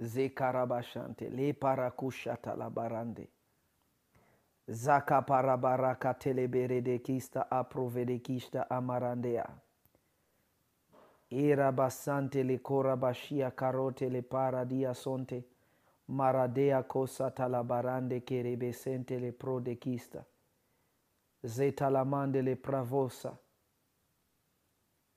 Zekarabashante 0.00 1.30
le 1.30 1.52
parakushata 1.54 2.56
la 2.56 2.70
barande. 2.70 3.28
Zaka 4.68 5.22
aprovede 7.50 8.18
kista 8.18 8.70
amarandea. 8.70 9.48
Ira 11.30 11.72
basante 11.72 12.42
le 12.44 12.58
korabashia 12.58 13.50
karote 13.50 14.08
le 14.10 14.22
sonte. 14.94 15.44
Maradea 16.08 16.82
cosa 16.82 17.30
talabarande 17.30 18.20
kerebesente 18.20 19.18
le 19.18 19.32
kista. 19.76 20.24
Zetalamande 21.44 22.42
le 22.42 22.56
pravosa. 22.56 23.36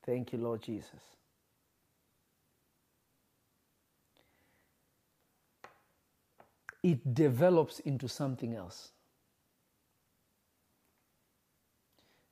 Thank 0.05 0.33
you, 0.33 0.39
Lord 0.39 0.61
Jesus. 0.61 1.16
It 6.83 7.13
develops 7.13 7.79
into 7.79 8.07
something 8.07 8.55
else. 8.55 8.91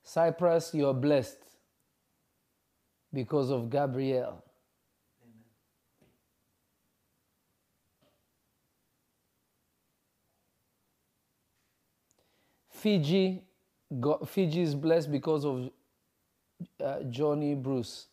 Cyprus, 0.03 0.73
you 0.73 0.87
are 0.87 0.93
blessed 0.93 1.39
because 3.11 3.49
of 3.49 3.69
Gabrielle. 3.69 4.43
Fiji, 12.69 13.41
Fiji 14.27 14.61
is 14.61 14.75
blessed 14.75 15.11
because 15.11 15.43
of 15.43 15.71
uh, 16.83 17.01
Johnny 17.09 17.55
Bruce. 17.55 18.07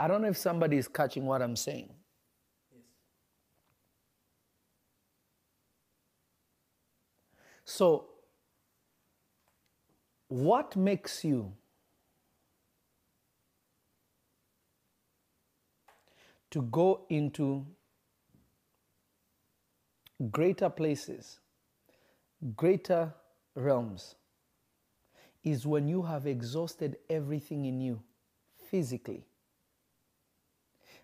I 0.00 0.08
don't 0.08 0.22
know 0.22 0.28
if 0.30 0.38
somebody 0.38 0.78
is 0.78 0.88
catching 0.88 1.26
what 1.26 1.42
I'm 1.42 1.56
saying. 1.56 1.90
Yes. 2.72 2.82
So, 7.64 8.06
what 10.28 10.76
makes 10.76 11.24
you 11.24 11.52
to 16.50 16.62
go 16.62 17.06
into 17.10 17.66
greater 20.30 20.70
places, 20.70 21.40
greater 22.56 23.14
realms, 23.54 24.16
is 25.44 25.66
when 25.66 25.88
you 25.88 26.02
have 26.02 26.26
exhausted 26.26 26.96
everything 27.10 27.66
in 27.66 27.80
you 27.80 28.02
physically. 28.70 29.26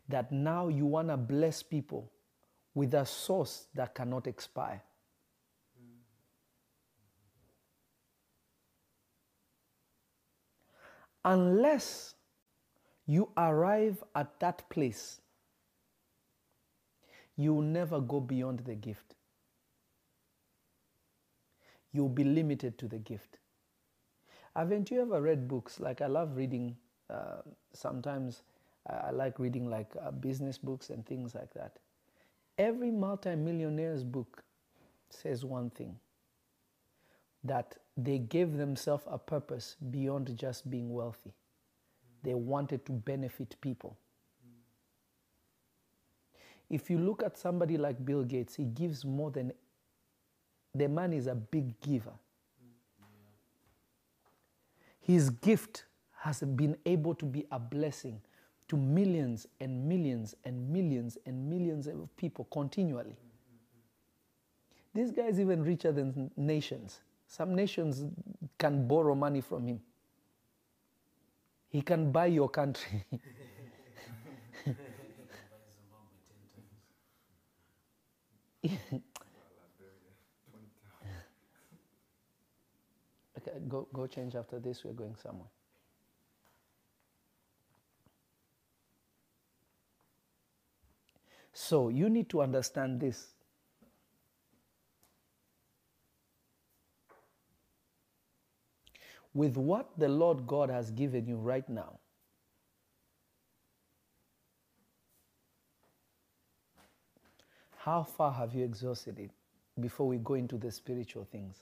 That 0.08 0.30
now 0.30 0.68
you 0.68 0.86
want 0.86 1.08
to 1.08 1.16
bless 1.16 1.62
people 1.62 2.12
with 2.74 2.94
a 2.94 3.04
source 3.04 3.66
that 3.74 3.94
cannot 3.94 4.26
expire. 4.26 4.82
Unless 11.24 12.14
you 13.06 13.30
arrive 13.36 14.04
at 14.14 14.38
that 14.38 14.68
place, 14.70 15.20
you 17.36 17.54
will 17.54 17.62
never 17.62 18.00
go 18.00 18.20
beyond 18.20 18.60
the 18.60 18.74
gift. 18.74 19.14
You'll 21.92 22.08
be 22.08 22.24
limited 22.24 22.78
to 22.78 22.86
the 22.86 22.98
gift. 22.98 23.38
Haven't 24.54 24.90
you 24.90 25.02
ever 25.02 25.20
read 25.20 25.48
books? 25.48 25.80
Like, 25.80 26.00
I 26.00 26.06
love 26.06 26.36
reading, 26.36 26.76
uh, 27.10 27.42
sometimes 27.72 28.42
I 28.88 29.10
like 29.10 29.38
reading 29.38 29.68
like 29.68 29.88
uh, 30.00 30.10
business 30.10 30.58
books 30.58 30.90
and 30.90 31.04
things 31.04 31.34
like 31.34 31.52
that. 31.54 31.78
Every 32.58 32.90
multimillionaire's 32.90 34.04
book 34.04 34.42
says 35.10 35.44
one 35.44 35.70
thing 35.70 35.96
that 37.44 37.76
they 37.96 38.18
gave 38.18 38.56
themselves 38.56 39.04
a 39.06 39.18
purpose 39.18 39.76
beyond 39.90 40.36
just 40.36 40.70
being 40.70 40.92
wealthy. 40.92 41.32
They 42.22 42.34
wanted 42.34 42.84
to 42.86 42.92
benefit 42.92 43.56
people. 43.60 43.96
If 46.68 46.90
you 46.90 46.98
look 46.98 47.22
at 47.22 47.38
somebody 47.38 47.78
like 47.78 48.04
Bill 48.04 48.24
Gates, 48.24 48.56
he 48.56 48.64
gives 48.64 49.04
more 49.04 49.30
than 49.30 49.52
the 50.74 50.88
man 50.88 51.12
is 51.12 51.26
a 51.26 51.34
big 51.34 51.80
giver. 51.80 52.12
His 55.00 55.30
gift 55.30 55.84
has 56.18 56.40
been 56.40 56.76
able 56.84 57.14
to 57.14 57.24
be 57.24 57.46
a 57.52 57.58
blessing 57.58 58.20
to 58.68 58.76
millions 58.76 59.46
and 59.60 59.88
millions 59.88 60.34
and 60.44 60.68
millions 60.70 61.18
and 61.26 61.48
millions 61.48 61.86
of 61.86 62.14
people 62.16 62.46
continually. 62.50 63.16
This 64.94 65.10
guy 65.10 65.24
is 65.26 65.38
even 65.38 65.62
richer 65.62 65.92
than 65.92 66.30
nations. 66.36 67.00
Some 67.28 67.54
nations 67.54 68.04
can 68.58 68.88
borrow 68.88 69.14
money 69.14 69.40
from 69.40 69.66
him. 69.66 69.80
He 71.68 71.82
can 71.82 72.10
buy 72.12 72.26
your 72.26 72.48
country. 72.48 73.04
okay, 83.38 83.58
go, 83.68 83.86
go 83.92 84.06
change 84.06 84.34
after 84.34 84.58
this. 84.58 84.84
We're 84.84 84.92
going 84.92 85.14
somewhere. 85.22 85.48
So 91.58 91.88
you 91.88 92.10
need 92.10 92.28
to 92.30 92.42
understand 92.42 93.00
this. 93.00 93.28
With 99.32 99.56
what 99.56 99.88
the 99.96 100.06
Lord 100.06 100.46
God 100.46 100.68
has 100.68 100.90
given 100.90 101.26
you 101.26 101.36
right 101.38 101.66
now, 101.66 101.98
how 107.78 108.02
far 108.02 108.32
have 108.32 108.54
you 108.54 108.62
exhausted 108.62 109.18
it 109.18 109.30
before 109.80 110.06
we 110.06 110.18
go 110.18 110.34
into 110.34 110.58
the 110.58 110.70
spiritual 110.70 111.24
things? 111.24 111.56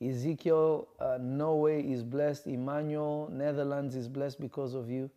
Ezekiel, 0.00 0.86
uh, 1.00 1.18
Norway 1.20 1.82
is 1.82 2.04
blessed. 2.04 2.46
Emmanuel, 2.46 3.28
Netherlands 3.32 3.96
is 3.96 4.06
blessed 4.06 4.40
because 4.40 4.74
of 4.74 4.88
you. 4.88 5.10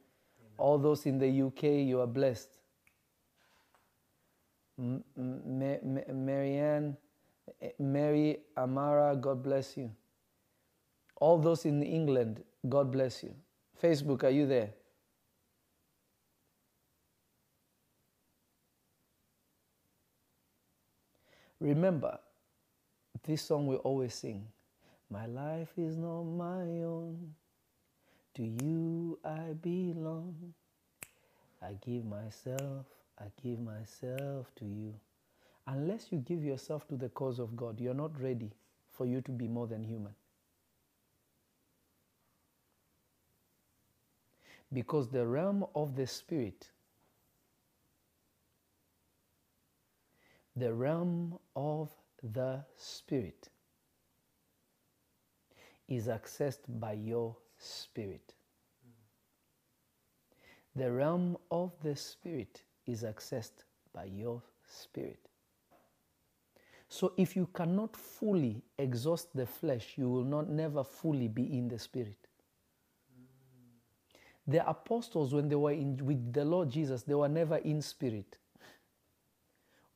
All 0.63 0.79
those 0.79 1.05
in 1.07 1.19
the 1.19 1.27
UK, 1.43 1.63
you 1.91 1.99
are 2.01 2.07
blessed. 2.07 2.49
M- 4.79 5.03
M- 5.17 5.59
Ma- 5.59 6.13
Marianne, 6.13 6.97
eh, 7.61 7.71
Mary, 7.79 8.39
Amara, 8.57 9.15
God 9.17 9.43
bless 9.43 9.77
you. 9.77 9.91
All 11.21 11.37
those 11.39 11.65
in 11.65 11.83
England, 11.83 12.43
God 12.69 12.91
bless 12.91 13.23
you. 13.23 13.35
Facebook, 13.81 14.23
are 14.23 14.31
you 14.31 14.47
there? 14.47 14.71
Remember, 21.59 22.19
this 23.23 23.43
song 23.43 23.67
we 23.67 23.77
always 23.77 24.13
sing 24.15 24.47
My 25.09 25.25
life 25.27 25.73
is 25.77 25.97
not 25.97 26.23
my 26.23 26.83
own. 26.83 27.35
To 28.35 28.43
you 28.43 29.19
I 29.23 29.53
belong. 29.61 30.53
I 31.61 31.73
give 31.85 32.05
myself, 32.05 32.85
I 33.19 33.25
give 33.41 33.59
myself 33.59 34.51
to 34.57 34.65
you. 34.65 34.93
Unless 35.67 36.11
you 36.11 36.17
give 36.19 36.43
yourself 36.43 36.87
to 36.89 36.95
the 36.95 37.09
cause 37.09 37.39
of 37.39 37.55
God, 37.55 37.79
you're 37.79 37.93
not 37.93 38.19
ready 38.21 38.51
for 38.91 39.05
you 39.05 39.21
to 39.21 39.31
be 39.31 39.47
more 39.47 39.67
than 39.67 39.83
human. 39.83 40.13
Because 44.73 45.09
the 45.09 45.25
realm 45.25 45.65
of 45.75 45.95
the 45.95 46.07
Spirit, 46.07 46.69
the 50.55 50.73
realm 50.73 51.37
of 51.55 51.91
the 52.23 52.63
Spirit 52.75 53.49
is 55.87 56.07
accessed 56.07 56.63
by 56.67 56.93
your 56.93 57.35
spirit. 57.63 58.33
The 60.75 60.91
realm 60.91 61.37
of 61.51 61.71
the 61.83 61.95
spirit 61.95 62.63
is 62.87 63.03
accessed 63.03 63.63
by 63.93 64.05
your 64.05 64.41
spirit. 64.67 65.19
So 66.89 67.13
if 67.17 67.35
you 67.35 67.47
cannot 67.53 67.95
fully 67.95 68.61
exhaust 68.77 69.35
the 69.35 69.45
flesh, 69.45 69.93
you 69.97 70.09
will 70.09 70.23
not 70.23 70.49
never 70.49 70.83
fully 70.83 71.27
be 71.27 71.57
in 71.57 71.67
the 71.67 71.79
spirit. 71.79 72.27
The 74.47 74.67
apostles, 74.67 75.33
when 75.33 75.47
they 75.47 75.55
were 75.55 75.71
in, 75.71 75.97
with 76.05 76.33
the 76.33 76.43
Lord 76.43 76.69
Jesus, 76.69 77.03
they 77.03 77.13
were 77.13 77.29
never 77.29 77.57
in 77.57 77.81
spirit. 77.81 78.37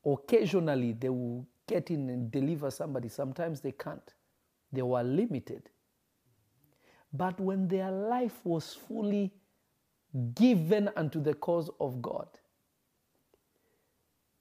Occasionally, 0.05 0.93
they 0.93 1.09
will 1.09 1.45
get 1.67 1.91
in 1.91 2.09
and 2.09 2.31
deliver 2.31 2.71
somebody. 2.71 3.09
Sometimes 3.09 3.59
they 3.61 3.73
can't. 3.73 4.13
They 4.71 4.81
were 4.81 5.03
limited. 5.03 5.69
But 7.17 7.39
when 7.39 7.67
their 7.67 7.91
life 7.91 8.39
was 8.43 8.73
fully 8.73 9.33
given 10.35 10.89
unto 10.95 11.21
the 11.21 11.33
cause 11.33 11.69
of 11.79 12.01
God, 12.01 12.27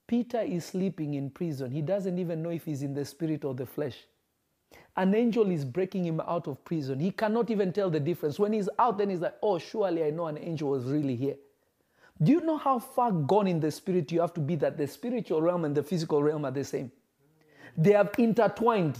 Peter 0.07 0.41
is 0.41 0.65
sleeping 0.65 1.15
in 1.15 1.29
prison. 1.29 1.71
He 1.71 1.81
doesn't 1.81 2.17
even 2.17 2.41
know 2.41 2.51
if 2.51 2.65
he's 2.65 2.83
in 2.83 2.93
the 2.93 3.03
spirit 3.03 3.43
or 3.43 3.53
the 3.53 3.65
flesh. 3.65 3.97
An 4.95 5.13
angel 5.13 5.51
is 5.51 5.65
breaking 5.65 6.05
him 6.05 6.21
out 6.21 6.47
of 6.47 6.63
prison. 6.63 6.99
He 6.99 7.11
cannot 7.11 7.49
even 7.49 7.73
tell 7.73 7.89
the 7.89 7.99
difference. 7.99 8.39
When 8.39 8.53
he's 8.53 8.69
out, 8.79 8.97
then 8.97 9.09
he's 9.09 9.19
like, 9.19 9.35
oh, 9.43 9.57
surely 9.59 10.03
I 10.03 10.11
know 10.11 10.27
an 10.27 10.37
angel 10.37 10.69
was 10.69 10.85
really 10.85 11.15
here. 11.15 11.35
Do 12.21 12.31
you 12.31 12.41
know 12.41 12.57
how 12.57 12.79
far 12.79 13.11
gone 13.11 13.47
in 13.47 13.59
the 13.59 13.69
spirit 13.69 14.11
you 14.11 14.21
have 14.21 14.33
to 14.35 14.39
be 14.41 14.55
that 14.55 14.77
the 14.77 14.87
spiritual 14.87 15.41
realm 15.41 15.65
and 15.65 15.75
the 15.75 15.83
physical 15.83 16.23
realm 16.23 16.45
are 16.45 16.51
the 16.51 16.63
same? 16.63 16.91
They 17.77 17.91
have 17.91 18.11
intertwined, 18.17 18.97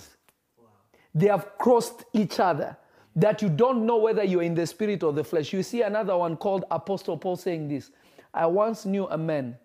they 1.16 1.28
have 1.28 1.58
crossed 1.58 2.04
each 2.14 2.40
other. 2.40 2.78
That 3.18 3.42
you 3.42 3.50
don't 3.50 3.86
know 3.86 3.98
whether 3.98 4.24
you're 4.24 4.44
in 4.44 4.54
the 4.54 4.66
spirit 4.66 5.04
or 5.04 5.12
the 5.12 5.24
flesh. 5.24 5.52
You 5.52 5.64
see 5.64 5.82
another 5.82 6.16
one 6.18 6.38
called 6.38 6.64
Apostle 6.72 7.18
Paul 7.18 7.36
saying 7.36 7.68
this 7.68 7.92
I 8.34 8.46
once 8.46 8.86
knew 8.86 9.08
a 9.08 9.18
man 9.18 9.58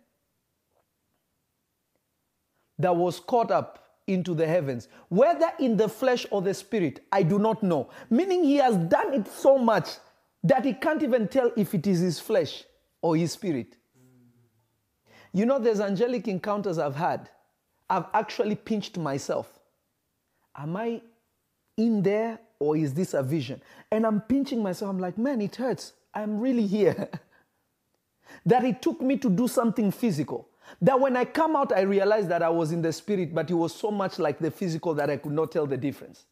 that 2.78 2.96
was 2.96 3.20
caught 3.20 3.50
up 3.50 3.78
into 4.06 4.34
the 4.34 4.46
heavens, 4.46 4.88
whether 5.08 5.52
in 5.60 5.76
the 5.76 5.88
flesh 5.88 6.26
or 6.30 6.42
the 6.42 6.54
spirit, 6.54 7.00
I 7.12 7.22
do 7.22 7.38
not 7.38 7.62
know. 7.62 7.90
Meaning 8.10 8.42
he 8.42 8.56
has 8.56 8.76
done 8.76 9.14
it 9.14 9.28
so 9.28 9.58
much 9.58 9.90
that 10.42 10.64
he 10.64 10.72
can't 10.72 11.02
even 11.02 11.28
tell 11.28 11.52
if 11.56 11.74
it 11.74 11.86
is 11.86 12.00
his 12.00 12.18
flesh 12.18 12.64
or 13.00 13.16
his 13.16 13.32
spirit. 13.32 13.76
You 15.32 15.46
know, 15.46 15.58
there's 15.58 15.80
angelic 15.80 16.26
encounters 16.26 16.78
I've 16.78 16.96
had. 16.96 17.30
I've 17.88 18.06
actually 18.12 18.54
pinched 18.54 18.98
myself. 18.98 19.60
Am 20.56 20.76
I 20.76 21.00
in 21.76 22.02
there 22.02 22.38
or 22.62 22.76
is 22.76 22.94
this 22.94 23.12
a 23.12 23.22
vision? 23.24 23.60
And 23.90 24.06
I'm 24.06 24.20
pinching 24.20 24.62
myself. 24.62 24.88
I'm 24.90 25.00
like, 25.00 25.18
man, 25.18 25.40
it 25.40 25.56
hurts. 25.56 25.94
I'm 26.14 26.38
really 26.38 26.64
here. 26.64 27.08
that 28.46 28.64
it 28.64 28.80
took 28.80 29.00
me 29.00 29.16
to 29.18 29.28
do 29.28 29.48
something 29.48 29.90
physical. 29.90 30.48
That 30.80 31.00
when 31.00 31.16
I 31.16 31.24
come 31.24 31.56
out, 31.56 31.72
I 31.72 31.80
realized 31.80 32.28
that 32.28 32.40
I 32.40 32.48
was 32.48 32.70
in 32.70 32.80
the 32.80 32.92
spirit, 32.92 33.34
but 33.34 33.50
it 33.50 33.54
was 33.54 33.74
so 33.74 33.90
much 33.90 34.20
like 34.20 34.38
the 34.38 34.50
physical 34.50 34.94
that 34.94 35.10
I 35.10 35.16
could 35.16 35.32
not 35.32 35.50
tell 35.50 35.66
the 35.66 35.76
difference. 35.76 36.24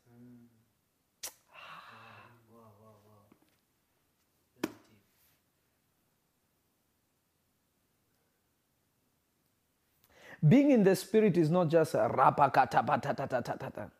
Being 10.49 10.71
in 10.71 10.85
the 10.85 10.95
spirit 10.95 11.37
is 11.37 11.51
not 11.51 11.69
just 11.69 11.95
a 11.95 12.09
rapa. 12.09 13.91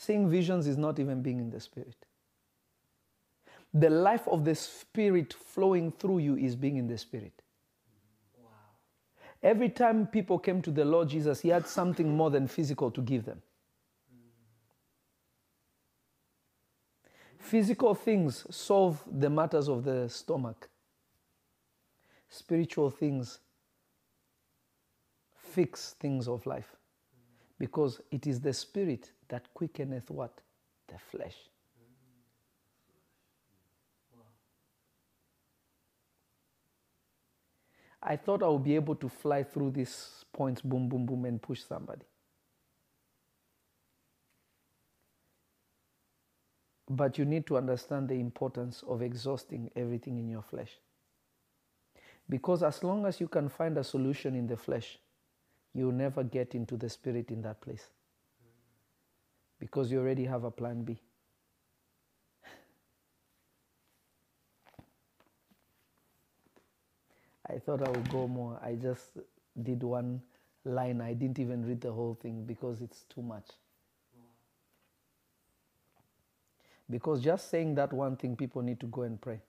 Seeing 0.00 0.30
visions 0.30 0.66
is 0.66 0.78
not 0.78 0.98
even 0.98 1.20
being 1.20 1.40
in 1.40 1.50
the 1.50 1.60
spirit. 1.60 2.06
The 3.74 3.90
life 3.90 4.26
of 4.28 4.46
the 4.46 4.54
spirit 4.54 5.34
flowing 5.34 5.92
through 5.92 6.20
you 6.20 6.36
is 6.36 6.56
being 6.56 6.78
in 6.78 6.86
the 6.86 6.96
spirit. 6.96 7.42
Every 9.42 9.68
time 9.68 10.06
people 10.06 10.38
came 10.38 10.62
to 10.62 10.70
the 10.70 10.86
Lord 10.86 11.10
Jesus, 11.10 11.40
He 11.40 11.50
had 11.50 11.66
something 11.66 12.16
more 12.16 12.30
than 12.30 12.48
physical 12.48 12.90
to 12.90 13.02
give 13.02 13.26
them. 13.26 13.42
Physical 17.38 17.94
things 17.94 18.46
solve 18.50 19.02
the 19.06 19.28
matters 19.28 19.68
of 19.68 19.84
the 19.84 20.08
stomach, 20.08 20.70
spiritual 22.30 22.88
things 22.88 23.40
fix 25.34 25.92
things 26.00 26.26
of 26.26 26.46
life. 26.46 26.74
Because 27.58 28.00
it 28.10 28.26
is 28.26 28.40
the 28.40 28.54
spirit 28.54 29.12
that 29.30 29.52
quickeneth 29.54 30.10
what? 30.10 30.40
The 30.88 30.98
flesh. 31.10 31.36
I 38.02 38.16
thought 38.16 38.42
I 38.42 38.48
would 38.48 38.64
be 38.64 38.74
able 38.76 38.94
to 38.96 39.08
fly 39.08 39.42
through 39.42 39.72
these 39.72 40.24
points, 40.32 40.62
boom, 40.62 40.88
boom, 40.88 41.04
boom, 41.04 41.26
and 41.26 41.40
push 41.40 41.60
somebody. 41.62 42.02
But 46.88 47.18
you 47.18 47.24
need 47.24 47.46
to 47.46 47.56
understand 47.56 48.08
the 48.08 48.14
importance 48.14 48.82
of 48.88 49.02
exhausting 49.02 49.70
everything 49.76 50.18
in 50.18 50.28
your 50.28 50.42
flesh. 50.42 50.70
Because 52.28 52.62
as 52.62 52.82
long 52.82 53.06
as 53.06 53.20
you 53.20 53.28
can 53.28 53.48
find 53.48 53.76
a 53.76 53.84
solution 53.84 54.34
in 54.34 54.46
the 54.46 54.56
flesh, 54.56 54.98
you'll 55.74 55.92
never 55.92 56.24
get 56.24 56.54
into 56.54 56.76
the 56.76 56.88
spirit 56.88 57.30
in 57.30 57.42
that 57.42 57.60
place. 57.60 57.90
Because 59.60 59.92
you 59.92 60.00
already 60.00 60.24
have 60.24 60.44
a 60.44 60.50
plan 60.50 60.82
B. 60.82 60.98
I 67.48 67.58
thought 67.58 67.86
I 67.86 67.90
would 67.90 68.10
go 68.10 68.26
more. 68.26 68.58
I 68.62 68.74
just 68.74 69.18
did 69.62 69.82
one 69.82 70.22
line. 70.64 71.00
I 71.00 71.12
didn't 71.12 71.38
even 71.38 71.66
read 71.66 71.80
the 71.80 71.92
whole 71.92 72.14
thing 72.14 72.44
because 72.44 72.80
it's 72.80 73.04
too 73.14 73.22
much. 73.22 73.46
Because 76.88 77.20
just 77.22 77.50
saying 77.50 77.74
that 77.76 77.92
one 77.92 78.16
thing, 78.16 78.36
people 78.36 78.62
need 78.62 78.80
to 78.80 78.86
go 78.86 79.02
and 79.02 79.20
pray. 79.20 79.40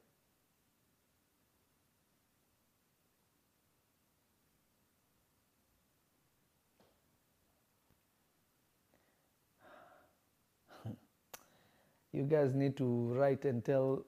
You 12.13 12.23
guys 12.23 12.53
need 12.53 12.75
to 12.77 13.13
write 13.13 13.45
and 13.45 13.63
tell 13.63 14.05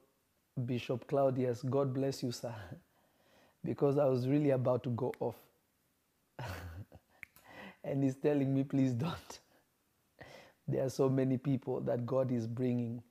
Bishop 0.66 1.06
Claudius, 1.08 1.62
God 1.62 1.94
bless 1.94 2.22
you, 2.22 2.32
sir. 2.32 2.54
because 3.64 3.98
I 3.98 4.04
was 4.04 4.28
really 4.28 4.50
about 4.50 4.82
to 4.84 4.90
go 4.90 5.12
off. 5.20 5.36
and 7.84 8.02
he's 8.04 8.16
telling 8.16 8.54
me, 8.54 8.64
please 8.64 8.92
don't. 8.92 9.40
There 10.66 10.82
are 10.82 10.90
so 10.90 11.10
many 11.10 11.36
people 11.36 11.80
that 11.82 12.06
God 12.06 12.32
is 12.32 12.46
bringing 12.46 13.02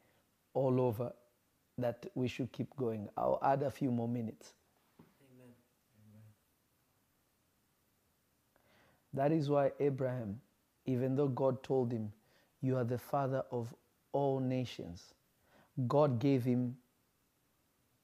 all 0.55 0.81
over 0.81 1.13
that 1.77 2.05
we 2.15 2.27
should 2.27 2.51
keep 2.51 2.75
going. 2.75 3.09
I'll 3.15 3.39
add 3.43 3.61
a 3.61 3.69
few 3.69 3.91
more 3.91 4.07
minutes. 4.07 4.53
Amen. 4.99 5.53
That 9.13 9.31
is 9.31 9.51
why 9.51 9.71
Abraham, 9.79 10.41
even 10.87 11.15
though 11.15 11.27
God 11.27 11.61
told 11.61 11.91
him, 11.91 12.11
You 12.61 12.77
are 12.77 12.83
the 12.83 12.97
father 12.97 13.43
of 13.51 13.71
all 14.13 14.39
nations, 14.39 15.13
God 15.87 16.19
gave 16.19 16.43
him 16.43 16.77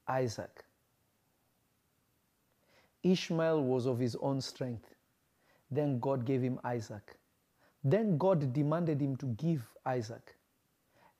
Isaac. 0.07 0.65
Ishmael 3.03 3.63
was 3.63 3.85
of 3.85 3.99
his 3.99 4.15
own 4.17 4.41
strength. 4.41 4.95
Then 5.71 5.99
God 5.99 6.25
gave 6.25 6.41
him 6.41 6.59
Isaac. 6.63 7.17
Then 7.83 8.17
God 8.17 8.51
demanded 8.51 9.01
him 9.01 9.15
to 9.17 9.27
give 9.27 9.61
Isaac. 9.85 10.35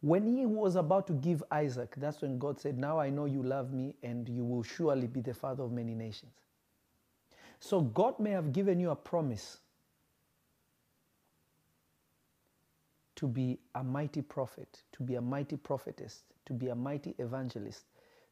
When 0.01 0.25
he 0.25 0.45
was 0.45 0.75
about 0.75 1.07
to 1.07 1.13
give 1.13 1.43
Isaac, 1.51 1.93
that's 1.97 2.21
when 2.21 2.37
God 2.37 2.59
said, 2.59 2.77
Now 2.77 2.99
I 2.99 3.09
know 3.09 3.25
you 3.25 3.43
love 3.43 3.73
me 3.73 3.95
and 4.03 4.27
you 4.27 4.43
will 4.43 4.63
surely 4.63 5.07
be 5.07 5.21
the 5.21 5.33
father 5.33 5.63
of 5.63 5.71
many 5.71 5.93
nations. 5.93 6.31
So 7.59 7.81
God 7.81 8.19
may 8.19 8.31
have 8.31 8.53
given 8.53 8.79
you 8.79 8.91
a 8.91 8.95
promise 8.95 9.59
to 13.20 13.28
be 13.28 13.59
a 13.76 13.84
mighty 13.84 14.22
prophet, 14.22 14.82
to 14.93 15.03
be 15.03 15.15
a 15.15 15.22
mighty 15.22 15.57
prophetess, 15.57 16.24
to 16.45 16.53
be 16.53 16.70
a 16.70 16.76
mighty 16.76 17.15
evangelist, 17.20 17.84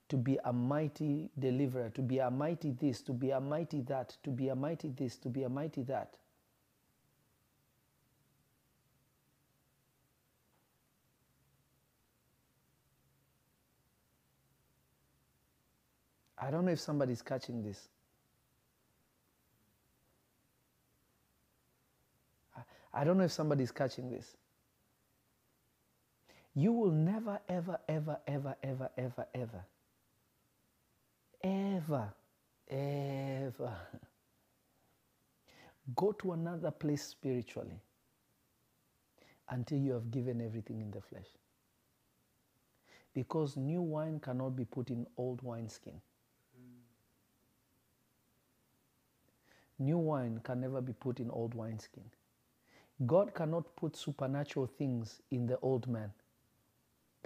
to 0.07 0.15
be 0.15 0.39
a 0.45 0.53
mighty 0.53 1.29
deliverer, 1.37 1.89
to 1.89 2.01
be 2.01 2.19
a 2.19 2.31
mighty 2.31 2.71
this, 2.71 3.01
to 3.01 3.11
be 3.11 3.31
a 3.31 3.41
mighty 3.41 3.81
that, 3.81 4.15
to 4.23 4.29
be 4.29 4.47
a 4.47 4.55
mighty 4.55 4.87
this, 4.87 5.17
to 5.17 5.27
be 5.27 5.43
a 5.43 5.49
mighty 5.49 5.83
that. 5.83 6.15
I 16.37 16.49
don't 16.49 16.63
know 16.63 16.71
if 16.71 16.79
somebody's 16.79 17.21
catching 17.21 17.61
this. 17.61 17.89
I 22.93 23.03
don't 23.03 23.17
know 23.17 23.25
if 23.25 23.33
somebody's 23.33 23.71
catching 23.71 24.09
this. 24.09 24.37
You 26.57 26.71
will 26.71 26.89
never, 26.89 27.39
ever, 27.47 27.77
ever, 27.87 28.17
ever, 28.27 28.55
ever, 28.63 28.89
ever, 28.97 29.27
ever, 29.35 29.65
ever, 31.43 32.13
ever 32.67 33.69
go 35.95 36.13
to 36.13 36.31
another 36.31 36.71
place 36.71 37.03
spiritually 37.03 37.79
until 39.49 39.77
you 39.77 39.91
have 39.91 40.09
given 40.09 40.41
everything 40.41 40.81
in 40.81 40.89
the 40.89 40.99
flesh. 40.99 41.27
Because 43.13 43.55
new 43.55 43.83
wine 43.83 44.19
cannot 44.19 44.55
be 44.55 44.65
put 44.65 44.89
in 44.89 45.05
old 45.15 45.43
wineskin. 45.43 46.01
New 49.77 49.99
wine 49.99 50.39
can 50.43 50.61
never 50.61 50.81
be 50.81 50.93
put 50.93 51.19
in 51.19 51.29
old 51.29 51.53
wineskin. 51.53 52.05
God 53.05 53.35
cannot 53.35 53.75
put 53.75 53.95
supernatural 53.95 54.65
things 54.65 55.21
in 55.29 55.45
the 55.45 55.59
old 55.59 55.87
man. 55.87 56.11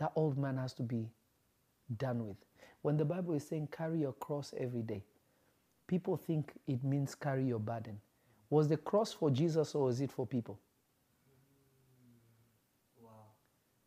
That 0.02 0.14
old 0.16 0.36
man 0.36 0.58
has 0.58 0.74
to 0.74 0.82
be 0.82 1.12
done 2.00 2.28
with. 2.28 2.38
When 2.82 2.98
the 2.98 3.06
Bible 3.06 3.36
is 3.36 3.48
saying 3.48 3.68
carry 3.72 4.00
your 4.00 4.14
cross 4.14 4.52
every 4.58 4.82
day, 4.82 5.04
people 5.86 6.18
think 6.18 6.54
it 6.68 6.84
means 6.84 7.14
carry 7.14 7.46
your 7.46 7.60
burden. 7.60 8.02
Was 8.50 8.68
the 8.68 8.78
cross 8.78 9.14
for 9.14 9.30
Jesus 9.30 9.76
or 9.76 9.86
was 9.86 10.02
it 10.02 10.12
for 10.12 10.26
people? 10.26 10.60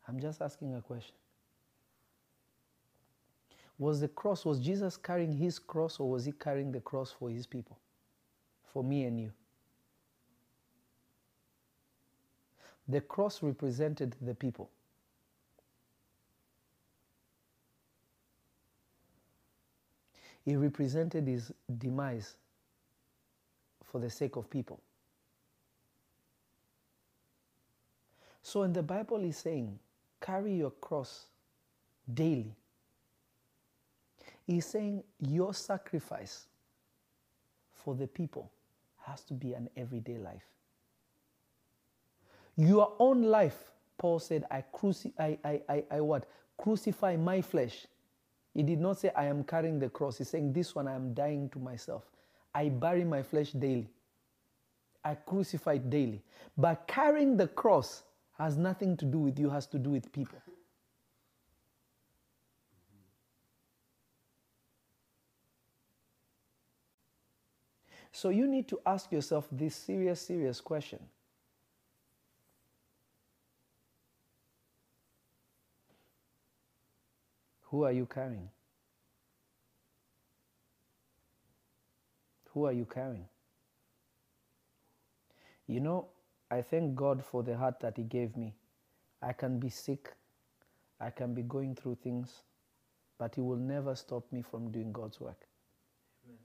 I'm 0.07 0.17
just 0.21 0.41
asking 0.41 0.73
a 0.75 0.81
question. 0.81 1.15
Was 3.77 3.99
the 3.99 4.07
cross, 4.07 4.45
was 4.45 4.61
Jesus 4.61 4.95
carrying 4.95 5.33
his 5.33 5.59
cross 5.59 5.99
or 5.99 6.09
was 6.09 6.23
he 6.23 6.31
carrying 6.31 6.71
the 6.71 6.79
cross 6.79 7.11
for 7.11 7.29
his 7.29 7.45
people? 7.45 7.77
For 8.71 8.85
me 8.85 9.03
and 9.03 9.19
you? 9.19 9.33
The 12.87 13.01
cross 13.01 13.43
represented 13.43 14.15
the 14.21 14.33
people. 14.33 14.69
He 20.45 20.55
represented 20.57 21.27
his 21.27 21.51
demise 21.79 22.35
for 23.83 23.99
the 23.99 24.09
sake 24.11 24.37
of 24.37 24.49
people. 24.49 24.81
So, 28.43 28.63
in 28.63 28.73
the 28.73 28.83
Bible 28.83 29.19
he's 29.19 29.37
saying, 29.37 29.79
carry 30.21 30.53
your 30.55 30.71
cross 30.71 31.27
daily, 32.13 32.55
he's 34.47 34.65
saying 34.65 35.03
your 35.19 35.53
sacrifice 35.53 36.47
for 37.73 37.95
the 37.95 38.07
people 38.07 38.51
has 39.05 39.21
to 39.23 39.33
be 39.33 39.53
an 39.53 39.69
everyday 39.77 40.17
life. 40.17 40.43
Your 42.57 42.93
own 42.99 43.23
life, 43.23 43.71
Paul 43.97 44.19
said, 44.19 44.45
I, 44.51 44.63
cruci- 44.73 45.13
I, 45.19 45.37
I, 45.43 45.61
I, 45.69 45.83
I 45.91 46.01
what? 46.01 46.25
Crucify 46.57 47.15
my 47.17 47.41
flesh. 47.41 47.87
He 48.55 48.63
did 48.63 48.79
not 48.79 48.97
say, 48.97 49.11
I 49.15 49.25
am 49.25 49.43
carrying 49.43 49.79
the 49.79 49.89
cross. 49.89 50.17
He's 50.17 50.29
saying, 50.29 50.53
This 50.53 50.73
one 50.73 50.87
I 50.87 50.95
am 50.95 51.13
dying 51.13 51.49
to 51.49 51.59
myself. 51.59 52.03
I 52.53 52.69
bury 52.69 53.03
my 53.03 53.21
flesh 53.21 53.51
daily. 53.51 53.89
I 55.03 55.15
crucify 55.15 55.73
it 55.73 55.89
daily. 55.89 56.23
But 56.57 56.87
carrying 56.87 57.35
the 57.35 57.49
cross 57.49 58.03
has 58.39 58.55
nothing 58.55 58.95
to 58.97 59.05
do 59.05 59.19
with 59.19 59.37
you, 59.37 59.49
has 59.49 59.67
to 59.67 59.77
do 59.77 59.89
with 59.89 60.11
people. 60.13 60.39
So 68.13 68.29
you 68.29 68.47
need 68.47 68.69
to 68.69 68.79
ask 68.85 69.11
yourself 69.11 69.49
this 69.51 69.75
serious, 69.75 70.21
serious 70.21 70.61
question. 70.61 70.99
Who 77.75 77.83
are 77.83 77.91
you 77.91 78.05
carrying? 78.05 78.47
Who 82.53 82.65
are 82.67 82.71
you 82.71 82.85
carrying? 82.85 83.25
You 85.67 85.81
know, 85.81 86.07
I 86.49 86.61
thank 86.61 86.95
God 86.95 87.21
for 87.25 87.43
the 87.43 87.57
heart 87.57 87.81
that 87.81 87.97
He 87.97 88.03
gave 88.03 88.37
me. 88.37 88.55
I 89.21 89.33
can 89.33 89.59
be 89.59 89.67
sick, 89.67 90.13
I 91.01 91.09
can 91.09 91.33
be 91.33 91.41
going 91.41 91.75
through 91.75 91.97
things, 92.01 92.43
but 93.19 93.35
He 93.35 93.41
will 93.41 93.57
never 93.57 93.93
stop 93.93 94.31
me 94.31 94.41
from 94.41 94.71
doing 94.71 94.93
God's 94.93 95.19
work. 95.19 95.45
Amen. 96.25 96.39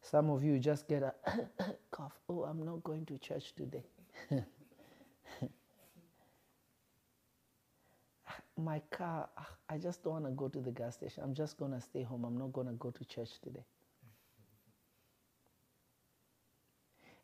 Some 0.00 0.30
of 0.30 0.44
you 0.44 0.60
just 0.60 0.86
get 0.86 1.02
a 1.02 1.14
cough. 1.90 2.20
Oh, 2.28 2.44
I'm 2.44 2.64
not 2.64 2.84
going 2.84 3.04
to 3.06 3.18
church 3.18 3.52
today. 3.56 3.82
My 8.60 8.80
car, 8.90 9.28
ah, 9.38 9.48
I 9.68 9.78
just 9.78 10.04
don't 10.04 10.14
want 10.14 10.24
to 10.26 10.30
go 10.32 10.48
to 10.48 10.60
the 10.60 10.70
gas 10.70 10.94
station. 10.94 11.22
I'm 11.24 11.34
just 11.34 11.58
going 11.58 11.72
to 11.72 11.80
stay 11.80 12.02
home. 12.02 12.24
I'm 12.24 12.38
not 12.38 12.52
going 12.52 12.66
to 12.66 12.74
go 12.74 12.90
to 12.90 13.04
church 13.06 13.30
today. 13.42 13.64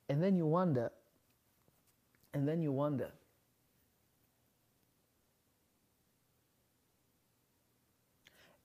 And 0.09 0.23
then 0.23 0.37
you 0.37 0.47
wonder, 0.47 0.91
and 2.33 2.49
then 2.49 2.63
you 2.63 2.73
wonder, 2.73 3.11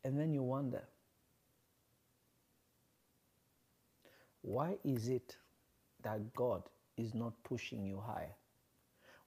and 0.03 0.19
then 0.19 0.33
you 0.33 0.43
wonder, 0.43 0.83
why 4.41 4.77
is 4.83 5.09
it 5.09 5.35
that 6.03 6.33
God 6.33 6.63
is 6.97 7.13
not 7.13 7.33
pushing 7.43 7.85
you 7.85 7.99
higher? 7.99 8.35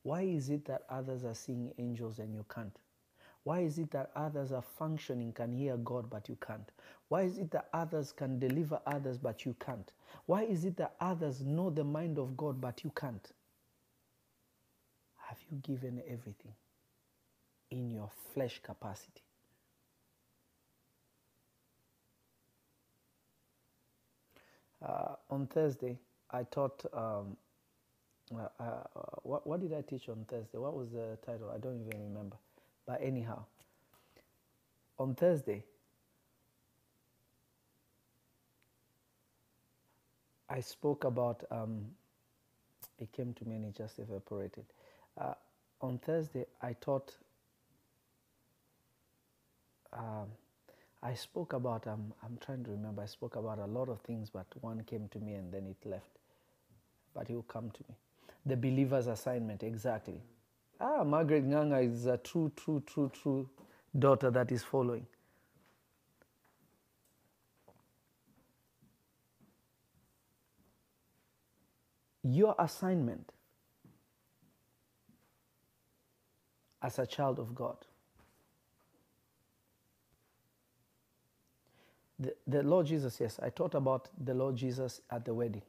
Why 0.03 0.23
is 0.23 0.51
it 0.51 0.65
that 0.67 0.83
others 0.89 1.25
are 1.25 1.35
seeing 1.35 1.73
angels 1.79 2.19
and 2.19 2.35
you 2.35 2.45
can't? 2.53 2.77
Why 3.45 3.61
is 3.61 3.79
it 3.79 3.91
that 3.93 4.11
others 4.17 4.53
are 4.53 4.63
functioning, 4.63 5.33
can 5.33 5.53
hear 5.53 5.77
God, 5.79 6.11
but 6.11 6.29
you 6.29 6.37
can't? 6.47 6.71
Why 7.09 7.23
is 7.23 7.39
it 7.39 7.51
that 7.53 7.69
others 7.75 8.13
can 8.13 8.39
deliver 8.39 8.81
others, 8.87 9.19
but 9.19 9.45
you 9.47 9.55
can't? 9.61 9.93
Why 10.27 10.45
is 10.45 10.65
it 10.65 10.77
that 10.79 10.97
others 11.01 11.43
know 11.43 11.71
the 11.71 11.85
mind 11.85 12.19
of 12.19 12.37
God, 12.37 12.61
but 12.61 12.85
you 12.85 12.91
can't? 12.97 13.33
Have 15.19 15.39
you 15.51 15.59
given 15.59 16.03
everything 16.09 16.55
in 17.71 17.91
your 17.91 18.11
flesh 18.35 18.61
capacity? 18.63 19.23
Uh, 24.85 25.17
on 25.31 25.47
Thursday, 25.47 25.99
I 26.31 26.45
taught. 26.45 26.85
Um, 26.95 27.37
uh, 28.35 28.49
uh, 28.61 28.83
what, 29.23 29.47
what 29.47 29.61
did 29.61 29.73
I 29.75 29.83
teach 29.83 30.09
on 30.09 30.25
Thursday? 30.29 30.59
What 30.59 30.77
was 30.77 30.91
the 30.93 31.19
title? 31.25 31.51
I 31.55 31.59
don't 31.59 31.81
even 31.87 32.03
remember. 32.03 32.37
But 32.87 33.01
anyhow, 33.03 33.45
on 34.99 35.15
Thursday, 35.15 35.65
I 40.49 40.61
spoke 40.61 41.05
about. 41.05 41.45
Um, 41.51 41.87
it 42.99 43.13
came 43.13 43.35
to 43.35 43.45
me 43.45 43.57
and 43.57 43.65
it 43.67 43.77
just 43.77 43.99
evaporated. 43.99 44.65
Uh, 45.21 45.35
on 45.81 45.99
Thursday, 45.99 46.47
I 46.63 46.75
taught. 46.75 47.15
Um, 49.93 50.29
I 51.03 51.15
spoke 51.15 51.53
about. 51.55 51.87
Um, 51.87 52.13
I'm 52.23 52.39
trying 52.45 52.65
to 52.65 52.71
remember. 52.71 53.03
I 53.03 53.07
spoke 53.07 53.37
about 53.37 53.59
a 53.59 53.67
lot 53.67 53.89
of 53.89 54.01
things, 54.03 54.31
but 54.31 54.47
one 54.61 54.83
came 54.85 55.09
to 55.09 55.19
me 55.19 55.35
and 55.35 55.53
then 55.53 55.67
it 55.67 55.89
left. 55.89 56.11
But 57.15 57.31
it 57.31 57.35
will 57.35 57.43
come 57.43 57.71
to 57.71 57.85
me. 57.89 57.97
The 58.47 58.57
believer's 58.57 59.07
assignment, 59.07 59.63
exactly. 59.63 60.21
Ah, 60.81 61.05
Margaret 61.05 61.45
Nganga 61.47 61.85
is 61.93 62.07
a 62.07 62.19
true, 62.19 62.53
true, 62.57 62.83
true, 62.87 63.11
true 63.15 63.49
daughter 63.99 64.31
that 64.31 64.53
is 64.53 64.63
following. 64.65 65.07
Your 72.25 72.55
assignment 72.59 73.33
as 76.83 76.99
a 76.99 77.07
child 77.07 77.39
of 77.41 77.55
God. 77.55 77.77
The, 82.19 82.35
the 82.47 82.63
Lord 82.65 82.87
Jesus, 82.87 83.21
yes, 83.21 83.41
I 83.43 83.51
taught 83.51 83.75
about 83.75 84.09
the 84.23 84.35
Lord 84.35 84.57
Jesus 84.57 85.03
at 85.11 85.25
the 85.25 85.35
wedding. 85.35 85.63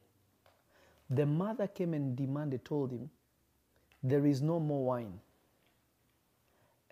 The 1.10 1.26
mother 1.26 1.68
came 1.68 1.94
and 1.94 2.16
demanded, 2.16 2.64
told 2.64 2.92
him, 2.92 3.10
There 4.06 4.26
is 4.26 4.40
no 4.40 4.60
more 4.60 4.84
wine. 4.84 5.18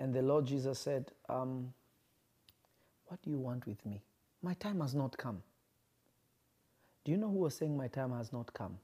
And 0.01 0.13
the 0.15 0.23
Lord 0.23 0.47
Jesus 0.47 0.81
said, 0.81 1.13
um, 1.29 1.73
What 3.07 3.23
do 3.23 3.31
you 3.31 3.39
want 3.39 3.67
with 3.67 3.85
me? 3.87 4.03
My 4.43 4.55
time 4.55 4.81
has 4.81 4.95
not 4.95 5.17
come. 5.17 5.43
Do 7.05 7.13
you 7.13 7.19
know 7.19 7.29
who 7.29 7.39
was 7.39 7.55
saying, 7.55 7.77
My 7.77 7.89
time 7.89 8.13
has 8.13 8.33
not 8.33 8.53
come? 8.53 8.79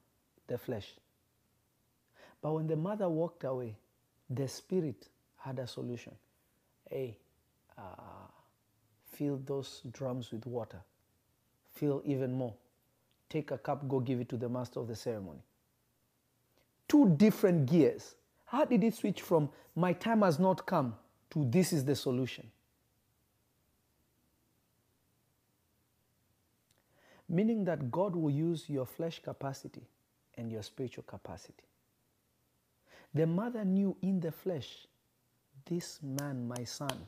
The 0.47 0.57
flesh. 0.57 0.93
But 2.41 2.53
when 2.53 2.67
the 2.67 2.77
mother 2.77 3.09
walked 3.09 3.43
away, 3.43 3.75
the 4.29 4.47
spirit 4.47 5.09
had 5.37 5.59
a 5.59 5.67
solution. 5.67 6.13
Hey, 6.89 7.17
uh, 7.77 7.81
fill 9.11 9.41
those 9.45 9.81
drums 9.91 10.31
with 10.31 10.45
water. 10.45 10.81
Fill 11.73 12.01
even 12.05 12.33
more. 12.33 12.53
Take 13.29 13.51
a 13.51 13.57
cup, 13.57 13.87
go 13.89 13.99
give 13.99 14.21
it 14.21 14.29
to 14.29 14.37
the 14.37 14.49
master 14.49 14.79
of 14.79 14.87
the 14.87 14.95
ceremony. 14.95 15.41
Two 16.87 17.09
different 17.17 17.67
gears. 17.69 18.15
How 18.51 18.65
did 18.65 18.83
it 18.83 18.93
switch 18.93 19.21
from 19.21 19.49
my 19.77 19.93
time 19.93 20.23
has 20.23 20.37
not 20.37 20.65
come 20.65 20.95
to 21.29 21.45
this 21.45 21.71
is 21.71 21.85
the 21.85 21.95
solution? 21.95 22.51
Meaning 27.29 27.63
that 27.63 27.89
God 27.89 28.13
will 28.13 28.29
use 28.29 28.69
your 28.69 28.85
flesh 28.85 29.21
capacity 29.23 29.87
and 30.35 30.51
your 30.51 30.63
spiritual 30.63 31.05
capacity. 31.05 31.63
The 33.13 33.25
mother 33.25 33.63
knew 33.63 33.95
in 34.01 34.19
the 34.19 34.33
flesh, 34.33 34.85
this 35.65 35.99
man, 36.03 36.45
my 36.45 36.65
son, 36.65 37.07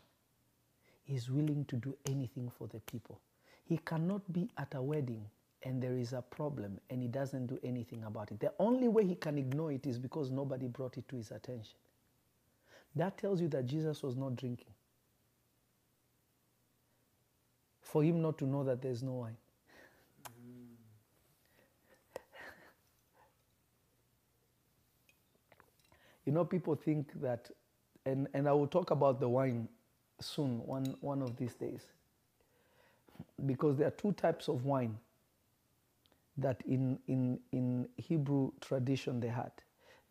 is 1.10 1.30
willing 1.30 1.66
to 1.66 1.76
do 1.76 1.94
anything 2.06 2.50
for 2.58 2.70
the 2.70 2.80
people. 2.80 3.20
He 3.66 3.80
cannot 3.80 4.32
be 4.32 4.50
at 4.58 4.76
a 4.76 4.82
wedding 4.82 5.26
and 5.64 5.82
there 5.82 5.98
is 5.98 6.14
a 6.14 6.22
problem 6.22 6.80
and 6.90 7.02
he 7.02 7.08
doesn't 7.08 7.48
do 7.48 7.60
anything 7.64 8.04
about 8.04 8.32
it. 8.32 8.40
The 8.40 8.54
only 8.60 8.88
way 8.88 9.06
he 9.06 9.16
can 9.16 9.38
ignore 9.38 9.72
it 9.72 9.86
is 9.86 9.98
because 9.98 10.30
nobody 10.32 10.68
brought 10.68 10.98
it 10.98 11.08
to 11.10 11.16
his 11.16 11.32
attention. 11.32 11.76
That 12.96 13.18
tells 13.18 13.42
you 13.42 13.48
that 13.50 13.66
Jesus 13.66 14.04
was 14.04 14.16
not 14.16 14.36
drinking. 14.36 14.74
For 17.82 18.04
him 18.04 18.22
not 18.22 18.38
to 18.40 18.46
know 18.46 18.64
that 18.66 18.82
there's 18.82 19.04
no 19.04 19.14
wine. 19.14 19.38
You 26.26 26.32
know, 26.34 26.46
people 26.46 26.76
think 26.76 27.22
that, 27.22 27.52
and, 28.06 28.28
and 28.34 28.48
I 28.48 28.54
will 28.54 28.68
talk 28.68 28.92
about 28.92 29.20
the 29.20 29.28
wine 29.30 29.68
soon, 30.22 30.66
one, 30.66 30.96
one 31.02 31.22
of 31.22 31.36
these 31.38 31.54
days. 31.56 31.82
Because 33.46 33.78
there 33.78 33.88
are 33.88 33.92
two 33.92 34.14
types 34.14 34.48
of 34.48 34.66
wine 34.66 34.98
that 36.38 36.62
in, 36.66 37.00
in, 37.08 37.40
in 37.52 37.88
Hebrew 37.98 38.52
tradition 38.62 39.20
they 39.20 39.30
had. 39.30 39.52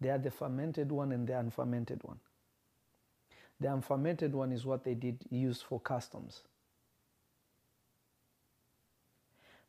They 0.01 0.09
had 0.09 0.23
the 0.25 0.31
fermented 0.33 0.93
one 0.93 1.13
and 1.13 1.27
the 1.27 1.39
unfermented 1.39 2.03
one. 2.05 2.19
The 3.61 3.73
unfermented 3.73 4.35
one 4.35 4.53
is 4.53 4.67
what 4.67 4.85
they 4.85 4.95
did 4.95 5.25
use 5.31 5.63
for 5.63 5.81
customs. 5.81 6.43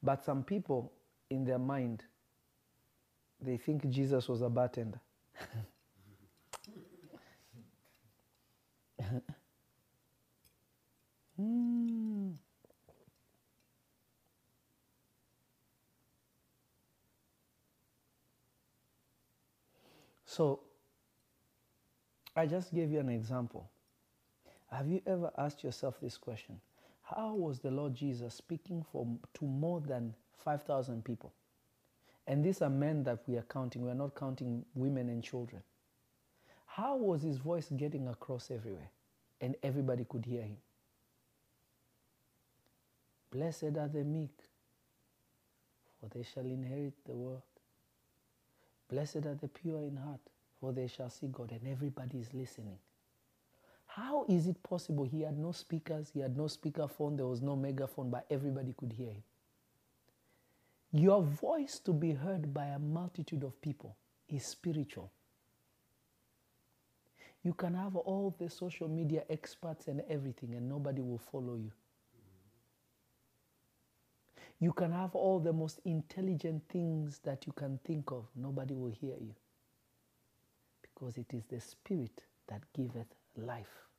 But 0.04 0.24
some 0.26 0.44
people, 0.44 0.94
in 1.30 1.46
their 1.46 1.60
mind, 1.60 2.04
they 3.42 3.58
think 3.58 3.90
Jesus 3.90 4.30
was 4.30 4.42
a 4.42 4.50
bartender. 4.50 5.00
mm. 11.42 12.34
So, 20.34 20.62
I 22.36 22.48
just 22.48 22.74
gave 22.74 22.92
you 22.92 23.00
an 23.00 23.10
example. 23.10 23.70
Have 24.72 24.88
you 24.88 25.00
ever 25.06 25.30
asked 25.38 25.64
yourself 25.64 26.00
this 26.02 26.18
question? 26.18 26.60
How 27.04 27.36
was 27.36 27.60
the 27.60 27.70
Lord 27.70 27.94
Jesus 27.94 28.34
speaking 28.34 28.84
for, 28.92 29.06
to 29.36 29.46
more 29.46 29.80
than 29.80 30.16
5,000 30.44 31.06
people? 31.06 31.32
And 32.26 32.44
these 32.44 32.64
are 32.64 32.70
men 32.72 33.04
that 33.04 33.20
we 33.28 33.38
are 33.38 33.44
counting. 33.44 33.84
We 33.84 33.92
are 33.92 33.96
not 33.96 34.16
counting 34.16 34.66
women 34.74 35.08
and 35.10 35.24
children. 35.24 35.62
How 36.66 36.96
was 36.96 37.22
his 37.22 37.38
voice 37.38 37.70
getting 37.78 38.08
across 38.08 38.50
everywhere? 38.50 38.90
And 39.40 39.56
everybody 39.62 40.04
could 40.10 40.26
hear 40.26 40.42
him. 40.42 40.58
Blessed 43.30 43.78
are 43.78 43.88
the 43.88 44.04
meek, 44.04 44.40
for 46.00 46.10
they 46.10 46.24
shall 46.24 46.46
inherit 46.46 46.94
the 47.06 47.14
world. 47.14 47.44
Blessed 48.90 49.26
are 49.26 49.36
the 49.36 49.48
pure 49.48 49.84
in 49.84 49.98
heart, 49.98 50.22
for 50.60 50.72
they 50.74 50.88
shall 50.88 51.10
see 51.10 51.28
God. 51.28 51.52
And 51.52 51.68
everybody 51.68 52.20
is 52.20 52.34
listening. 52.34 52.78
How 53.88 54.26
is 54.30 54.48
it 54.48 54.62
possible? 54.64 55.06
He 55.06 55.22
had 55.22 55.38
no 55.38 55.52
speakers, 55.52 56.10
he 56.14 56.22
had 56.22 56.36
no 56.38 56.44
speakerphone, 56.44 57.18
there 57.18 57.28
was 57.28 57.42
no 57.42 57.56
megaphone, 57.56 58.10
but 58.10 58.26
everybody 58.30 58.74
could 58.78 58.94
hear 58.94 59.10
him. 59.10 59.24
Your 60.92 61.24
voice 61.24 61.80
to 61.80 61.94
be 61.94 62.14
heard 62.14 62.54
by 62.54 62.66
a 62.66 62.80
multitude 62.80 63.44
of 63.44 63.60
people 63.62 63.96
is 64.30 64.46
spiritual. 64.46 65.12
You 67.44 67.54
can 67.54 67.76
have 67.76 67.96
all 67.96 68.36
the 68.40 68.50
social 68.50 68.88
media 68.88 69.24
experts 69.30 69.88
and 69.88 70.02
everything, 70.10 70.56
and 70.56 70.70
nobody 70.70 71.02
will 71.02 71.22
follow 71.32 71.56
you. 71.56 71.72
You 74.64 74.72
can 74.72 74.94
have 74.94 75.14
all 75.14 75.42
the 75.42 75.52
most 75.52 75.82
intelligent 75.84 76.64
things 76.70 77.20
that 77.26 77.46
you 77.46 77.52
can 77.52 77.82
think 77.84 78.12
of, 78.14 78.28
nobody 78.34 78.74
will 78.74 78.94
hear 78.94 79.18
you. 79.20 79.36
Because 80.82 81.18
it 81.18 81.34
is 81.34 81.44
the 81.50 81.60
Spirit 81.60 82.24
that 82.48 82.62
giveth 82.72 83.14
life. 83.36 83.90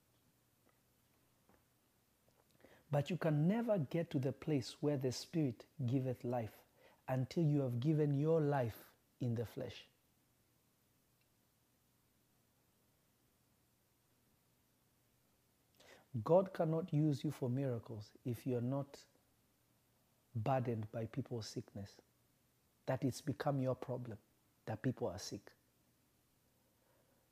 But 2.91 3.11
you 3.11 3.19
can 3.19 3.47
never 3.47 3.77
get 3.77 4.11
to 4.13 4.19
the 4.19 4.33
place 4.33 4.77
where 4.81 4.97
the 4.97 5.13
Spirit 5.13 5.67
giveth 5.85 6.25
life 6.25 6.57
until 7.09 7.45
you 7.45 7.61
have 7.61 7.79
given 7.79 8.15
your 8.15 8.41
life 8.41 8.85
in 9.21 9.35
the 9.35 9.45
flesh. 9.45 9.85
God 16.25 16.55
cannot 16.55 16.91
use 16.95 17.23
you 17.23 17.31
for 17.31 17.51
miracles 17.51 18.13
if 18.25 18.47
you're 18.47 18.63
not 18.63 18.97
burdened 20.35 20.87
by 20.93 21.07
people's 21.07 21.47
sickness. 21.47 21.91
That 22.87 23.03
it's 23.05 23.21
become 23.21 23.61
your 23.61 23.75
problem 23.75 24.19
that 24.67 24.83
people 24.83 25.09
are 25.09 25.19
sick. 25.19 25.51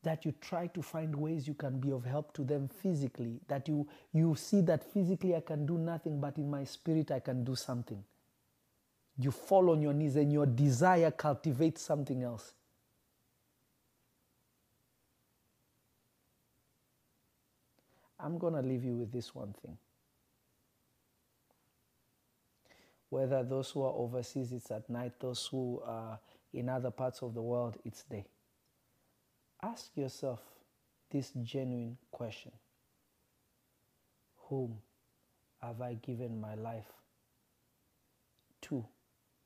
That 0.02 0.24
you 0.24 0.34
try 0.40 0.66
to 0.68 0.82
find 0.82 1.14
ways 1.14 1.46
you 1.46 1.54
can 1.54 1.78
be 1.78 1.92
of 1.92 2.04
help 2.04 2.32
to 2.34 2.42
them 2.42 2.68
physically. 2.68 3.40
That 3.48 3.68
you, 3.68 3.86
you 4.12 4.34
see 4.34 4.60
that 4.62 4.82
physically 4.92 5.34
I 5.36 5.40
can 5.40 5.64
do 5.64 5.78
nothing, 5.78 6.20
but 6.20 6.36
in 6.38 6.50
my 6.50 6.64
spirit 6.64 7.10
I 7.10 7.20
can 7.20 7.44
do 7.44 7.54
something. 7.54 8.02
You 9.18 9.30
fall 9.30 9.70
on 9.70 9.80
your 9.80 9.92
knees 9.92 10.16
and 10.16 10.32
your 10.32 10.46
desire 10.46 11.10
cultivates 11.10 11.82
something 11.82 12.22
else. 12.22 12.54
I'm 18.18 18.38
going 18.38 18.54
to 18.54 18.62
leave 18.62 18.84
you 18.84 18.94
with 18.96 19.12
this 19.12 19.34
one 19.34 19.54
thing. 19.62 19.76
Whether 23.12 23.43
those 23.43 23.70
who 23.70 23.82
are 23.82 23.93
overseas, 23.93 24.52
it's 24.52 24.70
at 24.70 24.89
night, 24.89 25.12
those 25.20 25.47
who 25.47 25.82
are 25.84 26.18
in 26.55 26.70
other 26.70 26.90
parts 26.90 27.20
of 27.20 27.34
the 27.34 27.43
world, 27.43 27.76
it's 27.84 28.05
day. 28.05 28.24
Ask 29.62 29.94
yourself 29.98 30.40
this 31.10 31.30
genuine 31.43 31.98
question 32.10 32.52
Whom 34.48 34.78
have 35.60 35.82
I 35.82 35.93
given 35.93 36.40
my 36.40 36.55
life 36.55 36.90
to 38.62 38.86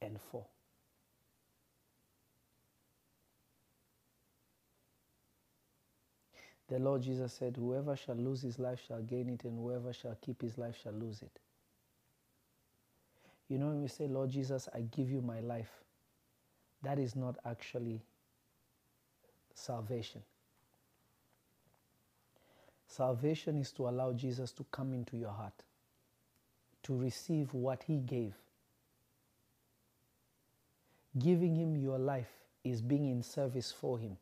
and 0.01 0.21
for? 0.31 0.47
The 6.69 6.79
Lord 6.79 7.03
Jesus 7.03 7.33
said, 7.33 7.57
Whoever 7.57 7.97
shall 7.97 8.15
lose 8.15 8.43
his 8.43 8.61
life 8.61 8.79
shall 8.87 9.03
gain 9.03 9.29
it, 9.29 9.43
and 9.43 9.59
whoever 9.59 9.93
shall 9.93 10.17
keep 10.21 10.41
his 10.41 10.57
life 10.57 10.77
shall 10.81 10.93
lose 10.93 11.21
it. 11.21 11.41
You 13.49 13.59
know, 13.59 13.69
when 13.69 13.83
we 13.83 13.89
say, 13.89 14.09
Lord 14.09 14.31
Jesus, 14.31 14.69
I 14.75 14.81
give 14.81 15.11
you 15.11 15.21
my 15.21 15.41
life, 15.41 15.71
that 16.83 16.99
is 16.99 17.15
not 17.15 17.37
actually 17.45 18.03
salvation. 19.55 20.23
Salvation 22.89 23.57
is 23.57 23.73
to 23.73 23.89
allow 23.89 24.13
Jesus 24.13 24.53
to 24.53 24.65
come 24.71 24.93
into 24.93 25.17
your 25.17 25.31
heart, 25.31 25.63
to 26.85 26.97
receive 26.97 27.53
what 27.55 27.85
he 27.85 27.99
gave. 27.99 28.35
Giving 31.19 31.55
him 31.55 31.77
your 31.77 31.99
life 31.99 32.31
is 32.65 32.83
being 32.83 33.09
in 33.09 33.23
service 33.23 33.73
for 33.73 33.99
him. 33.99 34.17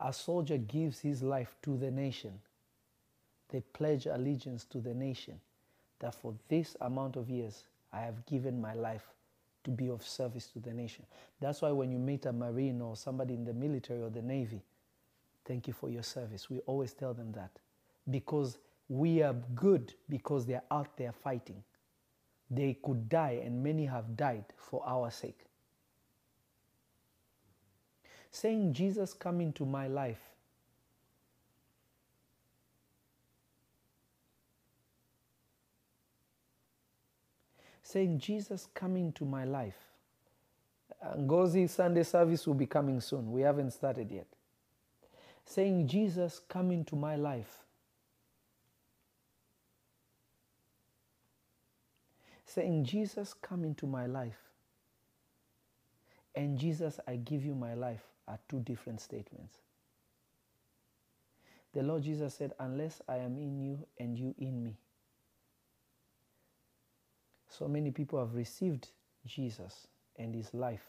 A 0.00 0.12
soldier 0.12 0.58
gives 0.58 1.00
his 1.00 1.22
life 1.22 1.54
to 1.62 1.76
the 1.76 1.90
nation. 1.90 2.40
They 3.50 3.60
pledge 3.60 4.06
allegiance 4.06 4.64
to 4.66 4.80
the 4.80 4.94
nation 4.94 5.40
that 6.04 6.14
for 6.14 6.34
this 6.48 6.76
amount 6.82 7.16
of 7.16 7.30
years 7.30 7.64
I 7.90 8.00
have 8.00 8.26
given 8.26 8.60
my 8.60 8.74
life 8.74 9.06
to 9.64 9.70
be 9.70 9.88
of 9.88 10.06
service 10.06 10.48
to 10.48 10.58
the 10.58 10.70
nation. 10.70 11.06
That's 11.40 11.62
why 11.62 11.70
when 11.70 11.90
you 11.90 11.98
meet 11.98 12.26
a 12.26 12.32
Marine 12.32 12.82
or 12.82 12.94
somebody 12.94 13.32
in 13.32 13.46
the 13.46 13.54
military 13.54 14.02
or 14.02 14.10
the 14.10 14.20
Navy, 14.20 14.60
thank 15.46 15.66
you 15.66 15.72
for 15.72 15.88
your 15.88 16.02
service. 16.02 16.50
We 16.50 16.58
always 16.66 16.92
tell 16.92 17.14
them 17.14 17.32
that 17.32 17.52
because 18.10 18.58
we 18.86 19.22
are 19.22 19.32
good 19.54 19.94
because 20.10 20.44
they're 20.44 20.64
out 20.70 20.94
there 20.98 21.12
fighting. 21.12 21.64
They 22.50 22.76
could 22.84 23.08
die, 23.08 23.40
and 23.42 23.62
many 23.62 23.86
have 23.86 24.14
died 24.14 24.44
for 24.58 24.82
our 24.86 25.10
sake. 25.10 25.46
Saying, 28.30 28.74
Jesus, 28.74 29.14
come 29.14 29.40
into 29.40 29.64
my 29.64 29.88
life. 29.88 30.33
Saying, 37.94 38.18
Jesus, 38.18 38.66
come 38.74 38.96
into 38.96 39.24
my 39.24 39.44
life. 39.44 39.78
Uh, 41.00 41.14
Ngozi 41.14 41.70
Sunday 41.70 42.02
service 42.02 42.44
will 42.44 42.54
be 42.54 42.66
coming 42.66 43.00
soon. 43.00 43.30
We 43.30 43.42
haven't 43.42 43.70
started 43.70 44.10
yet. 44.10 44.26
Saying, 45.44 45.86
Jesus, 45.86 46.40
come 46.48 46.72
into 46.72 46.96
my 46.96 47.14
life. 47.14 47.60
Saying, 52.44 52.84
Jesus, 52.84 53.32
come 53.32 53.62
into 53.64 53.86
my 53.86 54.06
life. 54.06 54.40
And 56.34 56.58
Jesus, 56.58 56.98
I 57.06 57.14
give 57.14 57.44
you 57.44 57.54
my 57.54 57.74
life 57.74 58.02
are 58.26 58.40
two 58.48 58.58
different 58.58 59.00
statements. 59.02 59.58
The 61.72 61.84
Lord 61.84 62.02
Jesus 62.02 62.34
said, 62.34 62.54
Unless 62.58 63.02
I 63.08 63.18
am 63.18 63.38
in 63.38 63.60
you 63.60 63.86
and 64.00 64.18
you 64.18 64.34
in 64.36 64.64
me, 64.64 64.78
So 67.56 67.68
many 67.68 67.92
people 67.92 68.18
have 68.18 68.34
received 68.34 68.88
Jesus 69.26 69.86
and 70.18 70.34
his 70.34 70.52
life, 70.52 70.84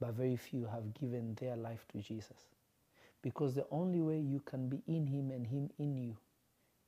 but 0.00 0.14
very 0.14 0.36
few 0.36 0.66
have 0.66 0.92
given 0.94 1.36
their 1.40 1.56
life 1.56 1.84
to 1.92 1.98
Jesus. 1.98 2.48
Because 3.22 3.54
the 3.54 3.66
only 3.70 4.00
way 4.00 4.18
you 4.18 4.40
can 4.40 4.68
be 4.68 4.82
in 4.88 5.06
him 5.06 5.30
and 5.30 5.46
him 5.46 5.70
in 5.78 5.96
you 5.96 6.16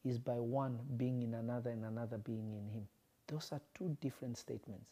is 0.04 0.18
by 0.18 0.40
one 0.40 0.78
being 0.96 1.22
in 1.22 1.34
another 1.34 1.70
and 1.70 1.84
another 1.84 2.18
being 2.18 2.52
in 2.52 2.68
him. 2.68 2.88
Those 3.28 3.50
are 3.52 3.60
two 3.76 3.96
different 4.00 4.36
statements. 4.38 4.90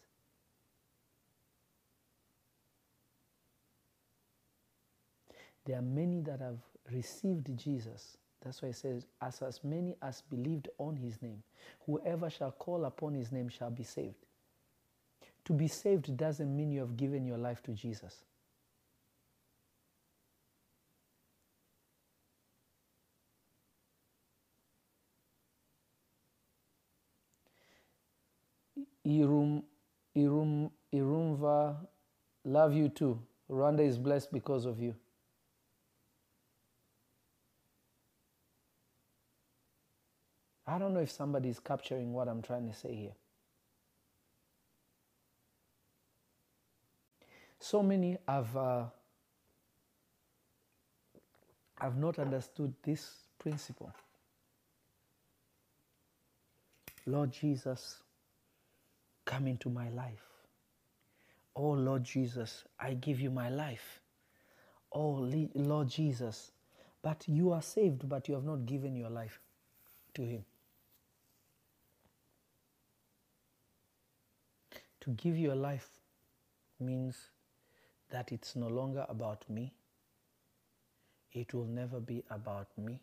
There 5.64 5.76
are 5.76 5.82
many 5.82 6.20
that 6.20 6.40
have 6.40 6.58
received 6.92 7.48
Jesus. 7.58 8.16
That's 8.42 8.62
why 8.62 8.68
it 8.70 8.76
says, 8.76 9.06
as, 9.20 9.42
as 9.42 9.64
many 9.64 9.96
as 10.02 10.22
believed 10.22 10.68
on 10.78 10.96
his 10.96 11.20
name, 11.22 11.42
whoever 11.86 12.30
shall 12.30 12.52
call 12.52 12.84
upon 12.84 13.14
his 13.14 13.32
name 13.32 13.48
shall 13.48 13.70
be 13.70 13.84
saved. 13.84 14.26
To 15.46 15.52
be 15.52 15.68
saved 15.68 16.16
doesn't 16.16 16.54
mean 16.56 16.70
you 16.72 16.80
have 16.80 16.96
given 16.96 17.26
your 17.26 17.38
life 17.38 17.62
to 17.64 17.72
Jesus. 17.72 18.24
Irum, 29.06 29.62
Irum, 30.16 30.70
Irumva, 30.94 31.76
love 32.44 32.74
you 32.74 32.88
too. 32.88 33.20
Rwanda 33.50 33.86
is 33.86 33.98
blessed 33.98 34.32
because 34.32 34.66
of 34.66 34.80
you. 34.80 34.94
I 40.66 40.78
don't 40.78 40.94
know 40.94 41.00
if 41.00 41.10
somebody 41.10 41.48
is 41.48 41.60
capturing 41.60 42.12
what 42.12 42.28
I'm 42.28 42.42
trying 42.42 42.68
to 42.68 42.74
say 42.74 42.94
here. 42.94 43.12
So 47.60 47.82
many 47.82 48.18
have, 48.26 48.56
uh, 48.56 48.84
have 51.80 51.96
not 51.96 52.18
understood 52.18 52.74
this 52.82 53.10
principle. 53.38 53.92
Lord 57.06 57.30
Jesus, 57.32 58.02
come 59.24 59.46
into 59.46 59.70
my 59.70 59.88
life. 59.90 60.22
Oh 61.54 61.70
Lord 61.70 62.04
Jesus, 62.04 62.64
I 62.78 62.94
give 62.94 63.20
you 63.20 63.30
my 63.30 63.48
life. 63.48 64.00
Oh 64.92 65.28
Lord 65.54 65.88
Jesus, 65.88 66.50
but 67.02 67.24
you 67.28 67.52
are 67.52 67.62
saved, 67.62 68.08
but 68.08 68.28
you 68.28 68.34
have 68.34 68.44
not 68.44 68.66
given 68.66 68.96
your 68.96 69.10
life 69.10 69.40
to 70.14 70.22
Him. 70.22 70.44
To 75.06 75.12
give 75.12 75.38
your 75.38 75.54
life 75.54 75.88
means 76.80 77.30
that 78.10 78.32
it's 78.32 78.56
no 78.56 78.68
longer 78.68 79.06
about 79.08 79.48
me. 79.48 79.72
It 81.32 81.54
will 81.54 81.66
never 81.66 82.00
be 82.00 82.24
about 82.28 82.76
me. 82.76 83.00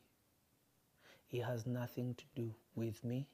It 1.32 1.42
has 1.44 1.66
nothing 1.68 2.16
to 2.16 2.24
do 2.36 2.56
with 2.76 3.04
me. 3.04 3.28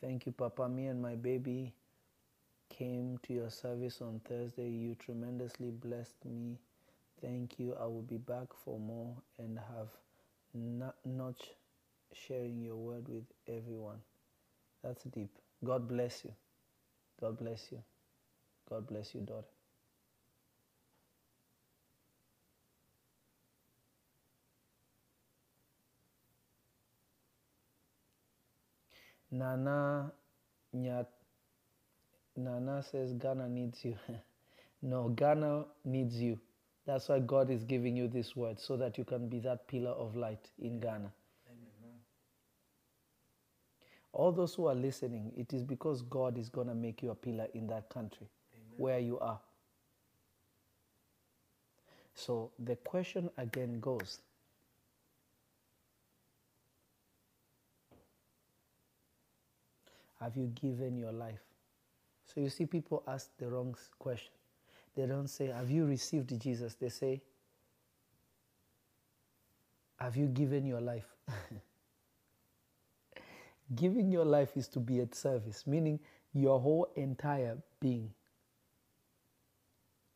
Thank 0.00 0.26
you, 0.26 0.32
Papa. 0.32 0.68
Me 0.68 0.86
and 0.86 1.02
my 1.02 1.14
baby 1.14 1.74
came 2.78 3.18
to 3.24 3.34
your 3.34 3.50
service 3.50 4.00
on 4.02 4.20
Thursday. 4.28 4.68
You 4.70 4.96
tremendously 4.96 5.70
blessed 5.70 6.24
me. 6.24 6.58
Thank 7.22 7.58
you. 7.58 7.76
I 7.80 7.86
will 7.86 8.02
be 8.02 8.18
back 8.18 8.48
for 8.64 8.78
more 8.80 9.16
and 9.38 9.58
have 9.58 9.88
not, 10.54 10.96
not 11.04 11.36
sharing 12.14 12.62
your 12.62 12.76
word 12.76 13.08
with 13.08 13.24
everyone. 13.48 14.00
That's 14.84 15.04
deep. 15.04 15.30
God 15.64 15.88
bless 15.88 16.24
you. 16.24 16.32
God 17.20 17.38
bless 17.38 17.68
you. 17.72 17.82
God 18.70 18.86
bless 18.88 19.14
you, 19.14 19.22
daughter. 19.22 19.46
Nana 29.32 30.12
Nyat 30.76 31.06
Nana 32.38 32.82
says 32.82 33.12
Ghana 33.14 33.48
needs 33.48 33.84
you. 33.84 33.96
no, 34.82 35.08
Ghana 35.08 35.64
needs 35.84 36.16
you. 36.20 36.38
That's 36.86 37.08
why 37.08 37.18
God 37.18 37.50
is 37.50 37.64
giving 37.64 37.96
you 37.96 38.08
this 38.08 38.36
word 38.36 38.58
so 38.60 38.76
that 38.76 38.96
you 38.96 39.04
can 39.04 39.28
be 39.28 39.40
that 39.40 39.66
pillar 39.66 39.90
of 39.90 40.16
light 40.16 40.48
in 40.60 40.80
Ghana. 40.80 41.12
All 44.12 44.32
those 44.32 44.54
who 44.54 44.66
are 44.66 44.74
listening, 44.74 45.32
it 45.36 45.52
is 45.52 45.64
because 45.64 46.02
God 46.02 46.38
is 46.38 46.48
going 46.48 46.68
to 46.68 46.74
make 46.74 47.02
you 47.02 47.10
a 47.10 47.14
pillar 47.14 47.46
in 47.54 47.66
that 47.66 47.90
country 47.90 48.26
where 48.76 48.98
you 48.98 49.18
are. 49.18 49.38
So 52.14 52.50
the 52.58 52.76
question 52.76 53.30
again 53.36 53.80
goes 53.80 54.20
Have 60.20 60.36
you 60.36 60.52
given 60.60 60.96
your 60.96 61.12
life? 61.12 61.47
So 62.38 62.42
you 62.42 62.50
see, 62.50 62.66
people 62.66 63.02
ask 63.08 63.36
the 63.36 63.48
wrong 63.48 63.74
question. 63.98 64.30
They 64.94 65.06
don't 65.06 65.26
say, 65.26 65.48
Have 65.48 65.72
you 65.72 65.86
received 65.86 66.40
Jesus? 66.40 66.74
They 66.74 66.88
say, 66.88 67.20
Have 69.98 70.16
you 70.16 70.26
given 70.26 70.64
your 70.64 70.80
life? 70.80 71.16
Giving 73.74 74.12
your 74.12 74.24
life 74.24 74.56
is 74.56 74.68
to 74.68 74.78
be 74.78 75.00
at 75.00 75.16
service, 75.16 75.66
meaning 75.66 75.98
your 76.32 76.60
whole 76.60 76.86
entire 76.94 77.58
being 77.80 78.12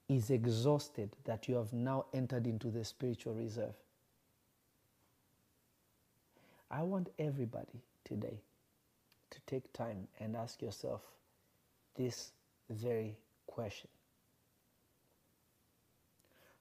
is 0.09 0.31
exhausted 0.31 1.16
that 1.24 1.49
you 1.49 1.57
have 1.57 1.73
now 1.73 2.05
entered 2.15 2.47
into 2.47 2.70
the 2.70 2.85
spiritual 2.85 3.35
reserve. 3.35 3.74
I 6.70 6.82
want 6.82 7.09
everybody 7.19 7.82
today 8.05 8.39
to 9.31 9.40
take 9.47 9.73
time 9.73 10.07
and 10.20 10.36
ask 10.36 10.62
yourself 10.62 11.01
this 11.97 12.32
very 12.70 13.16
question 13.47 13.89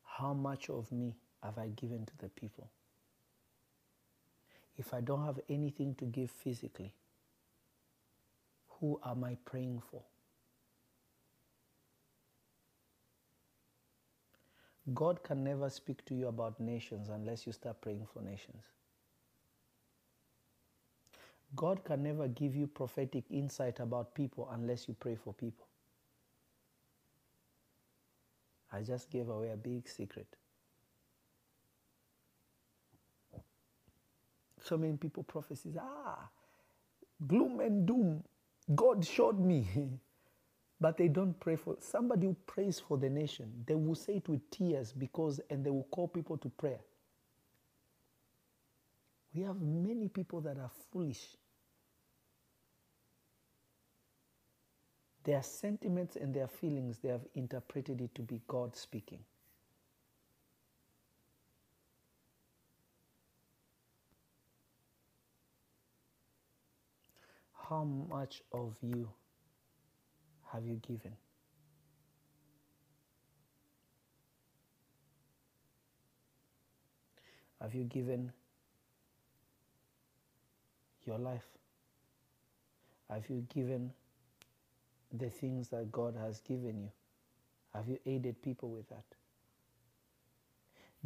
How 0.03 0.33
much 0.33 0.69
of 0.69 0.91
me 0.91 1.15
have 1.43 1.57
I 1.57 1.69
given 1.69 2.05
to 2.05 2.17
the 2.19 2.29
people? 2.29 2.69
If 4.77 4.93
I 4.93 5.01
don't 5.01 5.25
have 5.25 5.39
anything 5.49 5.95
to 5.95 6.05
give 6.05 6.31
physically, 6.31 6.93
who 8.79 8.99
am 9.05 9.23
I 9.23 9.37
praying 9.45 9.81
for? 9.91 10.01
God 14.93 15.23
can 15.23 15.43
never 15.43 15.69
speak 15.69 16.03
to 16.05 16.15
you 16.15 16.27
about 16.27 16.59
nations 16.59 17.09
unless 17.09 17.45
you 17.45 17.53
start 17.53 17.81
praying 17.81 18.07
for 18.11 18.21
nations. 18.21 18.63
God 21.55 21.83
can 21.85 22.03
never 22.03 22.27
give 22.29 22.55
you 22.55 22.67
prophetic 22.67 23.25
insight 23.31 23.79
about 23.79 24.15
people 24.15 24.49
unless 24.53 24.87
you 24.87 24.95
pray 24.99 25.15
for 25.15 25.33
people. 25.33 25.67
I 28.73 28.81
just 28.83 29.09
gave 29.11 29.29
away 29.29 29.51
a 29.51 29.57
big 29.57 29.87
secret. 29.89 30.27
So 34.61 34.77
many 34.77 34.97
people 34.97 35.23
prophecies, 35.23 35.77
ah, 35.79 36.29
gloom 37.27 37.61
and 37.61 37.87
doom. 37.87 38.23
God 38.75 39.05
showed 39.05 39.39
me. 39.39 39.67
but 40.81 40.97
they 40.97 41.07
don't 41.09 41.39
pray 41.39 41.55
for 41.57 41.77
somebody 41.79 42.27
who 42.27 42.35
prays 42.47 42.79
for 42.79 42.97
the 42.97 43.09
nation. 43.09 43.51
They 43.67 43.75
will 43.75 43.95
say 43.95 44.15
it 44.17 44.29
with 44.29 44.49
tears 44.51 44.93
because, 44.93 45.41
and 45.49 45.65
they 45.65 45.71
will 45.71 45.87
call 45.91 46.07
people 46.07 46.37
to 46.39 46.49
prayer. 46.49 46.81
We 49.33 49.43
have 49.43 49.61
many 49.61 50.09
people 50.09 50.41
that 50.41 50.57
are 50.57 50.71
foolish. 50.91 51.37
Their 55.23 55.43
sentiments 55.43 56.15
and 56.15 56.33
their 56.33 56.47
feelings, 56.47 56.99
they 56.99 57.09
have 57.09 57.25
interpreted 57.35 58.01
it 58.01 58.15
to 58.15 58.21
be 58.23 58.41
God 58.47 58.75
speaking. 58.75 59.19
How 67.69 67.83
much 67.83 68.41
of 68.51 68.75
you 68.81 69.09
have 70.51 70.65
you 70.65 70.75
given? 70.75 71.13
Have 77.61 77.75
you 77.75 77.83
given 77.83 78.31
your 81.05 81.19
life? 81.19 81.45
Have 83.09 83.29
you 83.29 83.45
given 83.53 83.91
the 85.13 85.29
things 85.29 85.69
that 85.69 85.91
God 85.91 86.15
has 86.15 86.41
given 86.41 86.79
you? 86.81 86.91
Have 87.73 87.87
you 87.87 87.99
aided 88.05 88.41
people 88.41 88.69
with 88.69 88.87
that? 88.89 89.03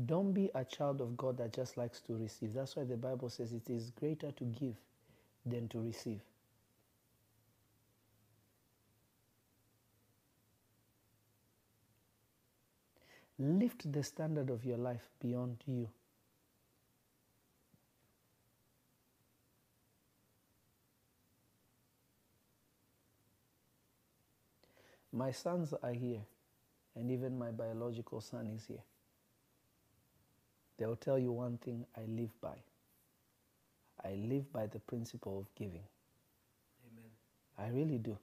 Don't 0.06 0.34
be 0.34 0.50
a 0.54 0.66
child 0.66 1.00
of 1.02 1.16
God 1.16 1.38
that 1.38 1.54
just 1.54 1.78
likes 1.78 2.02
to 2.02 2.16
receive. 2.16 2.54
That's 2.54 2.76
why 2.76 2.84
the 2.84 2.98
Bible 2.98 3.30
says 3.30 3.54
it 3.54 3.70
is 3.70 3.92
greater 3.92 4.32
to 4.32 4.44
give 4.44 4.76
than 5.46 5.68
to 5.70 5.80
receive. 5.80 6.22
Lift 13.40 13.92
the 13.92 14.04
standard 14.04 14.50
of 14.50 14.66
your 14.66 14.78
life 14.78 15.10
beyond 15.22 15.58
you. 15.66 15.90
My 25.16 25.32
sons 25.32 25.74
are 25.82 25.94
here, 25.94 26.20
and 26.94 27.10
even 27.10 27.40
my 27.40 27.50
biological 27.50 28.20
son 28.20 28.48
is 28.48 28.66
here. 28.66 28.84
They'll 30.78 30.98
tell 30.98 31.18
you 31.18 31.32
one 31.32 31.58
thing 31.58 31.86
I 31.96 32.02
live 32.06 32.32
by. 32.42 32.58
I 34.04 34.16
live 34.16 34.52
by 34.52 34.68
the 34.68 34.80
principle 34.80 35.40
of 35.40 35.56
giving. 35.56 35.84
Amen. 36.92 37.12
I 37.58 37.74
really 37.74 37.98
do. 37.98 38.18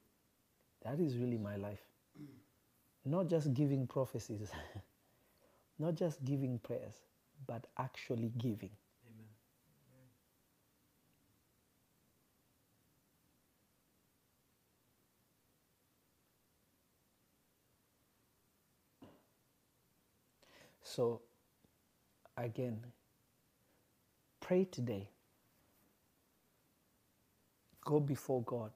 That 0.84 1.00
is 1.00 1.16
really 1.16 1.38
my 1.38 1.56
life. 1.56 1.80
Not 3.06 3.26
just 3.28 3.54
giving 3.54 3.86
prophecies, 3.86 4.50
not 5.78 5.94
just 5.94 6.22
giving 6.26 6.58
prayers, 6.58 6.94
but 7.46 7.66
actually 7.78 8.32
giving. 8.36 8.70
So, 20.82 21.22
again, 22.36 22.80
pray 24.40 24.64
today. 24.66 25.08
Go 27.84 28.00
before 28.00 28.42
God. 28.42 28.72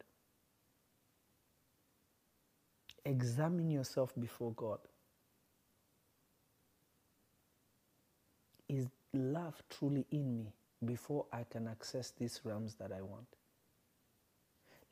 Examine 3.05 3.71
yourself 3.71 4.13
before 4.19 4.53
God. 4.53 4.81
Is 8.69 8.89
love 9.15 9.63
truly 9.71 10.07
in 10.11 10.37
me 10.37 10.53
before 10.85 11.27
I 11.33 11.45
can 11.45 11.69
access 11.69 12.13
these 12.13 12.41
realms 12.45 12.75
that 12.77 12.93
I 12.93 13.03
want? 13.03 13.27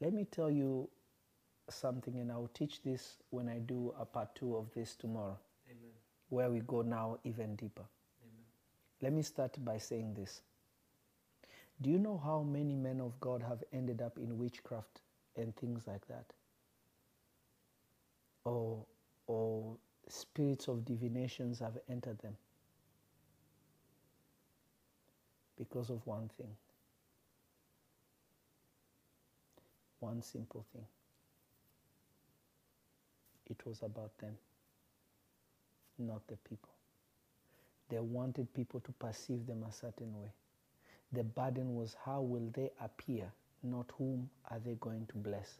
Let 0.00 0.12
me 0.14 0.26
tell 0.30 0.50
you 0.50 0.88
something, 1.70 2.16
and 2.16 2.30
I'll 2.32 2.50
teach 2.54 2.82
this 2.82 3.16
when 3.30 3.48
I 3.48 3.58
do 3.58 3.94
a 3.98 4.04
part 4.04 4.34
two 4.34 4.56
of 4.56 4.72
this 4.74 4.94
tomorrow. 4.96 5.38
Where 6.34 6.50
we 6.50 6.60
go 6.60 6.82
now 6.82 7.18
even 7.24 7.54
deeper. 7.54 7.84
Amen. 8.22 8.44
Let 9.00 9.12
me 9.12 9.22
start 9.22 9.56
by 9.64 9.78
saying 9.78 10.14
this. 10.14 10.42
Do 11.80 11.90
you 11.90 11.98
know 11.98 12.20
how 12.22 12.42
many 12.42 12.74
men 12.74 13.00
of 13.00 13.18
God 13.20 13.42
have 13.42 13.62
ended 13.72 14.02
up 14.02 14.18
in 14.18 14.38
witchcraft 14.38 15.00
and 15.36 15.54
things 15.56 15.86
like 15.86 16.06
that? 16.08 16.24
Or, 18.44 18.84
or 19.26 19.76
spirits 20.08 20.68
of 20.68 20.84
divinations 20.84 21.60
have 21.60 21.78
entered 21.88 22.18
them? 22.18 22.36
Because 25.56 25.88
of 25.88 26.04
one 26.06 26.28
thing. 26.36 26.50
One 30.00 30.20
simple 30.20 30.64
thing. 30.72 30.84
It 33.48 33.64
was 33.64 33.82
about 33.82 34.16
them 34.18 34.36
not 35.98 36.26
the 36.28 36.36
people. 36.48 36.70
They 37.88 38.00
wanted 38.00 38.52
people 38.54 38.80
to 38.80 38.92
perceive 38.92 39.46
them 39.46 39.64
a 39.68 39.72
certain 39.72 40.14
way. 40.18 40.32
The 41.12 41.22
burden 41.22 41.74
was 41.74 41.96
how 42.04 42.22
will 42.22 42.50
they 42.52 42.70
appear, 42.80 43.30
not 43.62 43.90
whom 43.96 44.30
are 44.50 44.58
they 44.58 44.74
going 44.74 45.06
to 45.06 45.16
bless. 45.16 45.58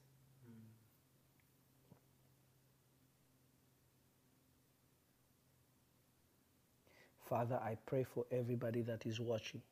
Father, 7.29 7.61
I 7.63 7.77
pray 7.87 8.05
for 8.05 8.27
everybody 8.31 8.83
that 8.83 9.07
is 9.07 9.21
watching. 9.21 9.63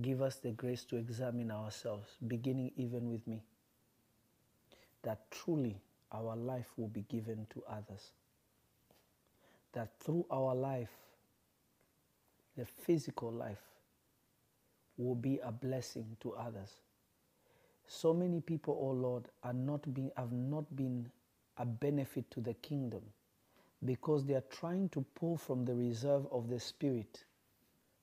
Give 0.00 0.22
us 0.22 0.36
the 0.36 0.52
grace 0.52 0.84
to 0.84 0.96
examine 0.96 1.50
ourselves, 1.50 2.16
beginning 2.26 2.72
even 2.76 3.10
with 3.10 3.26
me, 3.26 3.42
that 5.02 5.30
truly 5.30 5.80
our 6.12 6.34
life 6.36 6.70
will 6.76 6.88
be 6.88 7.02
given 7.08 7.46
to 7.50 7.62
others 7.68 8.12
that 9.72 9.90
through 10.00 10.26
our 10.30 10.54
life, 10.54 10.90
the 12.56 12.66
physical 12.66 13.32
life 13.32 13.62
will 14.98 15.14
be 15.14 15.40
a 15.44 15.52
blessing 15.52 16.16
to 16.20 16.34
others. 16.34 16.70
So 17.86 18.14
many 18.14 18.40
people, 18.40 18.78
oh 18.80 18.92
Lord, 18.92 19.24
are 19.42 19.52
not 19.54 19.92
being, 19.94 20.10
have 20.16 20.32
not 20.32 20.74
been 20.76 21.10
a 21.58 21.66
benefit 21.66 22.30
to 22.32 22.40
the 22.40 22.54
kingdom 22.54 23.02
because 23.84 24.24
they 24.26 24.34
are 24.34 24.44
trying 24.50 24.88
to 24.90 25.04
pull 25.14 25.36
from 25.36 25.64
the 25.64 25.74
reserve 25.74 26.26
of 26.32 26.48
the 26.48 26.60
spirit 26.60 27.24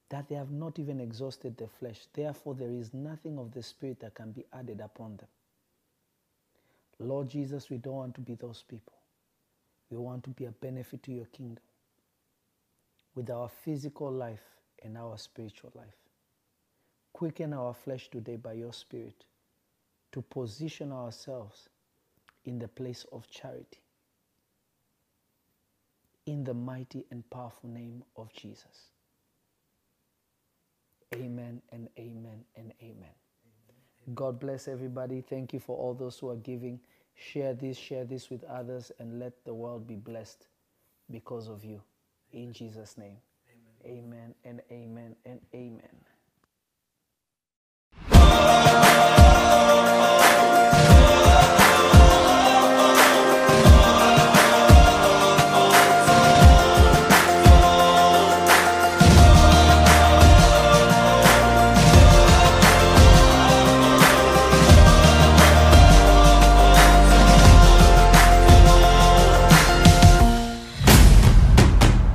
that 0.10 0.30
they 0.30 0.36
have 0.36 0.52
not 0.52 0.80
even 0.80 1.00
exhausted 1.00 1.58
the 1.58 1.68
flesh. 1.68 2.00
Therefore, 2.14 2.56
there 2.56 2.72
is 2.72 2.94
nothing 2.94 3.40
of 3.40 3.54
the 3.54 3.64
spirit 3.64 4.00
that 4.02 4.16
can 4.16 4.32
be 4.32 4.46
added 4.54 4.82
upon 4.82 5.18
them. 5.18 5.28
Lord 7.00 7.30
Jesus, 7.30 7.70
we 7.70 7.78
don't 7.78 7.96
want 7.96 8.16
to 8.16 8.22
be 8.22 8.36
those 8.36 8.64
people. 8.68 8.94
We 9.90 9.98
want 9.98 10.24
to 10.26 10.30
be 10.32 10.46
a 10.46 10.52
benefit 10.52 11.04
to 11.04 11.12
your 11.14 11.26
kingdom 11.26 11.64
with 13.16 13.30
our 13.30 13.50
physical 13.50 14.12
life 14.12 14.44
and 14.84 14.98
our 14.98 15.18
spiritual 15.18 15.72
life. 15.76 15.96
Quicken 17.14 17.54
our 17.54 17.74
flesh 17.74 18.10
today 18.10 18.38
by 18.38 18.54
your 18.54 18.74
Spirit 18.74 19.26
to 20.12 20.22
position 20.22 20.92
ourselves 20.92 21.70
in 22.46 22.60
the 22.60 22.68
place 22.68 23.06
of 23.12 23.30
charity. 23.30 23.80
In 26.26 26.44
the 26.44 26.54
mighty 26.54 27.06
and 27.12 27.30
powerful 27.30 27.70
name 27.70 28.04
of 28.16 28.32
Jesus. 28.34 28.92
Amen 31.16 31.62
and 31.72 31.90
amen 32.00 32.46
and 32.56 32.74
amen. 32.82 33.14
God 34.16 34.40
bless 34.40 34.68
everybody. 34.68 35.22
Thank 35.22 35.54
you 35.54 35.60
for 35.60 35.78
all 35.78 35.94
those 35.94 36.20
who 36.20 36.30
are 36.30 36.36
giving. 36.38 36.80
Share 37.20 37.54
this, 37.54 37.78
share 37.78 38.06
this 38.06 38.30
with 38.30 38.44
others, 38.46 38.92
and 39.00 39.20
let 39.20 39.34
the 39.46 39.54
world 39.54 39.88
be 39.88 39.96
blessed 39.96 40.48
because 41.12 41.50
of 41.50 41.66
you. 41.66 41.82
In 42.32 42.54
Jesus' 42.54 42.98
name. 42.98 43.18
Amen, 43.86 44.36
and 44.46 44.62
amen 44.72 45.16
and 45.26 45.42
amen. 45.54 46.09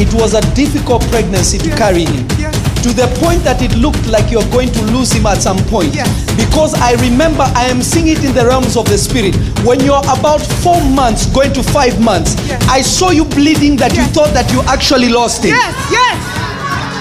It 0.00 0.08
was 0.14 0.32
a 0.32 0.40
difficult 0.54 1.02
pregnancy 1.12 1.58
to 1.58 1.68
carry 1.76 2.04
him. 2.06 2.26
To 2.80 2.88
the 2.96 3.04
point 3.20 3.44
that 3.44 3.60
it 3.60 3.76
looked 3.76 4.06
like 4.08 4.32
you're 4.32 4.48
going 4.48 4.72
to 4.72 4.82
lose 4.96 5.12
him 5.12 5.26
at 5.26 5.42
some 5.42 5.58
point. 5.68 5.92
Because 6.40 6.72
I 6.80 6.92
remember 7.04 7.44
I 7.54 7.64
am 7.68 7.82
seeing 7.82 8.08
it 8.08 8.24
in 8.24 8.32
the 8.32 8.46
realms 8.46 8.78
of 8.78 8.88
the 8.88 8.96
spirit. 8.96 9.36
When 9.62 9.78
you're 9.84 10.00
about 10.08 10.40
four 10.64 10.80
months, 10.88 11.26
going 11.26 11.52
to 11.52 11.62
five 11.62 12.00
months, 12.00 12.32
I 12.72 12.80
saw 12.80 13.10
you 13.10 13.26
bleeding 13.26 13.76
that 13.76 13.94
you 13.94 14.04
thought 14.16 14.32
that 14.32 14.50
you 14.50 14.62
actually 14.64 15.10
lost 15.10 15.44
him. 15.44 15.52
Yes, 15.52 15.76
yes. 15.92 16.16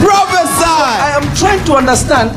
Prophesy! 0.04 0.84
I 1.00 1.16
am 1.16 1.24
trying 1.40 1.64
to 1.72 1.76
understand 1.80 2.36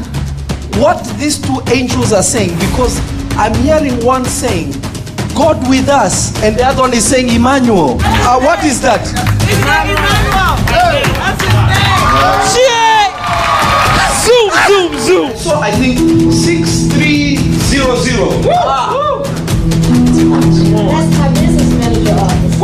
what 0.79 1.03
these 1.19 1.43
two 1.43 1.59
angels 1.75 2.13
are 2.13 2.23
saying 2.23 2.55
because 2.71 3.03
I'm 3.35 3.55
hearing 3.67 3.99
one 4.07 4.25
saying, 4.25 4.71
God 5.35 5.59
with 5.69 5.89
us, 5.89 6.31
and 6.43 6.55
the 6.57 6.65
other 6.65 6.83
one 6.83 6.95
is 6.95 7.05
saying 7.05 7.31
Emmanuel. 7.35 7.99
Uh, 8.01 8.39
what 8.39 8.63
is 8.63 8.81
that? 8.83 9.03
Zoom, 14.23 14.51
zoom, 14.69 14.93
zoom. 15.01 15.37
So 15.37 15.59
I 15.59 15.71
think 15.73 15.99
6300. 16.33 18.45
That's 20.89 21.11
my 21.19 21.29
business 21.35 21.71
manager 21.75 22.15
office. 22.15 22.63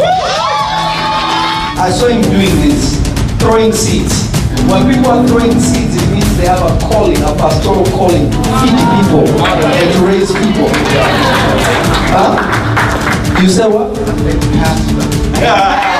I 1.78 1.90
saw 1.90 2.06
him 2.08 2.22
doing 2.22 2.54
this, 2.62 2.96
throwing 3.38 3.72
seeds. 3.72 4.28
When 4.70 4.86
people 4.92 5.10
are 5.10 5.26
throwing 5.26 5.58
seeds, 5.58 5.96
it 5.96 6.08
means 6.10 6.36
they 6.36 6.46
have 6.46 6.62
a 6.62 6.78
calling, 6.86 7.22
a 7.22 7.34
pastoral 7.34 7.84
calling 7.86 8.30
to 8.30 8.38
feed 8.60 8.78
people 8.94 9.26
and 9.42 9.92
to 9.94 10.00
raise 10.06 10.30
people. 10.32 10.68
Huh? 12.14 12.34
You 13.42 13.48
say 13.48 13.66
what? 13.68 13.96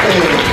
Hey. 0.00 0.49